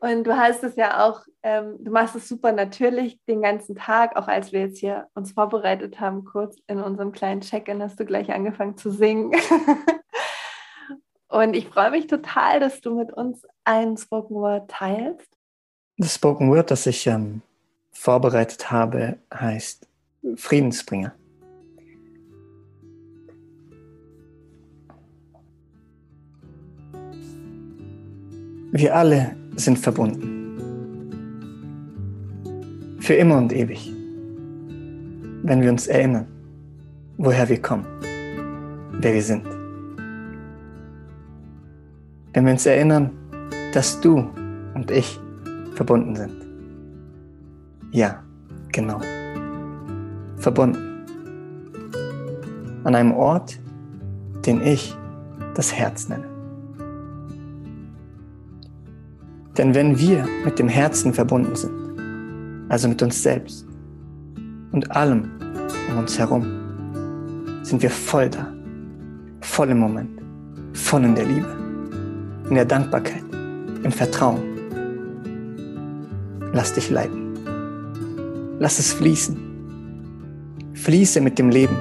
Und 0.00 0.24
du 0.24 0.36
hast 0.36 0.62
es 0.62 0.76
ja 0.76 1.04
auch, 1.06 1.22
ähm, 1.42 1.76
du 1.80 1.90
machst 1.90 2.14
es 2.14 2.28
super 2.28 2.52
natürlich 2.52 3.18
den 3.26 3.42
ganzen 3.42 3.74
Tag, 3.74 4.16
auch 4.16 4.28
als 4.28 4.52
wir 4.52 4.60
jetzt 4.60 4.78
hier 4.78 5.08
uns 5.14 5.32
vorbereitet 5.32 5.98
haben, 5.98 6.24
kurz 6.24 6.56
in 6.68 6.80
unserem 6.80 7.10
kleinen 7.10 7.40
Check-in, 7.40 7.82
hast 7.82 7.98
du 7.98 8.04
gleich 8.04 8.32
angefangen 8.32 8.76
zu 8.76 8.90
singen. 8.90 9.32
und 11.28 11.54
ich 11.54 11.68
freue 11.68 11.90
mich 11.90 12.06
total, 12.06 12.60
dass 12.60 12.80
du 12.80 12.96
mit 12.96 13.12
uns 13.12 13.42
ein 13.64 13.96
Spoken 13.96 14.36
Word 14.36 14.70
teilst. 14.70 15.28
Das 15.96 16.14
Spoken 16.14 16.48
Word, 16.48 16.70
das 16.70 16.86
ich 16.86 17.08
ähm, 17.08 17.42
vorbereitet 17.90 18.70
habe, 18.70 19.18
heißt 19.34 19.88
Friedensbringer. 20.36 21.12
Wir 28.72 28.94
alle 28.94 29.34
sind 29.56 29.78
verbunden. 29.78 30.58
Für 33.00 33.14
immer 33.14 33.38
und 33.38 33.52
ewig. 33.52 33.90
Wenn 35.42 35.62
wir 35.62 35.70
uns 35.70 35.86
erinnern, 35.86 36.26
woher 37.16 37.48
wir 37.48 37.62
kommen, 37.62 37.86
wer 39.00 39.14
wir 39.14 39.22
sind. 39.22 39.46
Wenn 42.34 42.44
wir 42.44 42.52
uns 42.52 42.66
erinnern, 42.66 43.10
dass 43.72 43.98
du 44.00 44.28
und 44.74 44.90
ich 44.90 45.18
verbunden 45.74 46.14
sind. 46.14 46.34
Ja, 47.92 48.22
genau. 48.70 49.00
Verbunden. 50.36 50.84
an 52.84 52.94
einem 52.94 53.12
Ort, 53.12 53.58
den 54.46 54.62
ich 54.62 54.94
das 55.54 55.74
Herz 55.74 56.08
nenne. 56.08 56.27
Denn 59.58 59.74
wenn 59.74 59.98
wir 59.98 60.24
mit 60.44 60.60
dem 60.60 60.68
Herzen 60.68 61.12
verbunden 61.12 61.56
sind, 61.56 61.72
also 62.68 62.88
mit 62.88 63.02
uns 63.02 63.20
selbst 63.20 63.66
und 64.70 64.88
allem 64.92 65.28
um 65.90 65.98
uns 65.98 66.16
herum, 66.16 66.46
sind 67.62 67.82
wir 67.82 67.90
voll 67.90 68.30
da, 68.30 68.46
voll 69.40 69.70
im 69.70 69.78
Moment, 69.78 70.22
voll 70.74 71.04
in 71.04 71.16
der 71.16 71.26
Liebe, 71.26 71.48
in 72.48 72.54
der 72.54 72.66
Dankbarkeit, 72.66 73.24
im 73.82 73.90
Vertrauen. 73.90 74.42
Lass 76.52 76.72
dich 76.72 76.88
leiten. 76.88 77.34
Lass 78.60 78.78
es 78.78 78.92
fließen. 78.92 79.36
Fließe 80.74 81.20
mit 81.20 81.36
dem 81.36 81.50
Leben, 81.50 81.76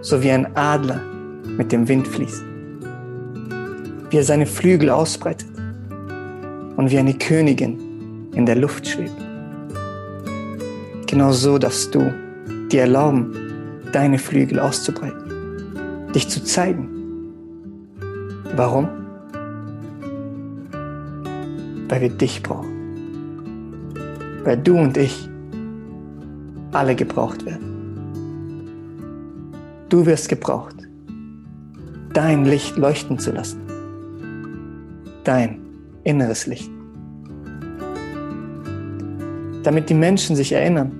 so 0.00 0.22
wie 0.22 0.30
ein 0.30 0.56
Adler 0.56 1.00
mit 1.58 1.72
dem 1.72 1.86
Wind 1.88 2.08
fließt. 2.08 2.42
Wie 4.08 4.16
er 4.16 4.24
seine 4.24 4.46
Flügel 4.46 4.88
ausbreitet 4.88 5.53
und 6.84 6.90
wie 6.90 6.98
eine 6.98 7.14
Königin 7.14 7.78
in 8.34 8.44
der 8.44 8.56
Luft 8.56 8.86
schwebt. 8.86 9.16
Genau 11.06 11.32
so 11.32 11.56
darfst 11.56 11.94
du 11.94 12.12
dir 12.70 12.82
erlauben, 12.82 13.32
deine 13.90 14.18
Flügel 14.18 14.60
auszubreiten, 14.60 16.12
dich 16.14 16.28
zu 16.28 16.44
zeigen. 16.44 16.90
Warum? 18.54 18.86
Weil 21.88 22.02
wir 22.02 22.10
dich 22.10 22.42
brauchen. 22.42 22.68
Weil 24.44 24.58
du 24.58 24.76
und 24.76 24.98
ich 24.98 25.26
alle 26.72 26.94
gebraucht 26.94 27.46
werden. 27.46 27.64
Du 29.88 30.04
wirst 30.04 30.28
gebraucht, 30.28 30.76
dein 32.12 32.44
Licht 32.44 32.76
leuchten 32.76 33.18
zu 33.18 33.32
lassen. 33.32 33.62
Dein 35.24 35.60
inneres 36.02 36.46
Licht. 36.46 36.73
Damit 39.64 39.88
die 39.88 39.94
Menschen 39.94 40.36
sich 40.36 40.52
erinnern, 40.52 40.92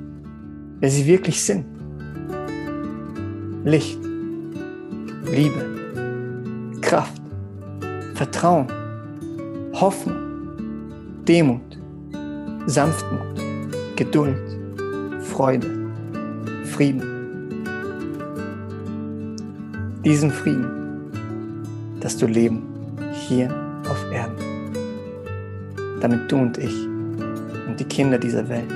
wer 0.80 0.90
sie 0.90 1.06
wirklich 1.06 1.40
sind. 1.42 1.66
Licht, 3.64 3.98
Liebe, 5.30 5.64
Kraft, 6.80 7.20
Vertrauen, 8.14 8.66
Hoffnung, 9.74 10.16
Demut, 11.28 11.78
Sanftmut, 12.66 13.42
Geduld, 13.96 14.36
Freude, 15.20 15.68
Frieden. 16.64 17.02
Diesen 20.04 20.30
Frieden, 20.30 21.10
dass 22.00 22.16
du 22.16 22.26
leben 22.26 22.62
hier 23.28 23.48
auf 23.88 24.10
Erden, 24.10 24.36
damit 26.00 26.30
du 26.30 26.36
und 26.36 26.58
ich 26.58 26.83
und 27.74 27.80
die 27.80 27.84
Kinder 27.86 28.18
dieser 28.18 28.48
Welt 28.48 28.70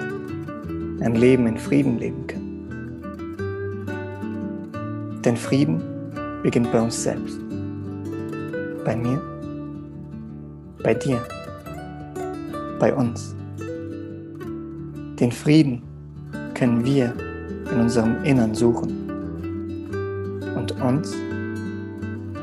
ein 1.01 1.15
Leben 1.15 1.47
in 1.47 1.57
Frieden 1.57 2.01
leben 2.01 2.27
können. 2.27 2.49
Denn 5.25 5.37
Frieden 5.37 5.81
beginnt 6.43 6.73
bei 6.73 6.81
uns 6.81 7.01
selbst. 7.01 7.39
Bei 8.85 8.97
mir, 8.97 9.23
bei 10.83 10.95
dir, 10.95 11.23
bei 12.81 12.93
uns. 12.93 13.37
Den 15.21 15.31
Frieden 15.31 15.85
können 16.55 16.85
wir 16.85 17.15
in 17.71 17.79
unserem 17.79 18.25
Innern 18.25 18.53
suchen 18.53 18.91
und 20.57 20.73
uns 20.83 21.15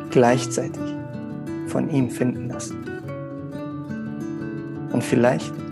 gleichzeitig 0.10 0.82
von 1.68 1.90
ihm 1.90 2.10
finden 2.10 2.48
lassen. 2.48 2.78
Und 4.94 5.04
vielleicht 5.04 5.65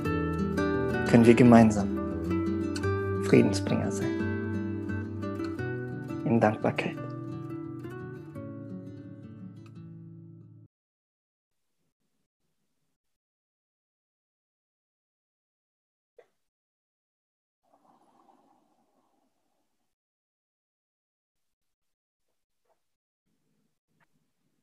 können 1.13 1.27
wir 1.27 1.35
gemeinsam 1.35 3.23
Friedensbringer 3.25 3.91
sein. 3.91 4.19
In 6.25 6.39
Dankbarkeit. 6.39 6.97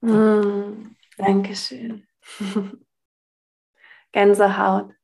Mm, 0.03 0.96
Dankeschön. 1.16 2.09
Gänsehaut. 4.11 4.99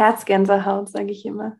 Herzgänsehaut, 0.00 0.88
sage 0.88 1.10
ich 1.12 1.26
immer. 1.26 1.58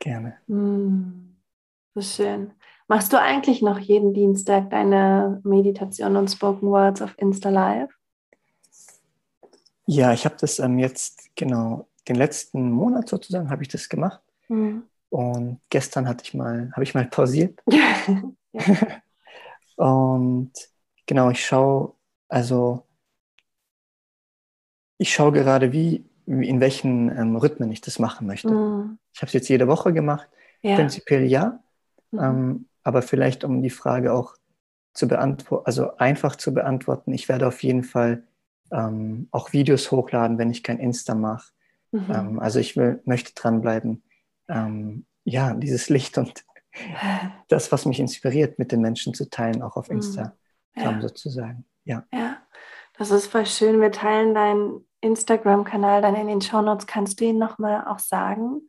Gerne. 0.00 0.36
Mm, 0.48 1.36
so 1.94 2.00
schön. 2.00 2.52
Machst 2.88 3.12
du 3.12 3.20
eigentlich 3.20 3.62
noch 3.62 3.78
jeden 3.78 4.14
Dienstag 4.14 4.70
deine 4.70 5.40
Meditation 5.44 6.16
und 6.16 6.28
Spoken 6.28 6.68
Words 6.70 7.02
auf 7.02 7.14
Insta 7.18 7.50
Live? 7.50 7.90
Ja, 9.86 10.12
ich 10.12 10.24
habe 10.24 10.36
das 10.40 10.58
ähm, 10.58 10.78
jetzt 10.80 11.34
genau 11.36 11.86
den 12.08 12.16
letzten 12.16 12.72
Monat 12.72 13.08
sozusagen 13.08 13.48
habe 13.48 13.62
ich 13.62 13.68
das 13.68 13.88
gemacht. 13.88 14.20
Mhm. 14.48 14.82
Und 15.08 15.60
gestern 15.70 16.08
hatte 16.08 16.24
ich 16.24 16.34
mal, 16.34 16.72
habe 16.72 16.82
ich 16.82 16.94
mal 16.94 17.06
pausiert. 17.06 17.60
Und 19.76 20.52
genau, 21.06 21.30
ich 21.30 21.46
schaue, 21.46 21.94
also 22.28 22.87
ich 24.98 25.12
schaue 25.14 25.32
gerade, 25.32 25.72
wie, 25.72 26.04
wie 26.26 26.48
in 26.48 26.60
welchen 26.60 27.08
ähm, 27.16 27.36
Rhythmen 27.36 27.70
ich 27.72 27.80
das 27.80 27.98
machen 27.98 28.26
möchte. 28.26 28.50
Mhm. 28.50 28.98
Ich 29.14 29.20
habe 29.20 29.28
es 29.28 29.32
jetzt 29.32 29.48
jede 29.48 29.66
Woche 29.68 29.92
gemacht. 29.92 30.28
Ja. 30.62 30.74
Prinzipiell 30.76 31.24
ja, 31.24 31.60
Mhm. 32.10 32.18
ähm, 32.20 32.66
aber 32.82 33.02
vielleicht 33.02 33.44
um 33.44 33.62
die 33.62 33.70
Frage 33.70 34.12
auch 34.14 34.34
zu 34.94 35.06
beantworten, 35.08 35.66
also 35.66 35.96
einfach 35.98 36.36
zu 36.36 36.54
beantworten. 36.54 37.12
Ich 37.12 37.28
werde 37.28 37.46
auf 37.46 37.62
jeden 37.62 37.84
Fall 37.84 38.24
ähm, 38.72 39.28
auch 39.30 39.52
Videos 39.52 39.90
hochladen, 39.90 40.38
wenn 40.38 40.50
ich 40.50 40.62
kein 40.62 40.78
Insta 40.78 41.14
mache. 41.14 41.52
Mhm. 41.92 42.06
Ähm, 42.10 42.38
also 42.40 42.58
ich 42.60 42.76
will, 42.76 43.00
möchte 43.04 43.34
dranbleiben. 43.34 44.02
Ähm, 44.48 45.04
ja, 45.24 45.52
dieses 45.54 45.88
Licht 45.90 46.16
und 46.18 46.44
das, 47.48 47.70
was 47.72 47.84
mich 47.86 48.00
inspiriert, 48.00 48.58
mit 48.58 48.72
den 48.72 48.80
Menschen 48.80 49.12
zu 49.14 49.28
teilen, 49.28 49.62
auch 49.62 49.76
auf 49.76 49.88
Mhm. 49.90 49.96
Instagram 49.96 50.32
ja. 50.76 51.00
sozusagen. 51.00 51.64
Ja. 51.84 52.04
ja, 52.12 52.37
das 52.98 53.10
ist 53.10 53.28
voll 53.28 53.46
schön. 53.46 53.80
Wir 53.80 53.92
teilen 53.92 54.34
deinen 54.34 54.86
Instagram-Kanal 55.00 56.02
dann 56.02 56.16
in 56.16 56.26
den 56.26 56.40
Shownotes. 56.40 56.86
Kannst 56.86 57.20
du 57.20 57.24
ihn 57.24 57.38
nochmal 57.38 57.86
auch 57.86 57.98
sagen? 57.98 58.62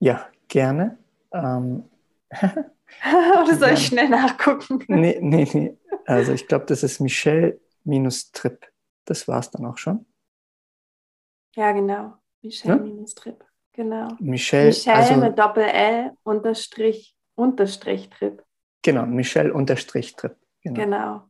ja, 0.00 0.28
gerne. 0.46 0.98
Ähm, 1.32 1.88
Oder 2.32 3.56
soll 3.56 3.70
ich 3.70 3.86
schnell 3.86 4.08
nachgucken? 4.08 4.82
nee, 4.88 5.18
nee, 5.20 5.48
nee. 5.52 5.76
Also 6.06 6.32
ich 6.32 6.46
glaube, 6.46 6.66
das 6.66 6.82
ist 6.82 7.00
Michelle-Trip. 7.00 8.66
Das 9.04 9.28
war 9.28 9.40
es 9.40 9.50
dann 9.50 9.66
auch 9.66 9.76
schon. 9.76 10.06
Ja, 11.54 11.72
genau. 11.72 12.14
Michelle 12.42 12.80
minus 12.80 13.14
Trip. 13.14 13.44
Genau. 13.72 14.08
Michelle, 14.20 14.68
Michelle 14.68 14.96
also 14.96 15.16
mit 15.16 15.38
Doppel-L 15.38 16.12
unterstrich 16.22 17.16
unterstrich 17.34 18.08
Trip. 18.10 18.44
genau, 18.82 19.06
Michelle 19.06 19.52
unterstrich 19.52 20.14
Trip. 20.16 20.36
Genau. 20.62 20.80
Genau. 20.80 21.27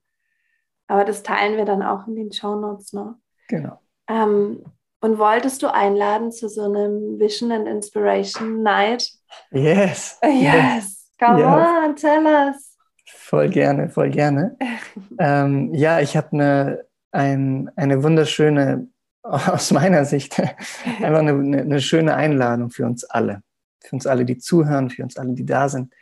Aber 0.89 1.05
das 1.05 1.23
teilen 1.23 1.57
wir 1.57 1.65
dann 1.65 1.83
auch 1.83 2.07
in 2.09 2.17
den 2.17 2.33
Shownotes 2.33 2.93
noch. 2.93 3.15
genau. 3.49 3.79
Ähm, 4.09 4.65
und 5.01 5.19
wolltest 5.19 5.63
du 5.63 5.73
einladen 5.73 6.33
zu 6.33 6.49
so 6.49 6.63
einem 6.65 7.21
Vision 7.21 7.53
and 7.53 7.69
Inspiration 7.69 8.63
Night? 8.65 9.09
Yes. 9.53 10.19
Yes, 10.25 11.09
come 11.21 11.41
Ja. 11.41 11.85
on, 11.87 11.95
tell 11.95 12.25
us. 12.27 12.75
Voll 13.07 13.49
gerne, 13.51 13.91
voll 13.91 14.11
gerne. 14.11 14.57
ähm, 15.21 15.73
ja, 15.75 16.01
ich 16.01 16.17
habe 16.17 16.29
eine, 16.33 16.85
ein, 17.13 17.71
eine 17.77 18.03
wunderschöne, 18.03 18.89
aus 19.23 19.71
meiner 19.73 20.05
Sicht, 20.05 20.39
einfach 20.41 21.19
eine, 21.21 21.31
eine, 21.33 21.61
eine 21.61 21.81
schöne 21.81 22.15
Einladung 22.17 22.71
für 22.71 22.85
uns 22.87 23.05
alle. 23.05 23.43
Für 23.85 23.95
uns 23.97 24.07
alle, 24.07 24.25
die 24.25 24.39
zuhören, 24.39 24.91
für 24.91 25.03
uns 25.05 25.17
alle, 25.17 25.35
die 25.35 25.47
da 25.47 25.69
sind. 25.69 25.93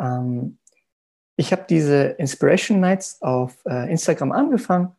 Ähm, 0.00 0.58
ich 1.36 1.52
habe 1.52 1.64
diese 1.68 2.04
Inspiration 2.18 2.80
Nights 2.80 3.20
auf 3.22 3.54
äh, 3.66 3.90
Instagram 3.90 4.32
angefangen 4.32 4.96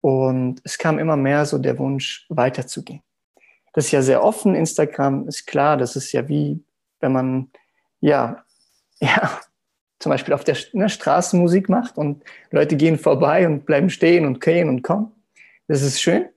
und 0.00 0.60
es 0.64 0.78
kam 0.78 0.98
immer 0.98 1.16
mehr 1.16 1.46
so 1.46 1.58
der 1.58 1.78
Wunsch, 1.78 2.26
weiterzugehen. 2.28 3.02
Das 3.72 3.86
ist 3.86 3.92
ja 3.92 4.02
sehr 4.02 4.22
offen, 4.22 4.54
Instagram 4.54 5.28
ist 5.28 5.46
klar, 5.46 5.76
das 5.76 5.96
ist 5.96 6.12
ja 6.12 6.28
wie, 6.28 6.62
wenn 7.00 7.12
man, 7.12 7.50
ja, 8.00 8.44
ja, 9.00 9.40
zum 9.98 10.10
Beispiel 10.10 10.34
auf 10.34 10.44
der 10.44 10.56
ne, 10.72 10.88
Straße 10.88 11.36
Musik 11.36 11.68
macht 11.68 11.98
und 11.98 12.24
Leute 12.50 12.76
gehen 12.76 12.98
vorbei 12.98 13.46
und 13.46 13.66
bleiben 13.66 13.90
stehen 13.90 14.26
und 14.26 14.40
gehen 14.40 14.68
und 14.68 14.82
kommen. 14.82 15.12
Das 15.68 15.82
ist 15.82 16.00
schön. 16.00 16.28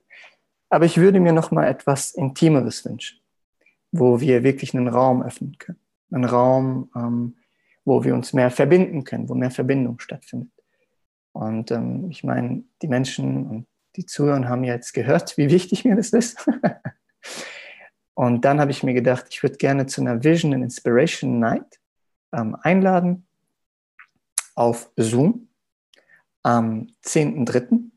Aber 0.68 0.84
ich 0.84 0.98
würde 0.98 1.18
mir 1.18 1.32
noch 1.32 1.50
mal 1.50 1.66
etwas 1.66 2.12
Intimeres 2.12 2.84
wünschen. 2.84 3.20
wo 3.96 4.20
wir 4.20 4.42
wirklich 4.42 4.74
einen 4.74 4.88
Raum 4.88 5.22
öffnen 5.22 5.56
können. 5.58 5.78
Einen 6.10 6.24
Raum, 6.24 6.90
ähm, 6.96 7.36
wo 7.84 8.04
wir 8.04 8.14
uns 8.14 8.32
mehr 8.32 8.50
verbinden 8.50 9.04
können, 9.04 9.28
wo 9.28 9.34
mehr 9.34 9.50
Verbindung 9.50 9.98
stattfindet. 10.00 10.50
Und 11.32 11.70
ähm, 11.70 12.10
ich 12.10 12.24
meine, 12.24 12.64
die 12.80 12.88
Menschen 12.88 13.46
und 13.46 13.66
die 13.96 14.06
Zuhörer 14.06 14.48
haben 14.48 14.64
jetzt 14.64 14.92
gehört, 14.92 15.36
wie 15.36 15.50
wichtig 15.50 15.84
mir 15.84 15.96
das 15.96 16.10
ist. 16.10 16.48
und 18.14 18.44
dann 18.44 18.60
habe 18.60 18.70
ich 18.70 18.82
mir 18.82 18.94
gedacht, 18.94 19.26
ich 19.30 19.42
würde 19.42 19.56
gerne 19.56 19.86
zu 19.86 20.00
einer 20.00 20.22
Vision 20.22 20.54
and 20.54 20.64
Inspiration 20.64 21.38
Night 21.38 21.80
ähm, 22.32 22.56
einladen 22.62 23.26
auf 24.54 24.90
Zoom 24.96 25.48
am 26.42 26.88
10.3. 27.04 27.90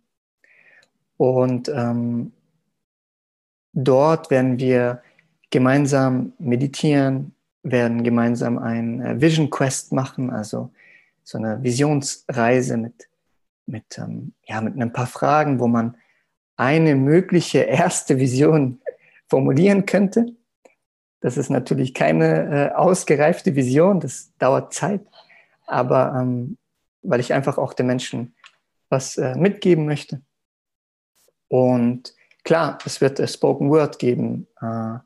Und 1.18 1.70
ähm, 1.70 2.34
dort 3.74 4.30
werden 4.30 4.60
wir 4.60 5.02
gemeinsam 5.50 6.34
meditieren, 6.38 7.34
werden 7.72 8.04
gemeinsam 8.04 8.58
ein 8.58 9.02
äh, 9.02 9.22
Vision 9.22 9.50
Quest 9.50 9.92
machen, 9.92 10.30
also 10.30 10.72
so 11.24 11.38
eine 11.38 11.62
Visionsreise 11.62 12.78
mit, 12.78 13.10
mit, 13.66 13.98
ähm, 13.98 14.34
ja, 14.46 14.62
mit 14.62 14.80
ein 14.80 14.94
paar 14.94 15.08
Fragen, 15.08 15.60
wo 15.60 15.68
man 15.68 15.98
eine 16.56 16.96
mögliche 16.96 17.60
erste 17.64 18.20
Vision 18.20 18.82
formulieren 19.28 19.86
könnte. 19.86 20.34
Das 21.20 21.38
ist 21.38 21.50
natürlich 21.50 21.94
keine 21.94 22.72
äh, 22.72 22.76
ausgereifte 22.76 23.56
Vision, 23.56 24.00
das 24.00 24.32
dauert 24.38 24.74
Zeit, 24.74 25.02
aber 25.66 26.16
ähm, 26.20 26.58
weil 27.02 27.20
ich 27.20 27.34
einfach 27.34 27.58
auch 27.58 27.74
den 27.74 27.88
Menschen 27.88 28.36
was 28.90 29.18
äh, 29.18 29.36
mitgeben 29.36 29.86
möchte. 29.86 30.22
Und 31.50 32.14
klar, 32.44 32.78
es 32.86 33.02
wird 33.02 33.20
äh, 33.20 33.28
Spoken 33.28 33.70
Word 33.70 34.00
geben. 34.00 34.48
Äh, 34.62 35.00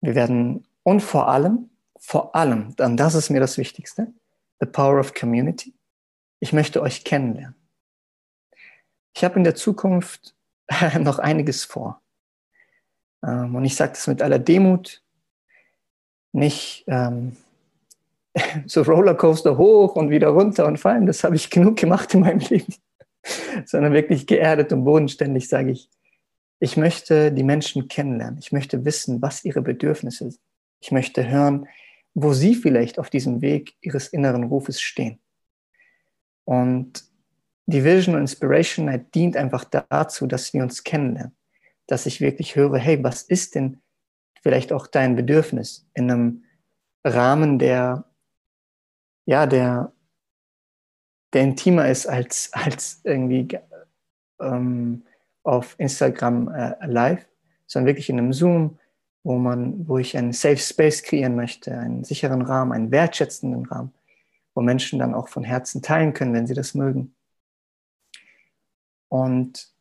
wir 0.00 0.14
werden 0.14 0.66
und 0.82 1.00
vor 1.00 1.28
allem, 1.28 1.70
vor 1.98 2.34
allem, 2.34 2.74
dann 2.76 2.96
das 2.96 3.14
ist 3.14 3.30
mir 3.30 3.40
das 3.40 3.58
Wichtigste, 3.58 4.12
the 4.60 4.66
power 4.66 4.98
of 5.00 5.14
community. 5.14 5.74
Ich 6.40 6.52
möchte 6.52 6.82
euch 6.82 7.04
kennenlernen. 7.04 7.54
Ich 9.14 9.24
habe 9.24 9.36
in 9.36 9.44
der 9.44 9.54
Zukunft 9.54 10.34
noch 11.00 11.18
einiges 11.18 11.64
vor. 11.64 12.02
Ähm, 13.24 13.54
und 13.54 13.64
ich 13.64 13.76
sage 13.76 13.92
das 13.92 14.06
mit 14.06 14.22
aller 14.22 14.38
Demut, 14.38 15.02
nicht 16.32 16.84
ähm, 16.86 17.36
so 18.66 18.82
Rollercoaster 18.82 19.56
hoch 19.56 19.96
und 19.96 20.10
wieder 20.10 20.28
runter 20.28 20.66
und 20.66 20.78
fallen, 20.78 21.06
das 21.06 21.24
habe 21.24 21.36
ich 21.36 21.50
genug 21.50 21.76
gemacht 21.76 22.12
in 22.14 22.20
meinem 22.20 22.40
Leben, 22.50 22.74
sondern 23.64 23.92
wirklich 23.92 24.26
geerdet 24.26 24.72
und 24.72 24.84
bodenständig 24.84 25.48
sage 25.48 25.72
ich, 25.72 25.88
ich 26.58 26.76
möchte 26.76 27.32
die 27.32 27.42
Menschen 27.42 27.88
kennenlernen. 27.88 28.38
Ich 28.38 28.50
möchte 28.50 28.84
wissen, 28.86 29.20
was 29.20 29.44
ihre 29.44 29.60
Bedürfnisse 29.60 30.30
sind. 30.30 30.40
Ich 30.80 30.90
möchte 30.90 31.28
hören, 31.28 31.68
wo 32.18 32.32
sie 32.32 32.54
vielleicht 32.54 32.98
auf 32.98 33.10
diesem 33.10 33.42
Weg 33.42 33.74
ihres 33.82 34.08
inneren 34.08 34.44
Rufes 34.44 34.80
stehen. 34.80 35.20
Und 36.44 37.04
die 37.66 37.84
Vision 37.84 38.14
und 38.14 38.22
Inspiration 38.22 38.86
Night 38.86 39.14
dient 39.14 39.36
einfach 39.36 39.64
dazu, 39.64 40.26
dass 40.26 40.54
wir 40.54 40.62
uns 40.62 40.82
kennenlernen. 40.82 41.36
Dass 41.86 42.06
ich 42.06 42.22
wirklich 42.22 42.56
höre, 42.56 42.78
hey, 42.78 43.04
was 43.04 43.22
ist 43.22 43.54
denn 43.54 43.82
vielleicht 44.40 44.72
auch 44.72 44.86
dein 44.86 45.14
Bedürfnis 45.14 45.86
in 45.92 46.10
einem 46.10 46.44
Rahmen, 47.04 47.58
der, 47.58 48.06
ja, 49.26 49.44
der, 49.44 49.92
der 51.34 51.42
intimer 51.42 51.86
ist 51.86 52.06
als, 52.06 52.50
als 52.54 53.02
irgendwie 53.04 53.58
ähm, 54.40 55.04
auf 55.42 55.74
Instagram 55.78 56.48
äh, 56.48 56.86
live, 56.86 57.26
sondern 57.66 57.88
wirklich 57.88 58.08
in 58.08 58.18
einem 58.18 58.32
Zoom, 58.32 58.78
wo 59.26 59.38
man, 59.38 59.88
wo 59.88 59.98
ich 59.98 60.16
einen 60.16 60.32
Safe 60.32 60.56
Space 60.56 61.02
kreieren 61.02 61.34
möchte, 61.34 61.76
einen 61.76 62.04
sicheren 62.04 62.42
Rahmen, 62.42 62.70
einen 62.70 62.92
wertschätzenden 62.92 63.66
Rahmen, 63.66 63.92
wo 64.54 64.62
Menschen 64.62 65.00
dann 65.00 65.14
auch 65.14 65.26
von 65.26 65.42
Herzen 65.42 65.82
teilen 65.82 66.12
können, 66.14 66.32
wenn 66.32 66.46
sie 66.46 66.54
das 66.54 66.74
mögen. 66.74 67.12
Und 69.08 69.74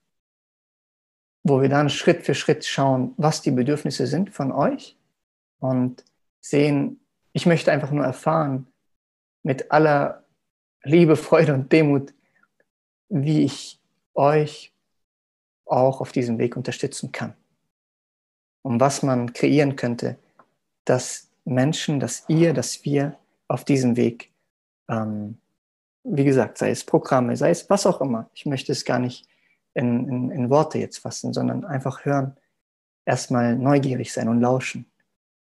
wo 1.44 1.62
wir 1.62 1.70
dann 1.70 1.92
Schritt 1.92 2.24
für 2.24 2.34
Schritt 2.34 2.66
schauen, 2.66 3.14
was 3.18 3.44
die 3.44 3.52
Bedürfnisse 3.52 4.08
sind 4.08 4.32
von 4.32 4.52
euch 4.52 4.98
und 5.60 6.04
sehen, 6.42 7.00
ich 7.32 7.46
möchte 7.46 7.72
einfach 7.72 7.92
nur 7.92 8.04
erfahren, 8.04 8.66
mit 9.44 9.72
aller 9.72 10.24
Liebe, 10.82 11.16
Freude 11.16 11.54
und 11.54 11.72
Demut, 11.72 12.16
wie 13.10 13.44
ich 13.44 13.80
euch 14.16 14.74
auch 15.66 16.02
auf 16.02 16.12
diesem 16.12 16.40
Weg 16.40 16.58
unterstützen 16.58 17.12
kann. 17.12 17.36
Und 18.66 18.80
was 18.80 19.04
man 19.04 19.32
kreieren 19.32 19.76
könnte, 19.76 20.18
dass 20.86 21.30
Menschen, 21.46 22.00
dass 22.00 22.24
ihr, 22.28 22.52
dass 22.52 22.84
wir 22.84 23.16
auf 23.48 23.64
diesem 23.64 23.96
Weg, 23.96 24.32
ähm, 24.90 25.38
wie 26.04 26.24
gesagt, 26.24 26.58
sei 26.58 26.72
es 26.72 26.84
Programme, 26.84 27.38
sei 27.38 27.52
es 27.52 27.70
was 27.70 27.86
auch 27.86 28.02
immer, 28.02 28.28
ich 28.34 28.48
möchte 28.48 28.72
es 28.72 28.84
gar 28.84 28.98
nicht 28.98 29.28
in, 29.76 30.10
in, 30.10 30.32
in 30.32 30.50
Worte 30.50 30.80
jetzt 30.80 30.98
fassen, 30.98 31.32
sondern 31.32 31.64
einfach 31.64 32.06
hören, 32.06 32.38
erstmal 33.06 33.56
neugierig 33.56 34.12
sein 34.12 34.30
und 34.30 34.42
lauschen 34.42 34.88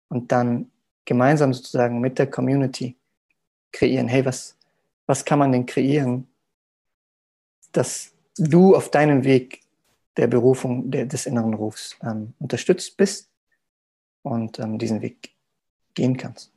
und 0.09 0.33
dann 0.33 0.73
gemeinsam 1.05 1.55
sozusagen 1.55 2.01
mit 2.01 2.19
der 2.19 2.29
Community 2.29 2.97
kreieren. 3.71 4.09
Hey, 4.09 4.25
was, 4.25 4.57
was 5.07 5.25
kann 5.25 5.39
man 5.39 5.53
denn 5.53 5.65
kreieren, 5.65 6.27
dass 7.71 8.11
du 8.37 8.75
auf 8.75 8.91
deinem 8.91 9.23
Weg 9.23 9.63
der 10.17 10.27
Berufung 10.27 10.91
der, 10.91 11.07
des 11.07 11.27
inneren 11.27 11.55
Rufs 11.55 11.97
ähm, 12.03 12.35
unterstützt 12.39 12.97
bist 12.97 13.31
und 14.23 14.59
ähm, 14.59 14.79
diesen 14.79 15.03
Weg 15.03 15.35
gehen 15.95 16.17
kannst. 16.17 16.53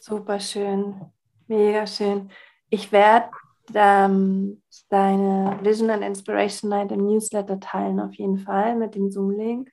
Super 0.00 0.38
schön, 0.38 1.00
mega 1.46 1.86
schön. 1.86 2.30
Ich 2.70 2.92
werde 2.92 3.30
ähm, 3.74 4.62
deine 4.88 5.58
Vision 5.62 5.90
and 5.90 6.04
Inspiration 6.04 6.70
Night 6.70 6.92
im 6.92 7.06
Newsletter 7.06 7.58
teilen, 7.58 8.00
auf 8.00 8.14
jeden 8.14 8.38
Fall 8.38 8.76
mit 8.76 8.94
dem 8.94 9.10
Zoom-Link. 9.10 9.72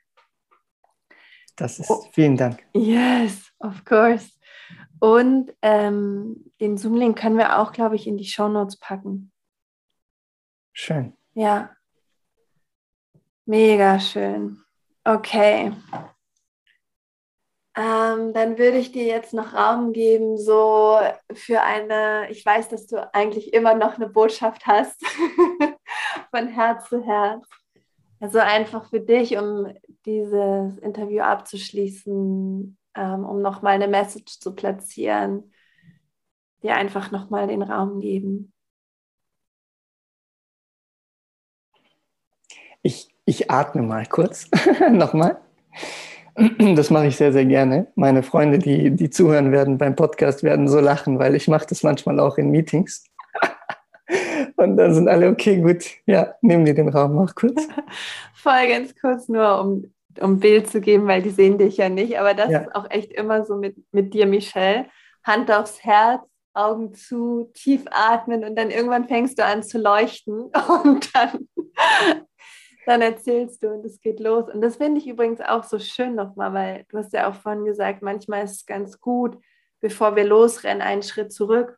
Das 1.55 1.80
ist, 1.80 1.89
oh. 1.89 2.03
vielen 2.11 2.36
Dank. 2.36 2.63
Yes, 2.74 3.51
of 3.59 3.86
course. 3.86 4.32
Und 4.99 5.53
ähm, 5.61 6.51
den 6.59 6.78
Zoom-Link 6.78 7.17
können 7.17 7.38
wir 7.38 7.59
auch, 7.59 7.71
glaube 7.71 7.95
ich, 7.95 8.07
in 8.07 8.17
die 8.17 8.26
Show 8.26 8.47
Notes 8.47 8.78
packen. 8.78 9.32
Schön. 10.71 11.15
Ja. 11.34 11.75
Mega 13.45 13.99
schön. 13.99 14.63
Okay. 15.03 15.73
Ähm, 17.75 18.34
dann 18.34 18.59
würde 18.59 18.77
ich 18.77 18.91
dir 18.91 19.05
jetzt 19.05 19.34
noch 19.34 19.53
Raum 19.53 19.93
geben, 19.93 20.38
so 20.38 20.99
für 21.34 21.61
eine, 21.61 22.29
ich 22.29 22.45
weiß, 22.45 22.69
dass 22.69 22.86
du 22.86 23.13
eigentlich 23.15 23.51
immer 23.53 23.73
noch 23.73 23.95
eine 23.95 24.07
Botschaft 24.07 24.67
hast, 24.67 25.03
von 26.31 26.47
Herz 26.49 26.88
zu 26.88 27.03
Herz. 27.03 27.47
Also 28.19 28.38
einfach 28.38 28.89
für 28.89 29.01
dich, 29.01 29.38
um 29.38 29.73
dieses 30.05 30.77
Interview 30.77 31.21
abzuschließen, 31.23 32.77
ähm, 32.95 33.25
um 33.25 33.41
nochmal 33.41 33.73
eine 33.73 33.88
Message 33.88 34.39
zu 34.39 34.53
platzieren, 34.53 35.51
dir 36.61 36.75
einfach 36.75 37.11
nochmal 37.11 37.47
den 37.47 37.63
Raum 37.63 37.99
geben. 37.99 38.52
Ich, 42.84 43.07
ich 43.25 43.49
atme 43.49 43.81
mal 43.81 44.05
kurz. 44.05 44.49
Nochmal. 44.91 45.38
Das 46.75 46.89
mache 46.89 47.07
ich 47.07 47.15
sehr, 47.15 47.31
sehr 47.31 47.45
gerne. 47.45 47.88
Meine 47.95 48.23
Freunde, 48.23 48.59
die, 48.59 48.91
die 48.91 49.09
zuhören 49.09 49.53
werden 49.53 49.77
beim 49.77 49.95
Podcast, 49.95 50.43
werden 50.43 50.67
so 50.67 50.79
lachen, 50.79 51.17
weil 51.17 51.34
ich 51.36 51.47
mache 51.47 51.65
das 51.67 51.81
manchmal 51.81 52.19
auch 52.19 52.38
in 52.38 52.51
Meetings. 52.51 53.05
Und 54.57 54.75
dann 54.75 54.93
sind 54.93 55.07
alle, 55.07 55.29
okay, 55.29 55.61
gut, 55.61 55.86
ja, 56.05 56.36
nehmen 56.41 56.65
die 56.65 56.73
den 56.73 56.89
Raum 56.89 57.15
noch 57.15 57.34
kurz. 57.36 57.67
Voll 58.34 58.67
ganz 58.67 58.93
kurz 58.99 59.29
nur, 59.29 59.61
um, 59.61 59.93
um 60.19 60.39
Bild 60.39 60.69
zu 60.69 60.81
geben, 60.81 61.07
weil 61.07 61.21
die 61.21 61.29
sehen 61.29 61.57
dich 61.57 61.77
ja 61.77 61.88
nicht. 61.88 62.19
Aber 62.19 62.34
das 62.34 62.49
ja. 62.49 62.59
ist 62.59 62.75
auch 62.75 62.89
echt 62.89 63.13
immer 63.13 63.45
so 63.45 63.55
mit, 63.55 63.77
mit 63.93 64.13
dir, 64.13 64.25
Michelle. 64.25 64.88
Hand 65.23 65.49
aufs 65.49 65.86
Herz, 65.86 66.21
Augen 66.53 66.93
zu, 66.93 67.49
tief 67.53 67.86
atmen 67.91 68.43
und 68.43 68.57
dann 68.57 68.69
irgendwann 68.69 69.07
fängst 69.07 69.39
du 69.39 69.45
an 69.45 69.63
zu 69.63 69.79
leuchten 69.79 70.51
und 70.84 71.15
dann 71.15 71.47
dann 72.86 73.01
erzählst 73.01 73.63
du 73.63 73.69
und 73.69 73.86
es 73.86 74.01
geht 74.01 74.19
los. 74.19 74.49
Und 74.53 74.61
das 74.61 74.77
finde 74.77 74.99
ich 74.99 75.07
übrigens 75.07 75.41
auch 75.41 75.63
so 75.63 75.79
schön 75.79 76.15
nochmal, 76.15 76.53
weil 76.53 76.86
du 76.89 76.97
hast 76.97 77.13
ja 77.13 77.29
auch 77.29 77.36
vorhin 77.36 77.65
gesagt, 77.65 78.01
manchmal 78.01 78.43
ist 78.43 78.51
es 78.51 78.65
ganz 78.65 78.99
gut, 78.99 79.38
bevor 79.79 80.15
wir 80.15 80.25
losrennen, 80.25 80.81
einen 80.81 81.03
Schritt 81.03 81.31
zurück, 81.31 81.77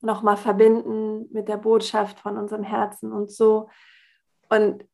nochmal 0.00 0.36
verbinden 0.36 1.28
mit 1.32 1.48
der 1.48 1.56
Botschaft 1.56 2.20
von 2.20 2.36
unserem 2.36 2.64
Herzen 2.64 3.12
und 3.12 3.30
so. 3.30 3.68
Und 4.48 4.84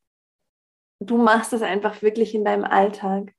du 1.00 1.16
machst 1.16 1.52
es 1.52 1.62
einfach 1.62 2.02
wirklich 2.02 2.34
in 2.34 2.44
deinem 2.44 2.64
Alltag. 2.64 3.34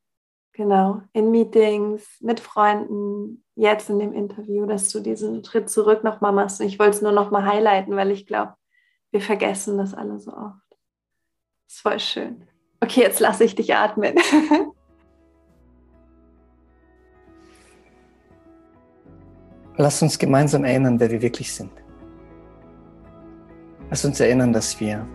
Genau, 0.53 1.01
in 1.13 1.31
Meetings, 1.31 2.17
mit 2.19 2.41
Freunden, 2.41 3.45
jetzt 3.55 3.89
in 3.89 3.99
dem 3.99 4.11
Interview, 4.11 4.65
dass 4.65 4.91
du 4.91 4.99
diesen 4.99 5.45
Schritt 5.45 5.69
zurück 5.69 6.03
nochmal 6.03 6.33
machst. 6.33 6.59
Und 6.59 6.67
ich 6.67 6.79
wollte 6.79 6.97
es 6.97 7.01
nur 7.01 7.13
nochmal 7.13 7.45
highlighten, 7.45 7.95
weil 7.95 8.11
ich 8.11 8.25
glaube, 8.25 8.55
wir 9.11 9.21
vergessen 9.21 9.77
das 9.77 9.93
alle 9.93 10.19
so 10.19 10.33
oft. 10.33 10.68
Das 11.69 11.75
ist 11.75 11.81
voll 11.81 11.99
schön. 11.99 12.41
Okay, 12.79 13.01
jetzt 13.01 13.19
lasse 13.19 13.43
ich 13.43 13.53
dich 13.53 13.75
atmen. 13.75 14.15
Lass 19.77 20.01
uns 20.01 20.17
gemeinsam 20.17 20.63
erinnern, 20.63 20.99
wer 20.99 21.11
wir 21.11 21.21
wirklich 21.21 21.53
sind. 21.53 21.69
Lass 23.91 24.03
uns 24.03 24.19
erinnern, 24.19 24.51
dass 24.51 24.79
wir 24.79 25.07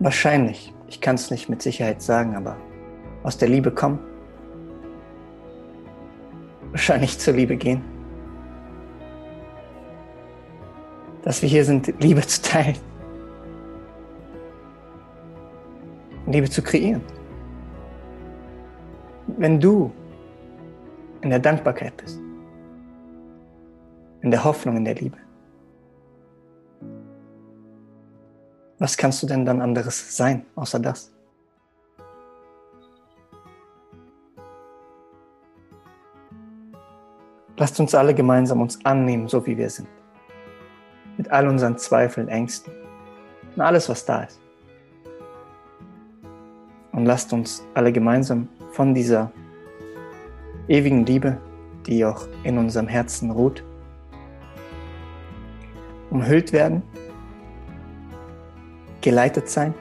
wahrscheinlich, 0.00 0.74
ich 0.86 1.00
kann 1.00 1.14
es 1.14 1.30
nicht 1.30 1.48
mit 1.48 1.62
Sicherheit 1.62 2.02
sagen, 2.02 2.36
aber 2.36 2.58
aus 3.22 3.38
der 3.38 3.48
Liebe 3.48 3.70
kommen, 3.70 4.00
wahrscheinlich 6.72 7.18
zur 7.18 7.32
Liebe 7.32 7.56
gehen, 7.56 7.82
dass 11.22 11.40
wir 11.40 11.48
hier 11.48 11.64
sind, 11.64 11.94
Liebe 12.00 12.20
zu 12.20 12.42
teilen 12.42 12.89
Liebe 16.32 16.48
zu 16.48 16.62
kreieren. 16.62 17.02
Wenn 19.26 19.60
du 19.60 19.92
in 21.20 21.30
der 21.30 21.38
Dankbarkeit 21.38 21.96
bist, 21.96 22.18
in 24.22 24.30
der 24.30 24.42
Hoffnung, 24.42 24.76
in 24.76 24.84
der 24.84 24.94
Liebe, 24.94 25.16
Was 28.80 28.96
kannst 28.96 29.22
du 29.22 29.26
denn 29.26 29.44
dann 29.44 29.60
anderes 29.60 30.16
sein, 30.16 30.46
außer 30.54 30.80
das? 30.80 31.12
Lasst 37.58 37.78
uns 37.78 37.94
alle 37.94 38.14
gemeinsam 38.14 38.62
uns 38.62 38.82
annehmen, 38.86 39.28
so 39.28 39.46
wie 39.46 39.58
wir 39.58 39.68
sind. 39.68 39.86
Mit 41.18 41.30
all 41.30 41.46
unseren 41.46 41.76
Zweifeln, 41.76 42.28
Ängsten 42.28 42.72
und 43.54 43.60
alles, 43.60 43.86
was 43.90 44.06
da 44.06 44.22
ist. 44.22 44.40
Und 47.00 47.06
lasst 47.06 47.32
uns 47.32 47.64
alle 47.72 47.92
gemeinsam 47.92 48.46
von 48.72 48.92
dieser 48.92 49.32
ewigen 50.68 51.06
Liebe, 51.06 51.38
die 51.86 52.04
auch 52.04 52.28
in 52.42 52.58
unserem 52.58 52.88
Herzen 52.88 53.30
ruht, 53.30 53.64
umhüllt 56.10 56.52
werden 56.52 56.82
geleitet 59.00 59.48
sein 59.48 59.72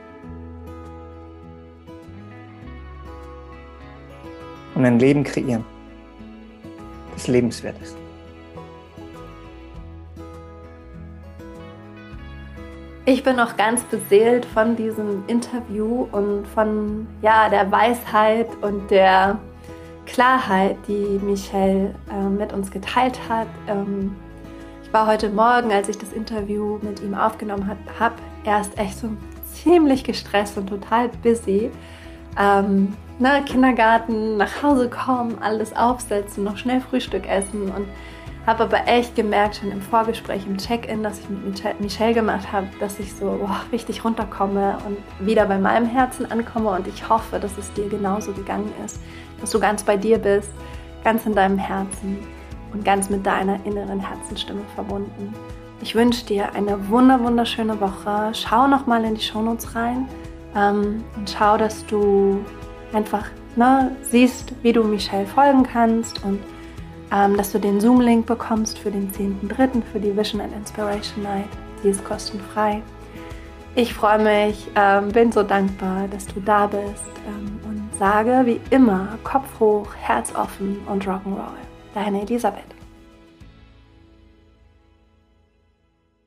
und 4.76 4.86
ein 4.86 4.98
Leben 4.98 5.26
kreieren, 5.26 5.66
das 7.16 7.28
lebenswert 7.28 7.76
ist. 7.82 7.98
Ich 13.12 13.24
bin 13.24 13.38
noch 13.38 13.58
ganz 13.58 13.82
beseelt 13.86 14.46
von 14.46 14.76
diesem 14.76 15.24
Interview 15.26 16.08
und 16.12 16.48
von 16.48 17.08
ja, 17.24 17.50
der 17.50 17.72
Weisheit 17.72 18.48
und 18.62 18.92
der 18.92 19.40
Klarheit, 20.06 20.78
die 20.88 21.20
Michelle 21.24 21.96
äh, 22.12 22.30
mit 22.30 22.54
uns 22.54 22.70
geteilt 22.70 23.20
hat. 23.28 23.48
Ähm, 23.68 24.16
ich 24.84 24.94
war 24.94 25.08
heute 25.08 25.32
Morgen, 25.32 25.72
als 25.72 25.90
ich 25.90 25.98
das 25.98 26.14
Interview 26.14 26.78
mit 26.84 27.02
ihm 27.02 27.16
aufgenommen 27.16 27.76
habe, 28.00 28.14
erst 28.44 28.78
echt 28.78 29.00
so 29.00 29.10
ziemlich 29.56 30.04
gestresst 30.04 30.56
und 30.60 30.68
total 30.68 31.10
busy. 31.24 31.72
Ähm, 32.40 32.96
ne, 33.18 33.42
Kindergarten, 33.44 34.38
nach 34.38 34.62
Hause 34.62 34.88
kommen, 34.88 35.40
alles 35.42 35.76
aufsetzen, 35.76 36.44
noch 36.44 36.58
schnell 36.58 36.80
Frühstück 36.80 37.28
essen 37.28 37.72
und 37.76 37.88
habe 38.46 38.64
aber 38.64 38.88
echt 38.88 39.16
gemerkt, 39.16 39.58
schon 39.58 39.72
im 39.72 39.82
Vorgespräch, 39.82 40.46
im 40.48 40.58
Check-in, 40.58 41.04
das 41.04 41.20
ich 41.20 41.30
mit 41.30 41.82
Michelle 41.82 42.14
gemacht 42.14 42.52
habe, 42.52 42.68
dass 42.80 43.00
ich 43.00 43.14
so 43.14 43.38
boah, 43.40 43.62
richtig 43.72 44.04
runterkomme 44.04 44.78
und 44.86 44.98
wieder 45.26 45.46
bei 45.46 45.58
meinem 45.58 45.86
Herzen 45.86 46.30
ankomme 46.32 46.70
und 46.72 46.88
ich 46.88 47.08
hoffe, 47.08 47.40
dass 47.40 47.58
es 47.58 47.72
dir 47.74 47.88
genauso 47.90 48.32
gegangen 48.32 48.72
ist, 48.86 49.00
dass 49.40 49.52
du 49.52 49.60
ganz 49.60 49.84
bei 49.84 49.98
dir 49.98 50.18
bist, 50.18 50.52
ganz 51.04 51.26
in 51.26 51.36
deinem 51.36 51.58
Herzen 51.58 52.20
und 52.74 52.84
ganz 52.86 53.10
mit 53.10 53.26
deiner 53.26 53.64
inneren 53.66 54.00
Herzensstimme 54.00 54.62
verbunden. 54.76 55.34
Ich 55.82 55.96
wünsche 55.96 56.26
dir 56.26 56.54
eine 56.54 56.90
wunder 56.90 57.24
wunderschöne 57.24 57.80
Woche. 57.80 58.32
Schau 58.34 58.68
noch 58.68 58.86
mal 58.86 59.04
in 59.06 59.16
die 59.16 59.22
Shownotes 59.22 59.76
rein 59.76 60.08
ähm, 60.56 61.04
und 61.16 61.30
schau, 61.30 61.58
dass 61.58 61.86
du 61.86 62.44
einfach 62.94 63.26
ne, 63.56 63.96
siehst, 64.02 64.54
wie 64.62 64.74
du 64.74 64.84
Michelle 64.84 65.26
folgen 65.26 65.64
kannst 65.64 66.24
und 66.26 66.40
ähm, 67.12 67.38
dass 67.38 67.52
du 67.52 67.60
den 67.60 67.80
Zoom-Link 67.80 68.26
bekommst 68.26 68.80
für 68.80 68.92
den 68.92 69.12
10.3. 69.12 69.82
für 69.92 70.00
die 70.00 70.16
Vision 70.16 70.42
and 70.42 70.54
Inspiration 70.56 71.24
Night. 71.24 71.50
Die 71.84 71.90
ist 71.90 72.04
kostenfrei. 72.04 72.82
Ich 73.76 73.94
freue 73.94 74.20
mich, 74.20 74.68
ähm, 74.76 75.10
bin 75.10 75.32
so 75.32 75.44
dankbar, 75.44 76.08
dass 76.10 76.26
du 76.28 76.40
da 76.42 76.68
bist 76.68 77.06
ähm, 77.28 77.60
und 77.68 77.90
sage 77.98 78.42
wie 78.46 78.60
immer 78.72 79.18
Kopf 79.24 79.60
hoch, 79.60 79.88
Herz 79.96 80.34
offen 80.36 80.80
und 80.88 81.06
Rock'n'Roll. 81.06 81.60
Deine 81.94 82.22
Elisabeth. 82.22 82.79